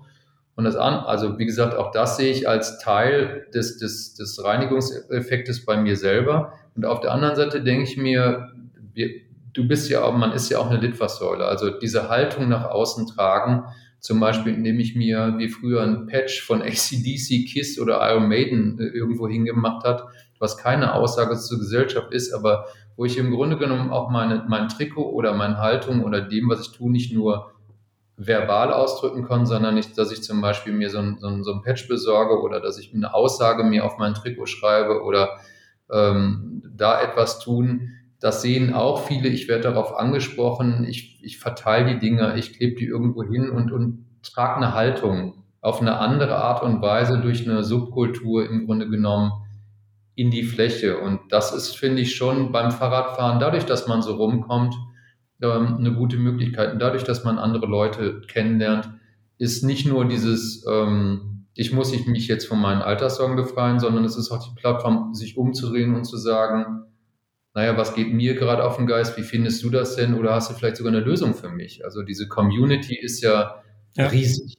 Und 0.55 0.65
das 0.65 0.77
an, 0.77 0.95
also 0.95 1.39
wie 1.39 1.45
gesagt, 1.45 1.77
auch 1.77 1.91
das 1.91 2.17
sehe 2.17 2.33
ich 2.33 2.49
als 2.49 2.79
Teil 2.79 3.47
des, 3.53 3.77
des, 3.79 4.15
des 4.15 4.43
Reinigungseffektes 4.43 5.67
bei 5.67 5.77
mir 5.77 5.97
selber. 5.97 6.55
Und 6.75 6.87
auf 6.87 7.01
der 7.01 7.13
anderen 7.13 7.37
Seite 7.37 7.63
denke 7.63 7.85
ich 7.85 7.99
mir, 7.99 8.53
wir, 8.95 9.11
du 9.53 9.69
bist 9.69 9.91
ja 9.91 10.03
auch, 10.03 10.17
man 10.17 10.33
ist 10.33 10.49
ja 10.49 10.59
auch 10.59 10.71
eine 10.71 10.81
Litfaßsäule. 10.81 11.45
Also 11.45 11.71
diese 11.79 12.09
Haltung 12.09 12.49
nach 12.49 12.65
außen 12.65 13.07
tragen, 13.07 13.65
zum 14.01 14.21
Beispiel, 14.21 14.55
indem 14.55 14.79
ich 14.79 14.95
mir 14.95 15.35
wie 15.39 15.49
früher 15.49 15.83
ein 15.83 16.07
Patch 16.07 16.43
von 16.43 16.63
ACDC, 16.63 17.47
KISS 17.47 17.79
oder 17.79 18.01
Iron 18.11 18.29
Maiden 18.29 18.79
äh, 18.79 18.85
irgendwo 18.85 19.29
hingemacht 19.29 19.85
hat, 19.85 20.05
was 20.39 20.57
keine 20.57 20.95
Aussage 20.95 21.37
zur 21.37 21.59
Gesellschaft 21.59 22.13
ist, 22.13 22.33
aber 22.33 22.67
wo 22.97 23.05
ich 23.05 23.19
im 23.19 23.31
Grunde 23.31 23.59
genommen 23.59 23.91
auch 23.91 24.11
meine, 24.11 24.45
mein 24.49 24.69
Trikot 24.69 25.11
oder 25.11 25.35
meine 25.35 25.59
Haltung 25.59 26.05
oder 26.05 26.21
dem, 26.21 26.49
was 26.49 26.61
ich 26.61 26.73
tue, 26.73 26.91
nicht 26.91 27.13
nur 27.13 27.53
verbal 28.17 28.73
ausdrücken 28.73 29.27
kann, 29.27 29.45
sondern 29.45 29.75
nicht, 29.75 29.97
dass 29.99 30.11
ich 30.11 30.23
zum 30.23 30.41
Beispiel 30.41 30.73
mir 30.73 30.89
so 30.89 30.99
ein, 30.99 31.19
so 31.21 31.27
ein, 31.27 31.45
so 31.45 31.53
ein 31.53 31.63
Patch 31.63 31.87
besorge 31.87 32.41
oder 32.41 32.61
dass 32.61 32.79
ich 32.79 32.95
eine 32.95 33.13
Aussage 33.13 33.63
mir 33.63 33.85
auf 33.85 33.99
mein 33.99 34.15
Trikot 34.15 34.47
schreibe 34.47 35.03
oder 35.03 35.39
ähm, 35.93 36.63
da 36.75 37.01
etwas 37.03 37.39
tun. 37.41 37.91
Das 38.19 38.41
sehen 38.41 38.73
auch 38.73 39.03
viele. 39.03 39.29
Ich 39.29 39.49
werde 39.49 39.65
darauf 39.65 39.95
angesprochen. 39.95 40.87
Ich, 40.89 41.23
ich 41.23 41.39
verteile 41.39 41.93
die 41.93 41.99
Dinge, 41.99 42.39
ich 42.39 42.55
klebe 42.55 42.77
die 42.77 42.87
irgendwo 42.87 43.23
hin 43.23 43.51
und, 43.51 43.71
und 43.71 44.07
trage 44.23 44.57
eine 44.57 44.73
Haltung 44.73 45.45
auf 45.61 45.81
eine 45.81 45.99
andere 45.99 46.37
Art 46.37 46.63
und 46.63 46.81
Weise 46.81 47.19
durch 47.19 47.49
eine 47.49 47.65
Subkultur 47.65 48.49
im 48.49 48.67
Grunde 48.67 48.89
genommen 48.89 49.33
in 50.17 50.31
die 50.31 50.43
Fläche. 50.43 50.99
Und 50.99 51.21
das 51.31 51.53
ist, 51.53 51.77
finde 51.77 52.03
ich, 52.03 52.17
schon 52.17 52.51
beim 52.51 52.73
Fahrradfahren, 52.73 53.39
dadurch, 53.39 53.67
dass 53.67 53.87
man 53.87 54.03
so 54.03 54.17
rumkommt, 54.17 54.75
ähm, 55.43 55.77
eine 55.79 55.93
gute 55.93 56.17
Möglichkeit. 56.17 56.73
Und 56.73 56.81
dadurch, 56.81 57.05
dass 57.05 57.23
man 57.23 57.39
andere 57.39 57.67
Leute 57.67 58.23
kennenlernt, 58.23 58.89
ist 59.39 59.63
nicht 59.63 59.87
nur 59.87 60.07
dieses, 60.07 60.65
ähm, 60.67 61.47
ich 61.55 61.73
muss 61.73 61.93
mich 62.07 62.29
jetzt 62.29 62.47
von 62.47 62.61
meinen 62.61 62.83
Alterssorgen 62.83 63.37
befreien, 63.37 63.79
sondern 63.79 64.05
es 64.05 64.17
ist 64.17 64.31
auch 64.31 64.43
die 64.43 64.59
Plattform, 64.59 65.15
sich 65.15 65.37
umzudrehen 65.37 65.95
und 65.95 66.05
zu 66.05 66.17
sagen, 66.17 66.85
naja, 67.55 67.77
was 67.77 67.95
geht 67.95 68.13
mir 68.13 68.35
gerade 68.35 68.65
auf 68.65 68.77
den 68.77 68.87
Geist? 68.87 69.17
Wie 69.19 69.23
findest 69.23 69.63
du 69.63 69.71
das 69.71 69.97
denn? 69.97 70.15
Oder 70.15 70.35
hast 70.35 70.51
du 70.51 70.55
vielleicht 70.55 70.77
sogar 70.77 70.93
eine 70.93 71.03
Lösung 71.03 71.35
für 71.35 71.49
mich? 71.49 71.85
Also 71.85 72.03
diese 72.03 72.29
Community 72.29 72.99
ist 72.99 73.23
ja, 73.23 73.63
ja. 73.97 74.09
riesig. 74.09 74.57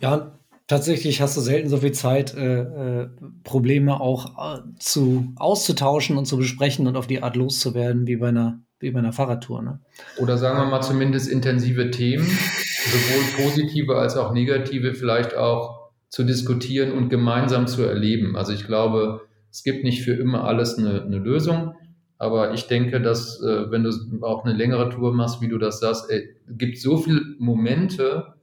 Ja, 0.00 0.38
tatsächlich 0.66 1.20
hast 1.20 1.36
du 1.36 1.40
selten 1.40 1.68
so 1.68 1.78
viel 1.78 1.92
Zeit, 1.92 2.34
äh, 2.34 2.60
äh, 2.62 3.08
Probleme 3.42 4.00
auch 4.00 4.58
äh, 4.58 4.60
zu 4.78 5.32
auszutauschen 5.36 6.16
und 6.16 6.26
zu 6.26 6.36
besprechen 6.36 6.86
und 6.86 6.96
auf 6.96 7.06
die 7.06 7.22
Art 7.22 7.36
loszuwerden, 7.36 8.06
wie 8.06 8.16
bei 8.16 8.28
einer, 8.28 8.60
wie 8.80 8.90
bei 8.90 8.98
einer 8.98 9.12
Fahrradtour. 9.12 9.62
Ne? 9.62 9.80
Oder 10.18 10.38
sagen 10.38 10.58
wir 10.58 10.66
mal 10.66 10.82
zumindest 10.82 11.28
intensive 11.28 11.90
Themen, 11.90 12.26
sowohl 12.26 13.44
positive 13.44 13.96
als 13.96 14.16
auch 14.16 14.32
negative, 14.32 14.94
vielleicht 14.94 15.36
auch 15.36 15.90
zu 16.08 16.24
diskutieren 16.24 16.92
und 16.92 17.08
gemeinsam 17.08 17.66
zu 17.66 17.82
erleben. 17.82 18.36
Also 18.36 18.52
ich 18.52 18.66
glaube, 18.66 19.22
es 19.50 19.62
gibt 19.62 19.84
nicht 19.84 20.02
für 20.02 20.14
immer 20.14 20.44
alles 20.44 20.78
eine, 20.78 21.02
eine 21.02 21.18
Lösung. 21.18 21.74
Aber 22.18 22.54
ich 22.54 22.68
denke, 22.68 23.00
dass 23.00 23.40
äh, 23.42 23.70
wenn 23.70 23.82
du 23.82 23.90
auch 24.22 24.44
eine 24.44 24.54
längere 24.54 24.88
Tour 24.88 25.12
machst, 25.12 25.40
wie 25.40 25.48
du 25.48 25.58
das 25.58 25.80
sagst, 25.80 26.10
es 26.10 26.22
gibt 26.48 26.78
so 26.78 26.96
viele 26.96 27.20
Momente, 27.38 28.34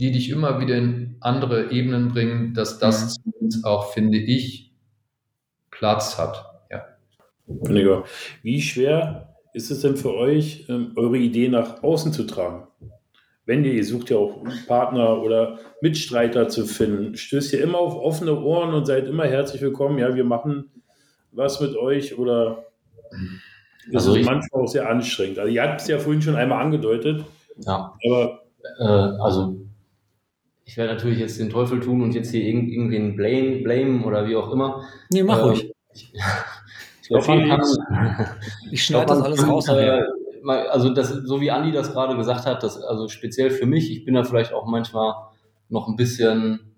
die 0.00 0.10
dich 0.10 0.30
immer 0.30 0.60
wieder 0.60 0.76
in 0.76 1.16
andere 1.20 1.70
Ebenen 1.70 2.08
bringen, 2.08 2.54
dass 2.54 2.78
das 2.78 3.18
mhm. 3.24 3.64
auch, 3.64 3.92
finde 3.92 4.16
ich, 4.16 4.72
Platz 5.70 6.18
hat. 6.18 6.46
Ja. 6.70 6.86
Wie 8.42 8.62
schwer 8.62 9.36
ist 9.52 9.70
es 9.70 9.80
denn 9.80 9.96
für 9.96 10.14
euch, 10.14 10.64
ähm, 10.70 10.92
eure 10.96 11.18
Idee 11.18 11.48
nach 11.48 11.82
außen 11.82 12.14
zu 12.14 12.24
tragen? 12.24 12.66
Wenn 13.44 13.64
ihr, 13.64 13.74
ihr 13.74 13.84
sucht 13.84 14.08
ja 14.08 14.16
auch 14.16 14.42
Partner 14.66 15.20
oder 15.20 15.58
Mitstreiter 15.82 16.48
zu 16.48 16.64
finden, 16.64 17.16
stößt 17.16 17.52
ihr 17.52 17.62
immer 17.62 17.78
auf 17.78 17.94
offene 17.94 18.40
Ohren 18.40 18.72
und 18.72 18.86
seid 18.86 19.06
immer 19.06 19.26
herzlich 19.26 19.60
willkommen. 19.60 19.98
Ja, 19.98 20.14
wir 20.14 20.24
machen 20.24 20.70
was 21.32 21.60
mit 21.60 21.76
euch 21.76 22.18
oder 22.18 22.64
das 23.92 24.06
also 24.06 24.18
ist 24.18 24.24
manchmal 24.24 24.62
auch 24.62 24.68
sehr 24.68 24.88
anstrengend. 24.88 25.38
Also 25.38 25.52
ihr 25.52 25.62
habt 25.62 25.80
es 25.80 25.88
ja 25.88 25.98
vorhin 25.98 26.22
schon 26.22 26.36
einmal 26.36 26.62
angedeutet. 26.62 27.24
Ja. 27.58 27.94
Aber 28.06 28.42
äh, 28.78 29.22
also 29.22 29.56
ich 30.70 30.76
werde 30.76 30.94
natürlich 30.94 31.18
jetzt 31.18 31.40
den 31.40 31.50
Teufel 31.50 31.80
tun 31.80 32.00
und 32.00 32.14
jetzt 32.14 32.30
hier 32.30 32.44
irgendwen 32.44 33.16
blame, 33.16 33.56
blame 33.64 34.04
oder 34.04 34.28
wie 34.28 34.36
auch 34.36 34.52
immer. 34.52 34.84
Nee, 35.10 35.24
mach 35.24 35.40
ähm, 35.40 35.44
ruhig. 35.46 35.72
Ich, 35.92 36.12
ich, 37.02 37.08
glaub, 37.08 37.24
kann, 37.24 37.60
ich 38.70 38.84
schneide 38.84 39.06
das 39.06 39.20
alles 39.20 39.48
raus. 39.48 39.66
Äh, 39.66 40.00
also 40.46 40.94
das, 40.94 41.08
so 41.08 41.40
wie 41.40 41.50
Andi 41.50 41.72
das 41.72 41.92
gerade 41.92 42.16
gesagt 42.16 42.46
hat, 42.46 42.62
das, 42.62 42.80
also 42.80 43.08
speziell 43.08 43.50
für 43.50 43.66
mich, 43.66 43.90
ich 43.90 44.04
bin 44.04 44.14
da 44.14 44.22
vielleicht 44.22 44.52
auch 44.52 44.64
manchmal 44.66 45.14
noch 45.70 45.88
ein 45.88 45.96
bisschen, 45.96 46.72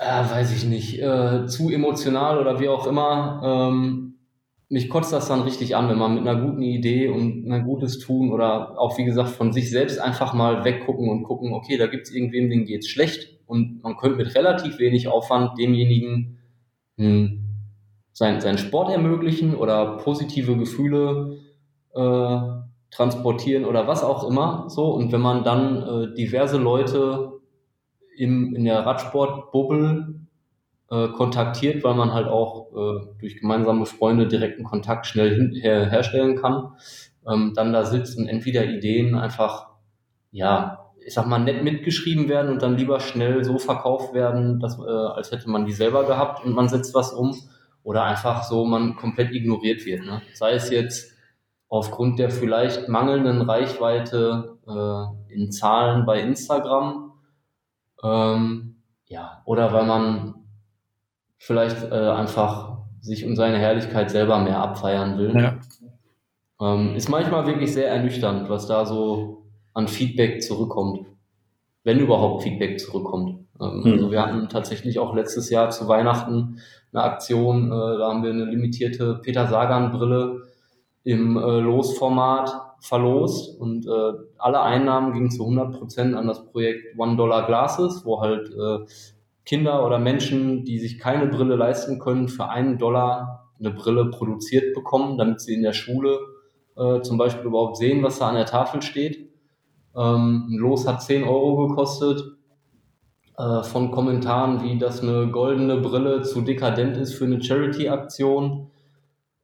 äh, 0.00 0.24
weiß 0.28 0.50
ich 0.50 0.64
nicht, 0.64 1.00
äh, 1.00 1.46
zu 1.46 1.70
emotional 1.70 2.40
oder 2.40 2.58
wie 2.58 2.68
auch 2.68 2.88
immer. 2.88 3.70
Ähm, 3.70 4.11
mich 4.72 4.88
kotzt 4.88 5.12
das 5.12 5.28
dann 5.28 5.42
richtig 5.42 5.76
an, 5.76 5.90
wenn 5.90 5.98
man 5.98 6.14
mit 6.14 6.26
einer 6.26 6.40
guten 6.40 6.62
Idee 6.62 7.08
und 7.08 7.46
ein 7.52 7.64
gutes 7.64 7.98
Tun 7.98 8.32
oder 8.32 8.80
auch 8.80 8.96
wie 8.96 9.04
gesagt 9.04 9.28
von 9.28 9.52
sich 9.52 9.70
selbst 9.70 10.00
einfach 10.00 10.32
mal 10.32 10.64
weggucken 10.64 11.10
und 11.10 11.24
gucken, 11.24 11.52
okay, 11.52 11.76
da 11.76 11.86
gibt 11.88 12.06
es 12.06 12.14
irgendwem, 12.14 12.48
den 12.48 12.64
geht's 12.64 12.88
schlecht 12.88 13.38
und 13.46 13.82
man 13.82 13.98
könnte 13.98 14.16
mit 14.16 14.34
relativ 14.34 14.78
wenig 14.78 15.08
Aufwand 15.08 15.58
demjenigen 15.58 16.38
hm, 16.96 17.44
sein, 18.14 18.40
seinen 18.40 18.56
Sport 18.56 18.90
ermöglichen 18.90 19.54
oder 19.54 19.98
positive 19.98 20.56
Gefühle 20.56 21.36
äh, 21.94 22.38
transportieren 22.90 23.66
oder 23.66 23.86
was 23.86 24.02
auch 24.02 24.26
immer. 24.26 24.70
So 24.70 24.86
und 24.86 25.12
wenn 25.12 25.20
man 25.20 25.44
dann 25.44 25.82
äh, 25.82 26.14
diverse 26.14 26.56
Leute 26.56 27.32
im, 28.16 28.54
in 28.54 28.64
der 28.64 28.86
Radsportbubble 28.86 30.21
äh, 30.92 31.08
kontaktiert, 31.08 31.82
weil 31.84 31.94
man 31.94 32.12
halt 32.12 32.28
auch 32.28 32.70
äh, 32.72 33.06
durch 33.18 33.40
gemeinsame 33.40 33.86
Freunde 33.86 34.28
direkten 34.28 34.62
Kontakt 34.62 35.06
schnell 35.06 35.34
hin, 35.34 35.52
her, 35.54 35.88
herstellen 35.88 36.36
kann. 36.36 36.74
Ähm, 37.26 37.54
dann 37.56 37.72
da 37.72 37.86
sitzen 37.86 38.28
entweder 38.28 38.66
Ideen 38.66 39.14
einfach, 39.14 39.68
ja, 40.32 40.90
ich 41.04 41.14
sag 41.14 41.26
mal, 41.26 41.38
nett 41.38 41.64
mitgeschrieben 41.64 42.28
werden 42.28 42.50
und 42.52 42.60
dann 42.60 42.76
lieber 42.76 43.00
schnell 43.00 43.42
so 43.42 43.58
verkauft 43.58 44.12
werden, 44.12 44.60
dass, 44.60 44.78
äh, 44.78 44.82
als 44.82 45.32
hätte 45.32 45.48
man 45.48 45.64
die 45.64 45.72
selber 45.72 46.04
gehabt 46.04 46.44
und 46.44 46.52
man 46.52 46.68
setzt 46.68 46.94
was 46.94 47.12
um. 47.14 47.34
Oder 47.84 48.04
einfach 48.04 48.44
so 48.44 48.64
man 48.64 48.94
komplett 48.94 49.32
ignoriert 49.32 49.86
wird. 49.86 50.04
Ne? 50.04 50.20
Sei 50.34 50.52
es 50.52 50.70
jetzt 50.70 51.16
aufgrund 51.68 52.18
der 52.18 52.30
vielleicht 52.30 52.88
mangelnden 52.88 53.40
Reichweite 53.40 54.58
äh, 54.68 55.34
in 55.34 55.50
Zahlen 55.50 56.04
bei 56.04 56.20
Instagram, 56.20 57.14
ähm, 58.04 58.82
ja, 59.06 59.42
oder 59.46 59.72
weil 59.72 59.86
man 59.86 60.41
vielleicht 61.42 61.90
äh, 61.90 61.94
einfach 61.94 62.78
sich 63.00 63.26
um 63.26 63.34
seine 63.34 63.58
Herrlichkeit 63.58 64.12
selber 64.12 64.38
mehr 64.38 64.60
abfeiern 64.60 65.18
will. 65.18 65.36
Ja. 65.36 65.58
Ähm, 66.60 66.94
ist 66.94 67.08
manchmal 67.08 67.46
wirklich 67.46 67.72
sehr 67.72 67.88
ernüchternd, 67.88 68.48
was 68.48 68.68
da 68.68 68.86
so 68.86 69.42
an 69.74 69.88
Feedback 69.88 70.40
zurückkommt. 70.40 71.00
Wenn 71.82 71.98
überhaupt 71.98 72.44
Feedback 72.44 72.78
zurückkommt. 72.78 73.40
Ähm, 73.60 73.82
hm. 73.82 73.92
Also 73.92 74.10
wir 74.12 74.22
hatten 74.22 74.48
tatsächlich 74.48 75.00
auch 75.00 75.16
letztes 75.16 75.50
Jahr 75.50 75.70
zu 75.70 75.88
Weihnachten 75.88 76.60
eine 76.92 77.02
Aktion, 77.02 77.72
äh, 77.72 77.98
da 77.98 78.08
haben 78.08 78.22
wir 78.22 78.30
eine 78.30 78.44
limitierte 78.44 79.18
Peter 79.20 79.48
Sagan 79.48 79.90
Brille 79.90 80.42
im 81.02 81.36
äh, 81.36 81.58
Losformat 81.58 82.52
verlost 82.78 83.58
und 83.60 83.84
äh, 83.84 84.12
alle 84.38 84.62
Einnahmen 84.62 85.12
gingen 85.12 85.32
zu 85.32 85.42
100 85.42 85.76
Prozent 85.76 86.14
an 86.14 86.28
das 86.28 86.44
Projekt 86.46 86.96
One 86.96 87.16
Dollar 87.16 87.46
Glasses, 87.46 88.04
wo 88.04 88.20
halt 88.20 88.48
äh, 88.48 88.86
Kinder 89.44 89.84
oder 89.84 89.98
Menschen, 89.98 90.64
die 90.64 90.78
sich 90.78 90.98
keine 90.98 91.26
Brille 91.26 91.56
leisten 91.56 91.98
können, 91.98 92.28
für 92.28 92.48
einen 92.48 92.78
Dollar 92.78 93.50
eine 93.58 93.70
Brille 93.70 94.06
produziert 94.06 94.74
bekommen, 94.74 95.18
damit 95.18 95.40
sie 95.40 95.54
in 95.54 95.62
der 95.62 95.72
Schule 95.72 96.18
äh, 96.76 97.00
zum 97.02 97.18
Beispiel 97.18 97.46
überhaupt 97.46 97.76
sehen, 97.76 98.02
was 98.02 98.18
da 98.18 98.28
an 98.28 98.34
der 98.34 98.46
Tafel 98.46 98.82
steht. 98.82 99.30
Ähm, 99.96 100.48
ein 100.50 100.58
Los 100.58 100.86
hat 100.86 101.02
10 101.02 101.24
Euro 101.24 101.68
gekostet. 101.68 102.22
Äh, 103.38 103.62
von 103.62 103.90
Kommentaren 103.90 104.62
wie, 104.62 104.78
dass 104.78 105.02
eine 105.02 105.28
goldene 105.28 105.78
Brille 105.78 106.20
zu 106.22 106.42
dekadent 106.42 106.98
ist 106.98 107.14
für 107.14 107.24
eine 107.24 107.42
Charity-Aktion. 107.42 108.70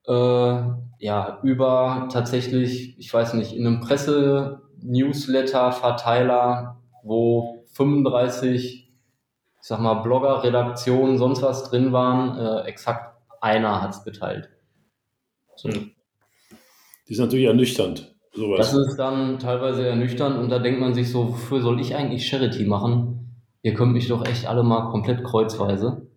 Äh, 0.06 0.62
ja, 1.00 1.38
über 1.42 2.08
tatsächlich, 2.12 2.98
ich 2.98 3.14
weiß 3.14 3.34
nicht, 3.34 3.52
in 3.54 3.66
einem 3.66 3.80
Presse-Newsletter-Verteiler, 3.80 6.76
wo 7.02 7.64
35 7.72 8.87
ich 9.68 9.70
sag 9.70 9.80
mal, 9.80 10.00
Blogger, 10.00 10.42
Redaktionen, 10.42 11.18
sonst 11.18 11.42
was 11.42 11.68
drin 11.68 11.92
waren, 11.92 12.38
äh, 12.38 12.66
exakt 12.66 13.20
einer 13.42 13.82
hat 13.82 13.90
es 13.90 14.02
geteilt. 14.02 14.48
So. 15.56 15.68
Die 15.68 15.92
ist 17.06 17.18
natürlich 17.18 17.44
ernüchternd. 17.44 18.14
Sowas. 18.32 18.56
Das 18.56 18.72
ist 18.72 18.96
dann 18.96 19.38
teilweise 19.38 19.86
ernüchternd 19.86 20.38
und 20.38 20.48
da 20.48 20.58
denkt 20.58 20.80
man 20.80 20.94
sich 20.94 21.12
so, 21.12 21.28
wofür 21.34 21.60
soll 21.60 21.82
ich 21.82 21.94
eigentlich 21.94 22.26
Charity 22.26 22.64
machen? 22.64 23.42
Ihr 23.60 23.74
könnt 23.74 23.92
mich 23.92 24.08
doch 24.08 24.24
echt 24.24 24.46
alle 24.46 24.62
mal 24.62 24.88
komplett 24.88 25.22
kreuzweise. 25.22 26.08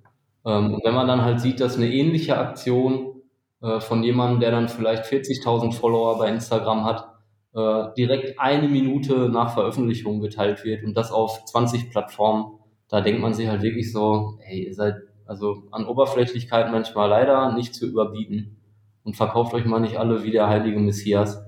Ähm, 0.46 0.76
und 0.76 0.86
wenn 0.86 0.96
man 0.96 1.10
dann 1.10 1.22
halt 1.22 1.42
sieht, 1.42 1.60
dass 1.60 1.76
eine 1.76 1.92
ähnliche 1.92 2.38
Aktion 2.38 3.22
äh, 3.62 3.82
von 3.82 4.02
jemandem, 4.02 4.40
der 4.40 4.52
dann 4.52 4.70
vielleicht 4.70 5.04
40.000 5.04 5.74
Follower 5.74 6.18
bei 6.18 6.30
Instagram 6.30 6.86
hat, 6.86 7.06
äh, 7.54 7.94
direkt 7.98 8.40
eine 8.40 8.70
Minute 8.70 9.28
nach 9.28 9.54
Veröffentlichung 9.54 10.22
geteilt 10.22 10.64
wird 10.64 10.86
und 10.86 10.96
das 10.96 11.12
auf 11.12 11.44
20 11.44 11.90
Plattformen, 11.90 12.61
da 12.92 13.00
denkt 13.00 13.22
man 13.22 13.34
sich 13.34 13.48
halt 13.48 13.64
wirklich 13.64 13.92
so, 13.92 14.38
hey, 14.42 14.66
ihr 14.66 14.74
seid 14.76 14.96
also 15.26 15.64
an 15.72 15.86
Oberflächlichkeit 15.86 16.72
manchmal 16.72 17.10
leider 17.10 17.54
nicht 17.54 17.74
zu 17.74 17.88
überbieten 17.88 18.58
und 19.04 19.16
verkauft 19.16 19.54
euch 19.54 19.64
mal 19.64 19.80
nicht 19.80 19.98
alle 19.98 20.24
wie 20.24 20.32
der 20.32 20.50
heilige 20.50 20.78
Messias. 20.78 21.42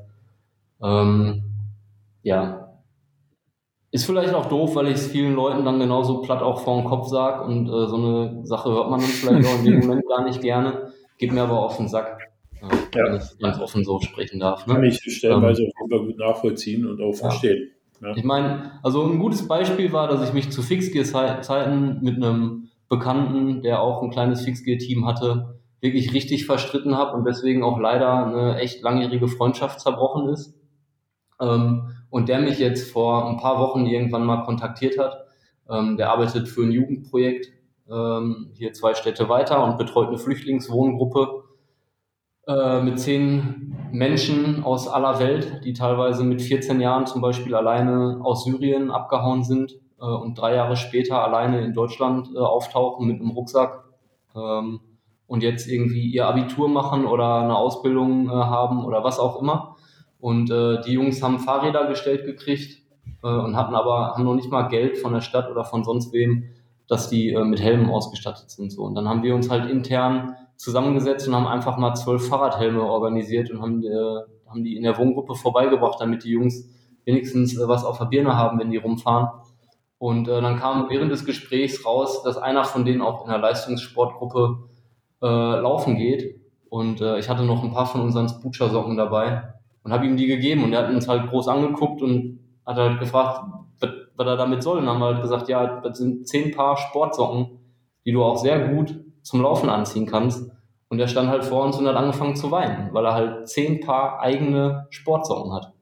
Ähm, 0.81 1.43
ja. 2.21 2.79
Ist 3.91 4.05
vielleicht 4.05 4.33
auch 4.33 4.45
doof, 4.45 4.75
weil 4.75 4.87
ich 4.87 4.95
es 4.95 5.07
vielen 5.07 5.35
Leuten 5.35 5.65
dann 5.65 5.79
genauso 5.79 6.21
platt 6.21 6.41
auch 6.41 6.61
vor 6.61 6.81
den 6.81 6.89
Kopf 6.89 7.09
sage 7.09 7.43
und 7.43 7.67
äh, 7.67 7.87
so 7.87 7.97
eine 7.97 8.45
Sache 8.45 8.71
hört 8.71 8.89
man 8.89 9.01
dann 9.01 9.09
vielleicht 9.09 9.45
auch 9.45 9.59
in 9.59 9.65
dem 9.65 9.79
Moment 9.81 10.07
gar 10.07 10.23
nicht 10.23 10.41
gerne. 10.41 10.93
Geht 11.17 11.33
mir 11.33 11.43
aber 11.43 11.59
auf 11.59 11.75
den 11.75 11.89
Sack, 11.89 12.19
äh, 12.61 12.97
ja. 12.97 13.03
wenn 13.05 13.15
ich 13.17 13.37
ganz 13.39 13.59
offen 13.59 13.83
so 13.83 13.99
sprechen 13.99 14.39
darf. 14.39 14.65
Ne? 14.65 14.75
Kann 14.75 14.83
ich 14.85 15.01
stellenweise 15.01 15.63
ähm, 15.63 15.71
Fall 15.89 16.05
gut 16.05 16.17
nachvollziehen 16.17 16.87
und 16.87 17.01
auch 17.01 17.13
verstehen. 17.13 17.71
Ja. 18.03 18.15
Ich 18.15 18.23
meine, 18.23 18.79
also 18.83 19.03
ein 19.03 19.19
gutes 19.19 19.47
Beispiel 19.47 19.93
war, 19.93 20.07
dass 20.07 20.27
ich 20.27 20.33
mich 20.33 20.51
zu 20.51 20.61
Fixgear-Zeiten 20.61 21.99
mit 22.01 22.17
einem 22.17 22.69
Bekannten, 22.89 23.61
der 23.61 23.81
auch 23.81 24.03
ein 24.03 24.11
kleines 24.11 24.41
Fixgear-Team 24.41 25.07
hatte, 25.07 25.59
wirklich 25.79 26.13
richtig 26.13 26.45
verstritten 26.45 26.97
habe 26.97 27.15
und 27.15 27.25
deswegen 27.25 27.63
auch 27.63 27.79
leider 27.79 28.25
eine 28.25 28.57
echt 28.57 28.81
langjährige 28.81 29.27
Freundschaft 29.27 29.79
zerbrochen 29.79 30.29
ist. 30.29 30.53
Ähm, 31.41 31.89
und 32.09 32.29
der 32.29 32.39
mich 32.39 32.59
jetzt 32.59 32.91
vor 32.91 33.27
ein 33.27 33.37
paar 33.37 33.59
Wochen 33.59 33.85
irgendwann 33.85 34.25
mal 34.25 34.43
kontaktiert 34.43 34.99
hat. 34.99 35.25
Ähm, 35.69 35.97
der 35.97 36.11
arbeitet 36.11 36.47
für 36.47 36.61
ein 36.61 36.71
Jugendprojekt 36.71 37.47
ähm, 37.89 38.51
hier 38.53 38.73
zwei 38.73 38.93
Städte 38.93 39.29
weiter 39.29 39.63
und 39.63 39.77
betreut 39.77 40.09
eine 40.09 40.17
Flüchtlingswohngruppe 40.17 41.43
äh, 42.45 42.81
mit 42.81 42.99
zehn 42.99 43.73
Menschen 43.93 44.63
aus 44.63 44.89
aller 44.89 45.19
Welt, 45.19 45.61
die 45.63 45.71
teilweise 45.71 46.25
mit 46.25 46.41
14 46.41 46.81
Jahren 46.81 47.05
zum 47.05 47.21
Beispiel 47.21 47.55
alleine 47.55 48.19
aus 48.21 48.43
Syrien 48.43 48.91
abgehauen 48.91 49.43
sind 49.43 49.79
äh, 50.01 50.05
und 50.05 50.37
drei 50.37 50.55
Jahre 50.55 50.75
später 50.75 51.23
alleine 51.23 51.63
in 51.63 51.73
Deutschland 51.73 52.29
äh, 52.35 52.39
auftauchen 52.39 53.07
mit 53.07 53.21
einem 53.21 53.29
Rucksack 53.29 53.85
ähm, 54.35 54.81
und 55.25 55.41
jetzt 55.41 55.69
irgendwie 55.69 56.07
ihr 56.07 56.27
Abitur 56.27 56.67
machen 56.67 57.05
oder 57.05 57.41
eine 57.41 57.55
Ausbildung 57.55 58.27
äh, 58.27 58.31
haben 58.31 58.83
oder 58.83 59.05
was 59.05 59.19
auch 59.19 59.41
immer. 59.41 59.77
Und 60.19 60.51
äh, 60.51 60.81
die 60.81 60.93
Jungs 60.93 61.23
haben 61.23 61.39
Fahrräder 61.39 61.87
gestellt 61.87 62.25
gekriegt 62.25 62.81
und 63.21 63.55
hatten 63.55 63.73
aber 63.73 64.11
haben 64.11 64.25
noch 64.25 64.35
nicht 64.35 64.51
mal 64.51 64.63
Geld 64.63 64.97
von 64.97 65.13
der 65.13 65.21
Stadt 65.21 65.49
oder 65.49 65.63
von 65.63 65.85
sonst 65.85 66.11
wem, 66.11 66.49
dass 66.89 67.09
die 67.09 67.33
mit 67.45 67.61
Helmen 67.61 67.89
ausgestattet 67.89 68.49
sind. 68.49 68.69
So. 68.69 68.83
Und 68.83 68.95
dann 68.95 69.07
haben 69.07 69.23
wir 69.23 69.33
uns 69.33 69.49
halt 69.49 69.69
intern 69.69 70.35
zusammengesetzt 70.55 71.27
und 71.27 71.35
haben 71.35 71.47
einfach 71.47 71.77
mal 71.77 71.93
zwölf 71.95 72.27
Fahrradhelme 72.27 72.83
organisiert 72.83 73.51
und 73.51 73.61
haben, 73.61 73.83
äh, 73.83 74.49
haben 74.49 74.63
die 74.63 74.75
in 74.75 74.83
der 74.83 74.97
Wohngruppe 74.97 75.35
vorbeigebracht, 75.35 75.99
damit 75.99 76.23
die 76.23 76.31
Jungs 76.31 76.69
wenigstens 77.05 77.57
äh, 77.57 77.67
was 77.67 77.85
auf 77.85 77.97
der 77.97 78.05
Birne 78.05 78.35
haben, 78.37 78.59
wenn 78.59 78.71
die 78.71 78.77
rumfahren. 78.77 79.29
Und 79.97 80.27
äh, 80.27 80.41
dann 80.41 80.59
kam 80.59 80.89
während 80.89 81.11
des 81.11 81.25
Gesprächs 81.25 81.85
raus, 81.85 82.23
dass 82.23 82.37
einer 82.37 82.65
von 82.65 82.85
denen 82.85 83.01
auch 83.01 83.23
in 83.23 83.29
der 83.29 83.39
Leistungssportgruppe 83.39 84.69
äh, 85.21 85.25
laufen 85.25 85.97
geht. 85.97 86.41
Und 86.69 87.01
äh, 87.01 87.19
ich 87.19 87.29
hatte 87.29 87.43
noch 87.43 87.63
ein 87.63 87.71
paar 87.71 87.85
von 87.85 88.01
unseren 88.01 88.27
Spucha-Socken 88.27 88.97
dabei 88.97 89.53
und 89.83 89.91
habe 89.91 90.05
ihm 90.05 90.17
die 90.17 90.27
gegeben 90.27 90.63
und 90.63 90.73
er 90.73 90.83
hat 90.83 90.93
uns 90.93 91.07
halt 91.07 91.29
groß 91.29 91.47
angeguckt 91.47 92.01
und 92.01 92.39
hat 92.65 92.77
halt 92.77 92.99
gefragt, 92.99 93.45
was, 93.79 94.27
er 94.27 94.37
damit 94.37 94.63
soll. 94.63 94.79
Und 94.79 94.87
haben 94.87 95.03
halt 95.03 95.21
gesagt, 95.21 95.49
ja, 95.49 95.81
das 95.81 95.97
sind 95.97 96.27
zehn 96.27 96.51
Paar 96.51 96.77
Sportsocken, 96.77 97.59
die 98.05 98.11
du 98.11 98.23
auch 98.23 98.37
sehr 98.37 98.69
gut 98.69 98.95
zum 99.23 99.41
Laufen 99.41 99.69
anziehen 99.69 100.05
kannst. 100.05 100.51
Und 100.89 100.99
er 100.99 101.07
stand 101.07 101.29
halt 101.29 101.43
vor 101.43 101.65
uns 101.65 101.77
und 101.77 101.87
hat 101.87 101.95
angefangen 101.95 102.35
zu 102.35 102.51
weinen, 102.51 102.93
weil 102.93 103.05
er 103.05 103.13
halt 103.13 103.47
zehn 103.49 103.79
Paar 103.79 104.19
eigene 104.19 104.85
Sportsocken 104.91 105.51
hat. 105.51 105.73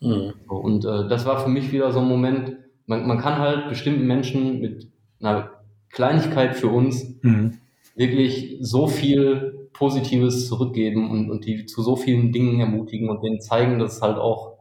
Mhm. 0.00 0.34
Und 0.46 0.84
äh, 0.84 1.08
das 1.08 1.26
war 1.26 1.40
für 1.40 1.48
mich 1.48 1.72
wieder 1.72 1.90
so 1.90 1.98
ein 1.98 2.08
Moment, 2.08 2.56
man, 2.86 3.06
man 3.08 3.18
kann 3.18 3.38
halt 3.38 3.68
bestimmten 3.68 4.06
Menschen 4.06 4.60
mit 4.60 4.92
einer 5.20 5.50
Kleinigkeit 5.90 6.54
für 6.54 6.68
uns 6.68 7.16
mhm. 7.22 7.58
wirklich 7.96 8.58
so 8.60 8.86
viel 8.86 9.68
Positives 9.72 10.46
zurückgeben 10.48 11.10
und, 11.10 11.30
und 11.30 11.44
die 11.44 11.66
zu 11.66 11.82
so 11.82 11.96
vielen 11.96 12.32
Dingen 12.32 12.60
ermutigen 12.60 13.10
und 13.10 13.22
denen 13.22 13.40
zeigen, 13.40 13.78
dass 13.78 13.96
es 13.96 14.02
halt 14.02 14.16
auch 14.16 14.58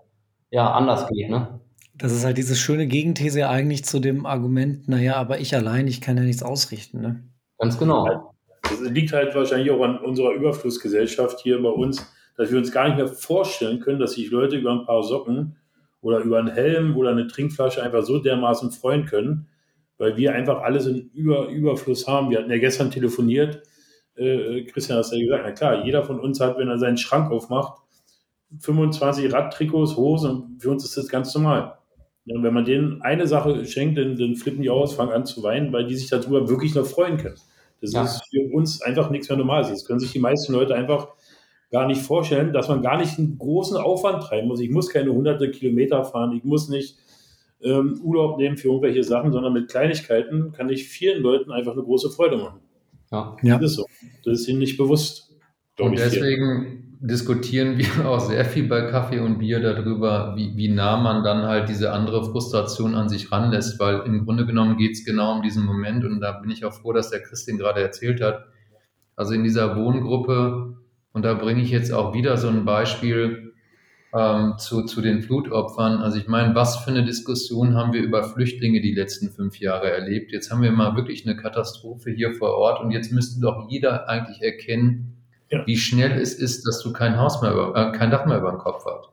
ja, 0.52 0.72
anders 0.72 1.08
geht. 1.10 1.30
Ne? 1.30 1.60
Das 1.98 2.12
ist 2.12 2.26
halt 2.26 2.38
diese 2.38 2.56
schöne 2.56 2.88
Gegenthese 2.88 3.50
eigentlich 3.50 3.86
zu 3.86 4.00
dem 4.00 4.26
Argument, 4.26 4.88
naja, 4.88 5.16
aber 5.16 5.40
ich 5.40 5.56
allein, 5.56 5.88
ich 5.88 6.02
kann 6.02 6.18
ja 6.18 6.24
nichts 6.24 6.44
ausrichten. 6.44 7.02
Ne? 7.02 7.24
Ganz 7.58 7.78
genau. 7.78 8.34
Das 8.64 8.80
liegt 8.82 9.14
halt 9.14 9.36
wahrscheinlich 9.36 9.72
auch 9.72 9.82
an 9.82 10.00
unserer 10.00 10.32
Überflussgesellschaft 10.32 11.40
hier 11.42 11.62
bei 11.62 11.70
uns, 11.70 12.06
dass 12.36 12.52
wir 12.52 12.58
uns 12.58 12.72
gar 12.72 12.88
nicht 12.88 12.98
mehr 12.98 13.08
vorstellen 13.08 13.80
können, 13.80 14.00
dass 14.00 14.14
sich 14.14 14.32
Leute 14.32 14.58
über 14.58 14.72
ein 14.72 14.86
paar 14.86 15.04
Socken 15.04 15.58
oder 16.02 16.20
über 16.20 16.40
einen 16.40 16.52
Helm 16.52 16.98
oder 16.98 17.12
eine 17.12 17.28
Trinkflasche 17.28 17.82
einfach 17.82 18.04
so 18.04 18.20
dermaßen 18.20 18.72
freuen 18.72 19.06
können, 19.06 19.48
weil 19.98 20.18
wir 20.18 20.34
einfach 20.34 20.62
alles 20.62 20.88
in 20.88 21.10
über 21.14 21.48
Überfluss 21.48 22.08
haben. 22.08 22.30
Wir 22.30 22.40
hatten 22.40 22.52
ja 22.52 22.58
gestern 22.58 22.92
telefoniert 22.92 23.62
äh, 24.16 24.64
Christian 24.66 24.98
hast 24.98 25.14
ja 25.14 25.20
gesagt, 25.20 25.44
na 25.46 25.52
klar, 25.52 25.86
jeder 25.86 26.04
von 26.04 26.20
uns 26.20 26.40
hat, 26.40 26.58
wenn 26.58 26.70
er 26.70 26.80
seinen 26.80 26.98
Schrank 26.98 27.32
aufmacht, 27.32 27.82
25 28.60 29.34
Radtrikots, 29.34 29.98
Hosen, 29.98 30.58
für 30.60 30.72
uns 30.72 30.86
ist 30.86 30.98
das 30.98 31.10
ganz 31.10 31.34
normal. 31.36 31.78
Ja, 32.26 32.42
wenn 32.42 32.54
man 32.54 32.66
denen 32.66 33.02
eine 33.04 33.28
Sache 33.28 33.66
schenkt, 33.66 33.98
dann, 33.98 34.18
dann, 34.18 34.36
flippen 34.36 34.64
die 34.64 34.70
aus, 34.70 34.96
fangen 34.96 35.12
an 35.12 35.26
zu 35.26 35.44
weinen, 35.44 35.72
weil 35.72 35.86
die 35.86 35.96
sich 35.96 36.10
darüber 36.10 36.50
wirklich 36.50 36.74
noch 36.74 36.86
freuen 36.86 37.18
können. 37.18 37.36
Das 37.82 37.94
ja. 37.94 38.04
ist 38.04 38.24
für 38.30 38.52
uns 38.52 38.82
einfach 38.82 39.12
nichts 39.12 39.30
mehr 39.30 39.38
Normales. 39.38 39.70
Das 39.70 39.86
können 39.86 40.00
sich 40.00 40.12
die 40.12 40.20
meisten 40.20 40.54
Leute 40.54 40.74
einfach 40.74 41.10
gar 41.72 41.88
nicht 41.88 42.02
vorstellen, 42.02 42.54
dass 42.54 42.68
man 42.68 42.82
gar 42.82 42.98
nicht 42.98 43.20
einen 43.20 43.38
großen 43.38 43.78
Aufwand 43.78 44.24
treiben 44.24 44.48
muss. 44.48 44.60
Ich 44.60 44.72
muss 44.72 44.90
keine 44.90 45.12
hunderte 45.12 45.52
Kilometer 45.52 46.04
fahren, 46.04 46.36
ich 46.36 46.44
muss 46.44 46.70
nicht 46.70 46.98
ähm, 47.62 48.00
Urlaub 48.04 48.38
nehmen 48.38 48.58
für 48.58 48.70
irgendwelche 48.70 49.04
Sachen, 49.04 49.32
sondern 49.32 49.54
mit 49.54 49.70
Kleinigkeiten 49.70 50.52
kann 50.52 50.70
ich 50.70 50.88
vielen 50.88 51.22
Leuten 51.22 51.52
einfach 51.52 51.74
eine 51.74 51.84
große 51.84 52.10
Freude 52.12 52.38
machen. 52.38 52.60
Ja, 53.12 53.36
ja. 53.44 53.58
Das 53.58 53.72
ist 53.72 53.78
so. 53.78 53.86
Das 54.24 54.40
ist 54.40 54.48
ihnen 54.48 54.60
nicht 54.60 54.78
bewusst. 54.78 55.35
Und 55.80 55.98
deswegen 55.98 56.98
diskutieren 57.02 57.78
wir 57.78 57.88
auch 58.10 58.20
sehr 58.20 58.46
viel 58.46 58.68
bei 58.68 58.90
Kaffee 58.90 59.20
und 59.20 59.40
Bier 59.40 59.60
darüber, 59.60 60.34
wie, 60.36 60.56
wie 60.56 60.70
nah 60.70 60.98
man 60.98 61.24
dann 61.24 61.44
halt 61.44 61.70
diese 61.70 61.92
andere 61.92 62.24
Frustration 62.24 62.96
an 62.96 63.10
sich 63.10 63.32
ranlässt, 63.32 63.80
weil 63.80 64.02
im 64.02 64.26
Grunde 64.26 64.46
genommen 64.46 64.78
geht 64.78 64.94
es 64.94 65.06
genau 65.06 65.36
um 65.36 65.42
diesen 65.42 65.66
Moment 65.66 66.06
und 66.06 66.22
da 66.22 66.32
bin 66.34 66.50
ich 66.50 66.66
auch 66.66 66.74
froh, 66.74 66.94
dass 66.94 67.10
der 67.10 67.22
Christian 67.22 67.58
gerade 67.58 67.82
erzählt 67.82 68.22
hat. 68.22 68.46
Also 69.16 69.34
in 69.34 69.44
dieser 69.44 69.76
Wohngruppe, 69.76 70.78
und 71.14 71.24
da 71.24 71.34
bringe 71.34 71.62
ich 71.62 71.70
jetzt 71.70 71.94
auch 71.94 72.14
wieder 72.14 72.38
so 72.38 72.50
ein 72.50 72.66
Beispiel, 72.66 73.54
ähm, 74.14 74.54
zu, 74.58 74.84
zu 74.84 75.02
den 75.02 75.22
Flutopfern. 75.22 75.98
Also 75.98 76.18
ich 76.18 76.28
meine, 76.28 76.56
was 76.56 76.78
für 76.78 76.92
eine 76.92 77.04
Diskussion 77.04 77.76
haben 77.76 77.92
wir 77.92 78.02
über 78.02 78.24
Flüchtlinge 78.24 78.82
die 78.82 78.94
letzten 78.94 79.30
fünf 79.30 79.60
Jahre 79.60 79.92
erlebt? 79.92 80.32
Jetzt 80.32 80.52
haben 80.52 80.62
wir 80.62 80.72
mal 80.72 80.96
wirklich 80.96 81.26
eine 81.26 81.36
Katastrophe 81.36 82.12
hier 82.12 82.34
vor 82.34 82.56
Ort 82.56 82.82
und 82.82 82.92
jetzt 82.92 83.12
müsste 83.12 83.42
doch 83.42 83.68
jeder 83.70 84.08
eigentlich 84.08 84.42
erkennen, 84.42 85.15
ja. 85.50 85.66
wie 85.66 85.78
schnell 85.78 86.20
es 86.20 86.34
ist, 86.34 86.68
dass 86.68 86.82
du 86.82 86.94
kein 86.94 87.18
Haus 87.18 87.42
mehr, 87.42 87.52
über, 87.52 87.76
äh, 87.76 87.98
kein 87.98 88.12
Dach 88.12 88.26
mehr 88.26 88.38
über 88.38 88.52
dem 88.52 88.60
Kopf 88.60 88.86
hast. 88.86 89.10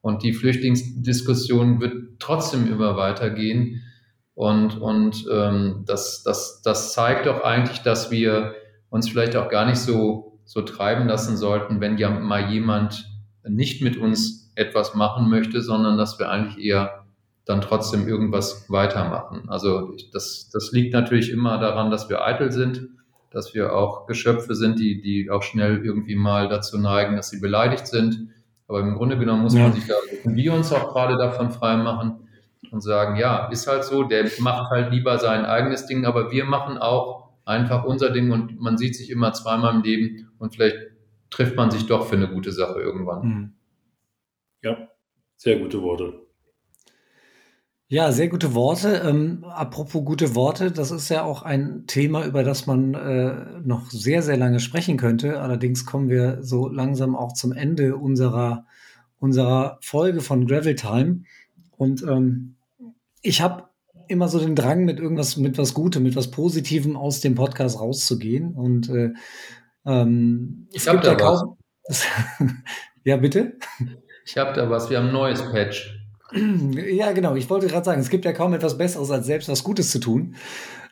Und 0.00 0.22
die 0.22 0.34
Flüchtlingsdiskussion 0.34 1.80
wird 1.80 2.18
trotzdem 2.18 2.70
immer 2.70 2.96
weitergehen. 2.96 3.82
Und, 4.34 4.80
und 4.80 5.26
ähm, 5.30 5.84
das, 5.86 6.22
das, 6.22 6.60
das 6.62 6.92
zeigt 6.92 7.26
doch 7.26 7.42
eigentlich, 7.42 7.80
dass 7.80 8.10
wir 8.10 8.54
uns 8.90 9.08
vielleicht 9.08 9.36
auch 9.36 9.48
gar 9.48 9.64
nicht 9.66 9.78
so, 9.78 10.40
so 10.44 10.62
treiben 10.62 11.08
lassen 11.08 11.36
sollten, 11.36 11.80
wenn 11.80 11.96
ja 11.96 12.10
mal 12.10 12.50
jemand 12.50 13.10
nicht 13.48 13.82
mit 13.82 13.96
uns 13.96 14.52
etwas 14.56 14.94
machen 14.94 15.28
möchte, 15.28 15.62
sondern 15.62 15.96
dass 15.96 16.18
wir 16.18 16.30
eigentlich 16.30 16.64
eher 16.64 17.04
dann 17.44 17.60
trotzdem 17.60 18.08
irgendwas 18.08 18.66
weitermachen. 18.68 19.48
Also 19.48 19.94
das, 20.12 20.50
das 20.52 20.72
liegt 20.72 20.92
natürlich 20.92 21.30
immer 21.30 21.58
daran, 21.58 21.90
dass 21.90 22.08
wir 22.08 22.24
eitel 22.24 22.52
sind, 22.52 22.88
dass 23.34 23.52
wir 23.52 23.74
auch 23.74 24.06
Geschöpfe 24.06 24.54
sind, 24.54 24.78
die, 24.78 25.00
die 25.00 25.30
auch 25.30 25.42
schnell 25.42 25.84
irgendwie 25.84 26.14
mal 26.14 26.48
dazu 26.48 26.78
neigen, 26.78 27.16
dass 27.16 27.30
sie 27.30 27.40
beleidigt 27.40 27.86
sind. 27.86 28.28
Aber 28.68 28.80
im 28.80 28.94
Grunde 28.94 29.18
genommen 29.18 29.42
muss 29.42 29.54
ja. 29.54 29.64
man 29.64 29.72
sich 29.72 29.86
da, 29.86 29.94
wir 30.24 30.54
uns 30.54 30.72
auch 30.72 30.92
gerade 30.92 31.16
davon 31.18 31.50
freimachen 31.50 32.28
und 32.70 32.80
sagen, 32.80 33.16
ja, 33.16 33.48
ist 33.48 33.66
halt 33.66 33.84
so, 33.84 34.04
der 34.04 34.30
macht 34.38 34.70
halt 34.70 34.92
lieber 34.92 35.18
sein 35.18 35.44
eigenes 35.44 35.86
Ding, 35.86 36.06
aber 36.06 36.30
wir 36.30 36.44
machen 36.44 36.78
auch 36.78 37.30
einfach 37.44 37.84
unser 37.84 38.10
Ding 38.10 38.30
und 38.30 38.60
man 38.60 38.78
sieht 38.78 38.96
sich 38.96 39.10
immer 39.10 39.32
zweimal 39.32 39.74
im 39.74 39.82
Leben 39.82 40.30
und 40.38 40.54
vielleicht 40.54 40.78
trifft 41.30 41.56
man 41.56 41.70
sich 41.70 41.86
doch 41.86 42.06
für 42.06 42.16
eine 42.16 42.28
gute 42.28 42.52
Sache 42.52 42.80
irgendwann. 42.80 43.26
Mhm. 43.26 43.52
Ja, 44.62 44.88
sehr 45.36 45.58
gute 45.58 45.82
Worte. 45.82 46.23
Ja, 47.88 48.12
sehr 48.12 48.28
gute 48.28 48.54
Worte. 48.54 49.02
Ähm, 49.04 49.44
apropos 49.44 50.04
gute 50.04 50.34
Worte, 50.34 50.72
das 50.72 50.90
ist 50.90 51.10
ja 51.10 51.22
auch 51.22 51.42
ein 51.42 51.84
Thema, 51.86 52.24
über 52.24 52.42
das 52.42 52.66
man 52.66 52.94
äh, 52.94 53.60
noch 53.62 53.90
sehr, 53.90 54.22
sehr 54.22 54.38
lange 54.38 54.58
sprechen 54.58 54.96
könnte. 54.96 55.40
Allerdings 55.40 55.84
kommen 55.84 56.08
wir 56.08 56.42
so 56.42 56.68
langsam 56.68 57.14
auch 57.14 57.34
zum 57.34 57.52
Ende 57.52 57.96
unserer, 57.96 58.64
unserer 59.20 59.78
Folge 59.82 60.22
von 60.22 60.46
Gravel 60.46 60.76
Time. 60.76 61.24
Und 61.76 62.02
ähm, 62.02 62.56
ich 63.20 63.42
habe 63.42 63.64
immer 64.08 64.28
so 64.28 64.38
den 64.38 64.56
Drang, 64.56 64.84
mit 64.84 64.98
irgendwas, 64.98 65.36
mit 65.36 65.58
was 65.58 65.74
Gutem, 65.74 66.04
mit 66.04 66.16
was 66.16 66.30
Positivem 66.30 66.96
aus 66.96 67.20
dem 67.20 67.34
Podcast 67.34 67.78
rauszugehen. 67.78 68.54
Und 68.54 68.88
äh, 68.88 69.12
ähm, 69.84 70.68
ich 70.72 70.88
habe 70.88 71.00
da 71.00 71.14
kaum. 71.14 71.58
ja, 73.04 73.18
bitte? 73.18 73.58
Ich 74.24 74.38
habe 74.38 74.54
da 74.54 74.70
was. 74.70 74.88
Wir 74.88 74.98
haben 74.98 75.08
ein 75.08 75.12
neues 75.12 75.42
Patch. 75.52 76.03
Ja, 76.90 77.12
genau. 77.12 77.34
Ich 77.34 77.48
wollte 77.50 77.66
gerade 77.66 77.84
sagen, 77.84 78.00
es 78.00 78.10
gibt 78.10 78.24
ja 78.24 78.32
kaum 78.32 78.54
etwas 78.54 78.76
Besseres, 78.76 79.10
als 79.10 79.26
selbst 79.26 79.48
was 79.48 79.64
Gutes 79.64 79.90
zu 79.90 80.00
tun. 80.00 80.34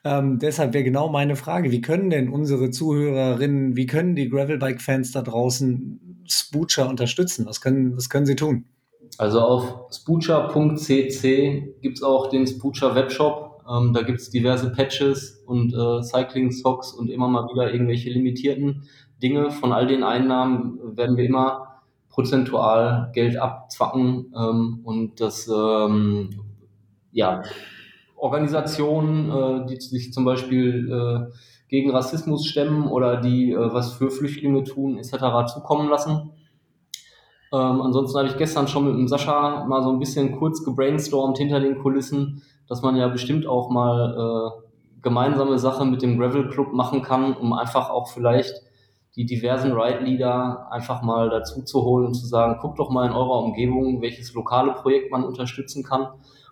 Ähm, 0.04 0.38
deshalb 0.38 0.74
wäre 0.74 0.84
genau 0.84 1.08
meine 1.08 1.36
Frage, 1.36 1.70
wie 1.70 1.80
können 1.80 2.10
denn 2.10 2.28
unsere 2.28 2.70
Zuhörerinnen, 2.70 3.76
wie 3.76 3.86
können 3.86 4.16
die 4.16 4.28
Gravelbike-Fans 4.28 5.12
da 5.12 5.22
draußen 5.22 6.24
Spoocher 6.26 6.88
unterstützen? 6.88 7.46
Was 7.46 7.60
können, 7.60 7.96
was 7.96 8.08
können 8.08 8.26
sie 8.26 8.36
tun? 8.36 8.64
Also 9.18 9.40
auf 9.40 9.92
spoocher.cc 9.92 11.74
gibt 11.82 11.98
es 11.98 12.02
auch 12.02 12.30
den 12.30 12.46
Spoocher 12.46 12.94
Webshop. 12.94 13.62
Ähm, 13.70 13.92
da 13.92 14.02
gibt 14.02 14.20
es 14.20 14.30
diverse 14.30 14.72
Patches 14.72 15.42
und 15.46 15.72
äh, 15.72 16.02
Cycling-Socks 16.02 16.92
und 16.92 17.08
immer 17.08 17.28
mal 17.28 17.46
wieder 17.48 17.72
irgendwelche 17.72 18.10
limitierten 18.10 18.82
Dinge. 19.22 19.50
Von 19.52 19.72
all 19.72 19.86
den 19.86 20.02
Einnahmen 20.02 20.80
werden 20.96 21.16
wir 21.16 21.24
immer 21.24 21.71
prozentual 22.12 23.10
Geld 23.14 23.36
abzwacken 23.36 24.32
ähm, 24.36 24.80
und 24.84 25.20
das 25.20 25.48
ähm, 25.48 26.30
ja, 27.10 27.42
Organisationen, 28.16 29.30
äh, 29.30 29.66
die 29.66 29.80
sich 29.80 30.12
zum 30.12 30.24
Beispiel 30.24 30.90
äh, 30.92 31.32
gegen 31.68 31.90
Rassismus 31.90 32.46
stemmen 32.46 32.86
oder 32.86 33.16
die 33.16 33.52
äh, 33.52 33.72
was 33.72 33.94
für 33.94 34.10
Flüchtlinge 34.10 34.62
tun, 34.62 34.98
etc. 34.98 35.52
zukommen 35.52 35.88
lassen. 35.88 36.30
Ähm, 37.52 37.80
ansonsten 37.80 38.18
habe 38.18 38.28
ich 38.28 38.36
gestern 38.36 38.68
schon 38.68 38.84
mit 38.84 38.94
dem 38.94 39.08
Sascha 39.08 39.64
mal 39.64 39.82
so 39.82 39.90
ein 39.90 39.98
bisschen 39.98 40.38
kurz 40.38 40.64
gebrainstormt 40.64 41.38
hinter 41.38 41.60
den 41.60 41.78
Kulissen, 41.78 42.42
dass 42.68 42.82
man 42.82 42.96
ja 42.96 43.08
bestimmt 43.08 43.46
auch 43.46 43.70
mal 43.70 44.14
äh, 44.16 45.00
gemeinsame 45.02 45.58
Sache 45.58 45.84
mit 45.84 46.02
dem 46.02 46.18
Gravel 46.18 46.48
Club 46.48 46.72
machen 46.72 47.02
kann, 47.02 47.34
um 47.34 47.52
einfach 47.52 47.90
auch 47.90 48.08
vielleicht 48.08 48.54
die 49.16 49.26
diversen 49.26 49.72
Ride-Leader 49.72 50.68
einfach 50.70 51.02
mal 51.02 51.28
dazu 51.28 51.62
zu 51.62 51.82
holen 51.82 52.06
und 52.06 52.14
zu 52.14 52.26
sagen, 52.26 52.58
guckt 52.60 52.78
doch 52.78 52.90
mal 52.90 53.06
in 53.06 53.12
eurer 53.12 53.42
Umgebung, 53.42 54.00
welches 54.00 54.32
lokale 54.32 54.72
Projekt 54.72 55.10
man 55.12 55.24
unterstützen 55.24 55.84
kann. 55.84 56.06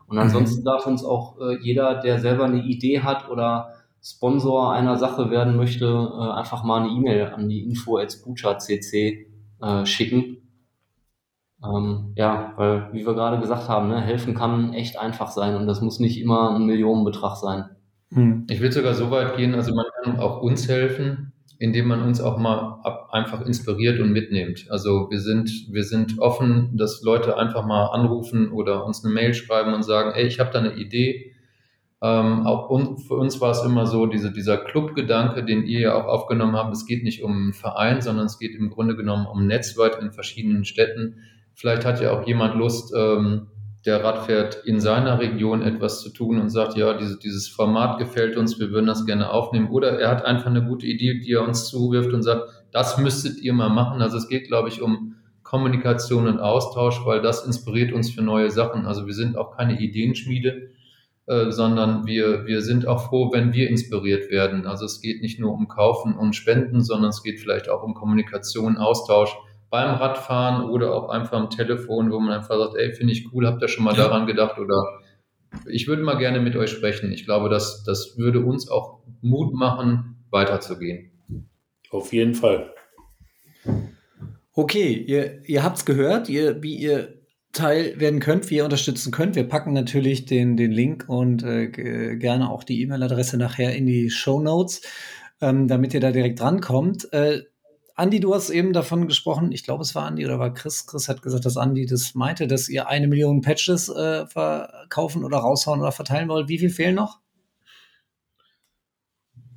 Und 0.07 0.17
mhm. 0.17 0.23
ansonsten 0.23 0.61
mhm. 0.61 0.65
darf 0.65 0.87
uns 0.87 1.05
auch 1.05 1.39
äh, 1.41 1.59
jeder, 1.63 2.01
der 2.01 2.19
selber 2.19 2.45
eine 2.45 2.63
Idee 2.63 3.01
hat 3.01 3.29
oder 3.31 3.75
Sponsor 4.03 4.73
einer 4.73 4.97
Sache 4.97 5.31
werden 5.31 5.57
möchte, 5.57 5.87
äh, 5.87 6.33
einfach 6.33 6.65
mal 6.65 6.83
eine 6.83 6.91
E-Mail 6.91 7.33
an 7.35 7.49
die 7.49 7.63
info 7.63 7.99
at 7.99 8.11
cc 8.11 9.27
äh, 9.61 9.87
schicken. 9.87 10.39
Ähm, 11.63 12.13
ja, 12.17 12.55
weil, 12.57 12.89
wie 12.93 13.07
wir 13.07 13.15
gerade 13.15 13.39
gesagt 13.39 13.69
haben, 13.69 13.89
ne, 13.89 14.01
helfen 14.01 14.35
kann 14.35 14.73
echt 14.73 14.99
einfach 14.99 15.31
sein 15.31 15.57
und 15.57 15.67
das 15.67 15.83
muss 15.83 16.01
nicht 16.01 16.19
immer 16.19 16.55
ein 16.55 16.65
Millionenbetrag 16.65 17.37
sein. 17.37 17.67
Mhm. 18.11 18.47
Ich 18.49 18.61
will 18.61 18.73
sogar 18.73 18.95
so 18.95 19.11
weit 19.11 19.37
gehen, 19.37 19.55
also 19.55 19.75
man 19.75 19.85
kann 20.03 20.19
auch 20.19 20.41
uns 20.41 20.69
helfen, 20.69 21.33
indem 21.61 21.89
man 21.89 22.01
uns 22.01 22.23
auch 22.23 22.39
mal 22.39 22.81
ab, 22.85 23.11
einfach 23.13 23.45
inspiriert 23.45 24.01
und 24.01 24.13
mitnimmt. 24.13 24.67
Also 24.71 25.11
wir 25.11 25.21
sind, 25.21 25.51
wir 25.71 25.85
sind 25.85 26.19
offen, 26.19 26.75
dass 26.75 27.03
Leute 27.03 27.37
einfach 27.37 27.67
mal 27.67 27.89
anrufen 27.89 28.51
oder 28.51 28.87
uns 28.87 29.05
eine 29.05 29.13
Mail 29.13 29.35
schreiben 29.35 29.75
und 29.75 29.83
sagen, 29.83 30.13
ey, 30.15 30.27
ich 30.27 30.41
habe 30.41 30.51
da 30.51 30.61
eine 30.61 30.73
Idee. 30.77 31.35
Ähm, 32.01 32.47
auch 32.47 32.71
un, 32.71 32.97
für 32.97 33.17
uns 33.17 33.43
war 33.43 33.51
es 33.51 33.63
immer 33.63 33.85
so, 33.85 34.07
diese, 34.07 34.33
dieser 34.33 34.57
Clubgedanke, 34.57 35.45
den 35.45 35.65
ihr 35.65 35.81
ja 35.81 35.95
auch 35.95 36.07
aufgenommen 36.07 36.57
habt, 36.57 36.73
es 36.73 36.87
geht 36.87 37.05
nicht 37.05 37.23
um 37.23 37.33
einen 37.33 37.53
Verein, 37.53 38.01
sondern 38.01 38.25
es 38.25 38.39
geht 38.39 38.55
im 38.55 38.71
Grunde 38.71 38.97
genommen 38.97 39.27
um 39.27 39.47
Netzwerk 39.47 40.01
in 40.01 40.13
verschiedenen 40.13 40.65
Städten. 40.65 41.17
Vielleicht 41.53 41.85
hat 41.85 42.01
ja 42.01 42.13
auch 42.13 42.27
jemand 42.27 42.55
Lust, 42.55 42.95
ähm, 42.97 43.49
der 43.87 44.05
Rad 44.05 44.27
fährt, 44.27 44.63
in 44.65 44.79
seiner 44.79 45.19
Region 45.19 45.63
etwas 45.63 46.03
zu 46.03 46.11
tun 46.11 46.39
und 46.39 46.51
sagt, 46.51 46.77
ja, 46.77 46.93
diese, 46.95 47.19
dieses 47.19 47.49
Format 47.49 47.99
gefällt 47.99 48.37
uns, 48.37 48.61
wir 48.61 48.71
würden 48.71 48.87
das 48.87 49.07
gerne 49.07 49.31
aufnehmen. 49.31 49.71
Oder 49.71 49.99
er 49.99 50.11
hat 50.11 50.25
einfach 50.25 50.47
eine 50.47 50.65
gute 50.65 50.87
Idee, 50.87 51.19
die 51.19 51.33
er 51.33 51.47
uns 51.47 51.69
zuwirft 51.69 52.13
und 52.13 52.23
sagt, 52.23 52.43
das 52.73 52.99
müsstet 52.99 53.39
ihr 53.39 53.55
mal 53.55 53.71
machen. 53.71 54.03
Also 54.03 54.19
es 54.19 54.29
geht, 54.29 54.49
glaube 54.49 54.69
ich, 54.69 54.83
um 54.83 55.17
Kommunikation 55.43 56.29
und 56.29 56.41
Austausch, 56.41 57.01
weil 57.05 57.23
das 57.23 57.45
inspiriert 57.45 57.93
uns 57.93 58.11
für 58.11 58.23
neue 58.23 58.51
Sachen. 58.51 58.87
Also 58.87 59.07
wir 59.07 59.15
sind 59.15 59.37
auch 59.37 59.57
keine 59.57 59.81
Ideenschmiede, 59.81 60.71
äh, 61.27 61.51
sondern 61.51 62.07
wir, 62.07 62.47
wir 62.47 62.61
sind 62.61 62.87
auch 62.87 63.09
froh, 63.09 63.33
wenn 63.33 63.55
wir 63.55 63.71
inspiriert 63.71 64.31
werden. 64.31 64.67
Also 64.67 64.85
es 64.85 65.01
geht 65.01 65.23
nicht 65.23 65.41
nur 65.41 65.53
um 65.53 65.69
Kaufen 65.69 66.15
und 66.15 66.37
Spenden, 66.37 66.83
sondern 66.83 67.11
es 67.11 67.23
geht 67.23 67.41
vielleicht 67.41 67.71
auch 67.71 67.83
um 67.83 67.95
Kommunikation, 67.95 68.77
Austausch 68.77 69.35
beim 69.71 69.95
Radfahren 69.95 70.69
oder 70.69 70.93
auch 70.93 71.09
einfach 71.09 71.39
am 71.39 71.51
Telefon, 71.51 72.11
wo 72.11 72.19
man 72.19 72.33
einfach 72.33 72.59
sagt, 72.59 72.77
ey, 72.77 72.93
finde 72.93 73.13
ich 73.13 73.33
cool, 73.33 73.47
habt 73.47 73.63
ihr 73.63 73.69
schon 73.69 73.85
mal 73.85 73.97
ja. 73.97 74.05
daran 74.05 74.27
gedacht 74.27 74.59
oder 74.59 74.83
ich 75.67 75.89
würde 75.89 76.03
mal 76.03 76.19
gerne 76.19 76.41
mit 76.41 76.57
euch 76.57 76.71
sprechen. 76.71 77.13
Ich 77.13 77.25
glaube, 77.25 77.49
das, 77.49 77.85
das 77.85 78.17
würde 78.17 78.41
uns 78.41 78.69
auch 78.69 79.01
Mut 79.21 79.55
machen, 79.55 80.25
weiterzugehen. 80.31 81.13
Auf 81.91 82.13
jeden 82.13 82.35
Fall. 82.35 82.73
Okay, 84.53 84.93
ihr, 84.93 85.43
ihr 85.49 85.63
habt 85.63 85.79
es 85.79 85.85
gehört, 85.85 86.29
ihr, 86.29 86.63
wie 86.63 86.77
ihr 86.77 87.21
Teil 87.53 87.99
werden 87.99 88.21
könnt, 88.21 88.49
wie 88.51 88.57
ihr 88.57 88.65
unterstützen 88.65 89.11
könnt. 89.11 89.35
Wir 89.35 89.49
packen 89.49 89.73
natürlich 89.73 90.25
den, 90.25 90.57
den 90.57 90.71
Link 90.71 91.05
und 91.09 91.43
äh, 91.43 91.69
gerne 91.69 92.51
auch 92.51 92.63
die 92.63 92.81
E-Mail-Adresse 92.83 93.37
nachher 93.39 93.75
in 93.75 93.87
die 93.87 94.11
Show 94.11 94.41
Notes, 94.41 94.83
ähm, 95.41 95.67
damit 95.67 95.95
ihr 95.95 96.01
da 96.01 96.13
direkt 96.13 96.41
drankommt. 96.41 97.13
Äh, 97.13 97.43
Andi, 98.01 98.19
du 98.19 98.35
hast 98.35 98.49
eben 98.49 98.73
davon 98.73 99.09
gesprochen, 99.09 99.53
ich 99.53 99.63
glaube, 99.63 99.83
es 99.83 99.95
war 99.95 100.07
Andi 100.07 100.25
oder 100.25 100.39
war 100.39 100.55
Chris. 100.55 100.87
Chris 100.87 101.07
hat 101.07 101.21
gesagt, 101.21 101.45
dass 101.45 101.59
Andi 101.59 101.85
das 101.85 102.15
meinte, 102.15 102.47
dass 102.47 102.71
ihr 102.71 102.89
eine 102.89 103.07
Million 103.07 103.43
Patches 103.43 103.91
äh, 103.91 104.27
verkaufen 104.27 105.23
oder 105.23 105.37
raushauen 105.37 105.83
oder 105.83 105.93
verteilen 105.93 106.31
wollt. 106.31 106.49
Wie 106.49 106.59
viel 106.59 106.71
fehlen 106.71 106.95
noch? 106.95 107.19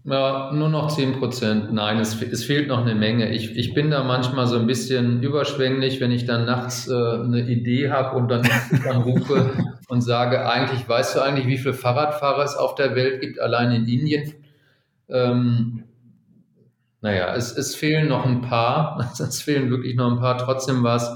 Ja, 0.03 0.51
nur 0.51 0.67
noch 0.67 0.93
10 0.93 1.19
Prozent. 1.19 1.71
Nein, 1.71 1.99
es, 1.99 2.21
es, 2.21 2.43
fehlt 2.43 2.67
noch 2.67 2.79
eine 2.79 2.95
Menge. 2.95 3.31
Ich, 3.31 3.55
ich 3.55 3.73
bin 3.73 3.89
da 3.89 4.03
manchmal 4.03 4.45
so 4.47 4.59
ein 4.59 4.67
bisschen 4.67 5.23
überschwänglich, 5.23 6.01
wenn 6.01 6.11
ich 6.11 6.25
dann 6.25 6.43
nachts 6.43 6.89
äh, 6.89 6.93
eine 6.93 7.47
Idee 7.47 7.91
habe 7.91 8.17
und 8.17 8.27
dann, 8.27 8.45
rufe 9.05 9.53
und 9.87 10.01
sage, 10.01 10.45
eigentlich, 10.49 10.89
weißt 10.89 11.15
du 11.15 11.21
eigentlich, 11.21 11.47
wie 11.47 11.57
viele 11.57 11.73
Fahrradfahrer 11.73 12.43
es 12.43 12.57
auf 12.57 12.75
der 12.75 12.93
Welt 12.93 13.21
gibt, 13.21 13.39
allein 13.39 13.71
in 13.71 13.87
Indien? 13.87 14.33
Ähm, 15.07 15.85
naja, 17.03 17.35
es, 17.35 17.55
es 17.55 17.75
fehlen 17.75 18.07
noch 18.07 18.25
ein 18.25 18.41
paar, 18.41 19.11
es 19.19 19.41
fehlen 19.41 19.69
wirklich 19.69 19.95
noch 19.95 20.09
ein 20.09 20.19
paar. 20.19 20.37
Trotzdem 20.37 20.83
war 20.83 20.95
es, 20.95 21.11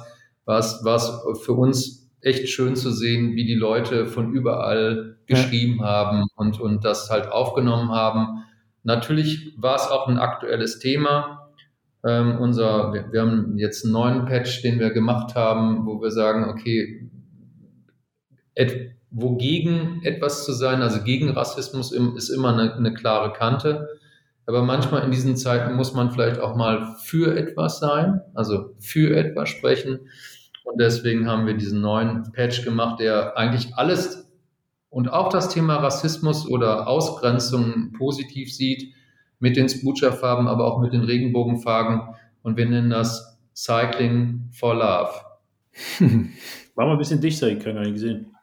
war 0.45 0.59
es, 0.95 1.43
für 1.43 1.53
uns 1.53 2.09
echt 2.21 2.49
schön 2.49 2.75
zu 2.75 2.91
sehen, 2.91 3.35
wie 3.35 3.45
die 3.45 3.55
Leute 3.55 4.05
von 4.05 4.33
überall 4.33 5.17
geschrieben 5.27 5.77
ja. 5.79 5.85
haben 5.85 6.27
und, 6.35 6.59
und 6.59 6.83
das 6.83 7.09
halt 7.09 7.31
aufgenommen 7.31 7.91
haben. 7.91 8.43
Natürlich 8.83 9.53
war 9.57 9.75
es 9.75 9.87
auch 9.87 10.07
ein 10.07 10.17
aktuelles 10.17 10.79
Thema. 10.79 11.51
Ähm, 12.05 12.37
unser, 12.37 12.91
wir, 12.93 13.11
wir, 13.11 13.21
haben 13.21 13.57
jetzt 13.57 13.85
einen 13.85 13.93
neuen 13.93 14.25
Patch, 14.25 14.61
den 14.61 14.79
wir 14.79 14.89
gemacht 14.89 15.35
haben, 15.35 15.85
wo 15.85 16.01
wir 16.01 16.11
sagen, 16.11 16.49
okay, 16.49 17.09
et, 18.55 18.91
wogegen 19.09 20.01
etwas 20.03 20.43
zu 20.43 20.51
sein, 20.51 20.81
also 20.81 21.01
gegen 21.01 21.29
Rassismus 21.29 21.93
ist 21.93 22.29
immer 22.29 22.53
eine, 22.53 22.73
eine 22.73 22.93
klare 22.93 23.31
Kante. 23.31 23.87
Aber 24.47 24.63
manchmal 24.63 25.03
in 25.03 25.11
diesen 25.11 25.35
Zeiten 25.35 25.75
muss 25.75 25.93
man 25.93 26.09
vielleicht 26.09 26.39
auch 26.39 26.55
mal 26.55 26.95
für 27.03 27.37
etwas 27.37 27.79
sein, 27.79 28.21
also 28.33 28.73
für 28.79 29.15
etwas 29.15 29.49
sprechen. 29.49 29.99
Und 30.63 30.79
deswegen 30.79 31.27
haben 31.27 31.45
wir 31.45 31.53
diesen 31.53 31.81
neuen 31.81 32.31
Patch 32.31 32.63
gemacht, 32.63 32.99
der 32.99 33.37
eigentlich 33.37 33.75
alles 33.75 34.27
und 34.89 35.09
auch 35.09 35.29
das 35.29 35.49
Thema 35.49 35.75
Rassismus 35.75 36.47
oder 36.47 36.87
Ausgrenzung 36.87 37.93
positiv 37.97 38.53
sieht, 38.53 38.93
mit 39.39 39.55
den 39.55 39.69
Spucha-Farben, 39.69 40.47
aber 40.47 40.65
auch 40.65 40.81
mit 40.81 40.93
den 40.93 41.03
Regenbogenfarben. 41.03 42.01
Und 42.41 42.57
wir 42.57 42.65
nennen 42.65 42.89
das 42.89 43.37
Cycling 43.53 44.49
for 44.51 44.73
Love. 44.73 45.11
War 46.75 46.85
mal 46.85 46.93
ein 46.93 46.97
bisschen 46.97 47.21
dichter, 47.21 47.47
ich 47.49 47.59
kann 47.59 47.75
gar 47.75 47.81
nicht 47.81 47.93
gesehen. 47.93 48.35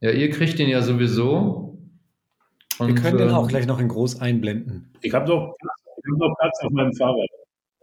Ja, 0.00 0.10
ihr 0.10 0.30
kriegt 0.30 0.58
den 0.58 0.68
ja 0.68 0.82
sowieso. 0.82 1.67
Und, 2.78 2.88
wir 2.88 2.94
können 2.94 3.18
den 3.18 3.30
auch 3.30 3.42
ähm, 3.42 3.48
gleich 3.48 3.66
noch 3.66 3.80
in 3.80 3.88
groß 3.88 4.20
einblenden. 4.20 4.92
Ich 5.02 5.12
habe 5.12 5.26
doch, 5.26 5.54
hab 5.60 6.18
noch 6.18 6.34
Platz 6.38 6.58
auf 6.64 6.70
meinem 6.70 6.92
Fahrrad. 6.94 7.28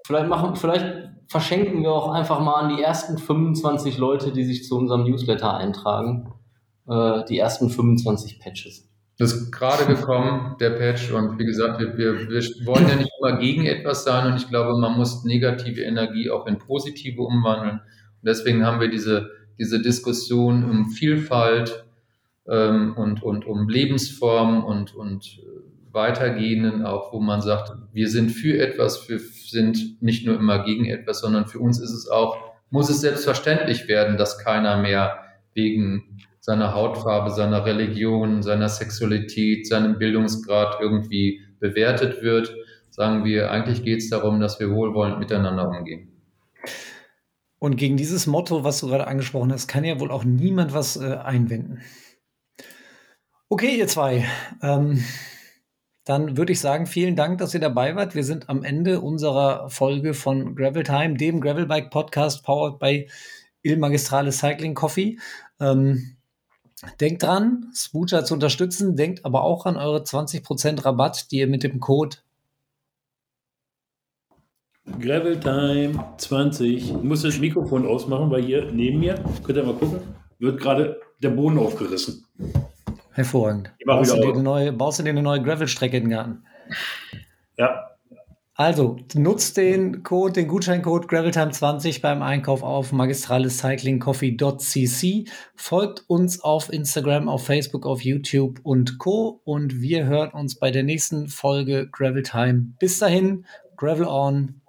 Vielleicht, 0.06 0.30
machen, 0.30 0.56
vielleicht 0.56 1.10
verschenken 1.28 1.82
wir 1.82 1.92
auch 1.92 2.12
einfach 2.12 2.40
mal 2.40 2.56
an 2.56 2.76
die 2.76 2.82
ersten 2.82 3.18
25 3.18 3.98
Leute, 3.98 4.32
die 4.32 4.44
sich 4.44 4.66
zu 4.66 4.78
unserem 4.78 5.04
Newsletter 5.04 5.56
eintragen, 5.56 6.34
äh, 6.88 7.24
die 7.26 7.40
ersten 7.40 7.70
25 7.70 8.40
Patches. 8.40 8.90
Das 9.18 9.32
ist 9.32 9.52
gerade 9.52 9.86
gekommen, 9.86 10.58
der 10.60 10.72
Patch. 10.72 11.12
Und 11.12 11.40
wie 11.40 11.46
gesagt, 11.46 11.80
wir, 11.80 11.98
wir, 11.98 12.30
wir 12.30 12.44
wollen 12.66 12.88
ja 12.88 12.96
nicht 12.96 13.12
immer 13.20 13.38
gegen 13.38 13.66
etwas 13.66 14.04
sein. 14.04 14.32
Und 14.32 14.38
ich 14.38 14.50
glaube, 14.50 14.78
man 14.78 14.98
muss 14.98 15.24
negative 15.24 15.82
Energie 15.82 16.30
auch 16.30 16.48
in 16.48 16.58
positive 16.58 17.22
umwandeln. 17.22 17.80
Und 17.80 18.26
deswegen 18.28 18.66
haben 18.66 18.82
wir 18.82 18.90
diese, 18.90 19.30
diese 19.58 19.82
Diskussion 19.82 20.70
um 20.70 20.90
Vielfalt, 20.90 21.85
und, 22.54 23.24
und 23.24 23.46
um 23.46 23.68
Lebensformen 23.68 24.64
und, 24.64 24.96
und 24.96 25.40
äh, 25.40 25.94
weitergehenden 25.94 26.86
auch, 26.86 27.12
wo 27.14 27.20
man 27.20 27.42
sagt, 27.42 27.72
wir 27.94 28.10
sind 28.10 28.30
für 28.30 28.60
etwas, 28.60 29.10
wir 29.10 29.20
sind 29.20 30.02
nicht 30.02 30.26
nur 30.26 30.36
immer 30.36 30.64
gegen 30.64 30.86
etwas, 30.86 31.22
sondern 31.22 31.48
für 31.48 31.60
uns 31.60 31.80
ist 31.80 31.92
es 31.92 32.08
auch, 32.08 32.38
muss 32.70 32.90
es 32.90 33.02
selbstverständlich 33.02 33.88
werden, 33.88 34.18
dass 34.18 34.38
keiner 34.38 34.78
mehr 34.78 35.20
wegen 35.54 36.20
seiner 36.40 36.76
Hautfarbe, 36.76 37.32
seiner 37.32 37.66
Religion, 37.66 38.44
seiner 38.44 38.70
Sexualität, 38.70 39.68
seinem 39.68 39.98
Bildungsgrad 39.98 40.78
irgendwie 40.80 41.42
bewertet 41.60 42.22
wird, 42.22 42.54
sagen 42.92 43.26
wir, 43.26 43.50
eigentlich 43.52 43.84
geht 43.84 44.00
es 44.00 44.10
darum, 44.10 44.40
dass 44.40 44.60
wir 44.60 44.70
wohlwollend 44.70 45.18
miteinander 45.20 45.68
umgehen. 45.68 46.12
Und 47.58 47.78
gegen 47.78 47.98
dieses 47.98 48.28
Motto, 48.28 48.64
was 48.64 48.82
du 48.82 48.88
gerade 48.88 49.08
angesprochen 49.08 49.52
hast, 49.52 49.68
kann 49.68 49.84
ja 49.84 50.00
wohl 50.00 50.12
auch 50.12 50.24
niemand 50.24 50.74
was 50.74 50.98
äh, 50.98 51.16
einwenden. 51.16 51.80
Okay, 53.48 53.78
ihr 53.78 53.88
zwei. 53.88 54.26
Ähm, 54.64 55.04
dann 56.04 56.36
würde 56.36 56.52
ich 56.52 56.60
sagen, 56.60 56.88
vielen 56.88 57.16
Dank, 57.16 57.38
dass 57.38 57.54
ihr 57.54 57.60
dabei 57.60 57.96
wart. 57.96 58.16
Wir 58.16 58.24
sind 58.24 58.50
am 58.50 58.64
Ende 58.64 59.02
unserer 59.02 59.70
Folge 59.70 60.16
von 60.16 60.56
Gravel 60.56 60.84
Time, 60.84 61.16
dem 61.16 61.42
Gravelbike 61.42 61.92
Podcast 61.92 62.44
powered 62.44 62.80
by 62.80 63.08
Il 63.62 63.78
Magistrale 63.78 64.32
Cycling 64.32 64.74
Coffee. 64.74 65.20
Ähm, 65.60 66.18
denkt 67.00 67.22
dran, 67.22 67.72
Spoocher 67.76 68.26
zu 68.26 68.34
unterstützen. 68.34 68.96
Denkt 68.96 69.26
aber 69.26 69.44
auch 69.44 69.68
an 69.68 69.78
eure 69.78 70.00
20% 70.00 70.84
Rabatt, 70.84 71.32
die 71.32 71.38
ihr 71.38 71.48
mit 71.48 71.64
dem 71.64 71.80
Code 71.80 72.18
Gravel 75.00 75.40
Time 75.40 76.04
20. 76.18 76.78
Ich 76.78 76.94
muss 76.94 77.22
das 77.22 77.40
Mikrofon 77.40 77.88
ausmachen, 77.88 78.30
weil 78.32 78.44
hier 78.44 78.72
neben 78.72 79.00
mir, 79.00 79.24
könnt 79.44 79.58
ihr 79.58 79.64
mal 79.64 79.76
gucken, 79.76 80.00
wird 80.40 80.60
gerade 80.60 81.00
der 81.22 81.30
Boden 81.30 81.58
aufgerissen. 81.58 82.26
Hervorragend. 83.16 83.72
Baust 83.86 84.12
du, 84.12 84.18
dir 84.18 84.34
eine 84.34 84.44
neue, 84.44 84.74
baust 84.74 85.00
du 85.00 85.04
dir 85.04 85.12
eine 85.12 85.24
neue 85.24 85.42
Gravel-Strecke 85.42 85.96
in 85.98 86.04
den 86.04 86.12
Garten? 86.12 86.44
Ja. 87.58 87.92
Also, 88.58 88.98
nutzt 89.16 89.58
den 89.58 90.04
Code, 90.04 90.34
den 90.34 90.50
Gutscheincode 90.50 91.08
GravelTime20 91.08 92.02
beim 92.02 92.22
Einkauf 92.22 92.62
auf 92.62 92.92
magistralecyclingcoffee.cc. 92.92 95.30
Folgt 95.56 96.04
uns 96.10 96.42
auf 96.42 96.70
Instagram, 96.72 97.30
auf 97.30 97.46
Facebook, 97.46 97.86
auf 97.86 98.02
YouTube 98.02 98.60
und 98.64 98.98
Co. 98.98 99.40
Und 99.46 99.80
wir 99.82 100.06
hören 100.06 100.32
uns 100.32 100.60
bei 100.60 100.72
der 100.72 100.84
nächsten 100.84 101.30
Folge 101.30 101.88
Graveltime. 101.90 102.74
Bis 102.80 103.00
dahin, 103.00 103.46
Gravel 103.78 104.08
on. 104.08 104.60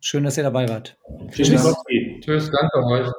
Schön, 0.00 0.24
dass 0.24 0.38
ihr 0.38 0.44
dabei 0.44 0.66
wart. 0.68 0.96
Tschüss. 1.30 1.48
Tschüss. 1.48 1.74
Tschüss, 2.20 2.50
danke 2.50 2.86
euch. 2.86 3.12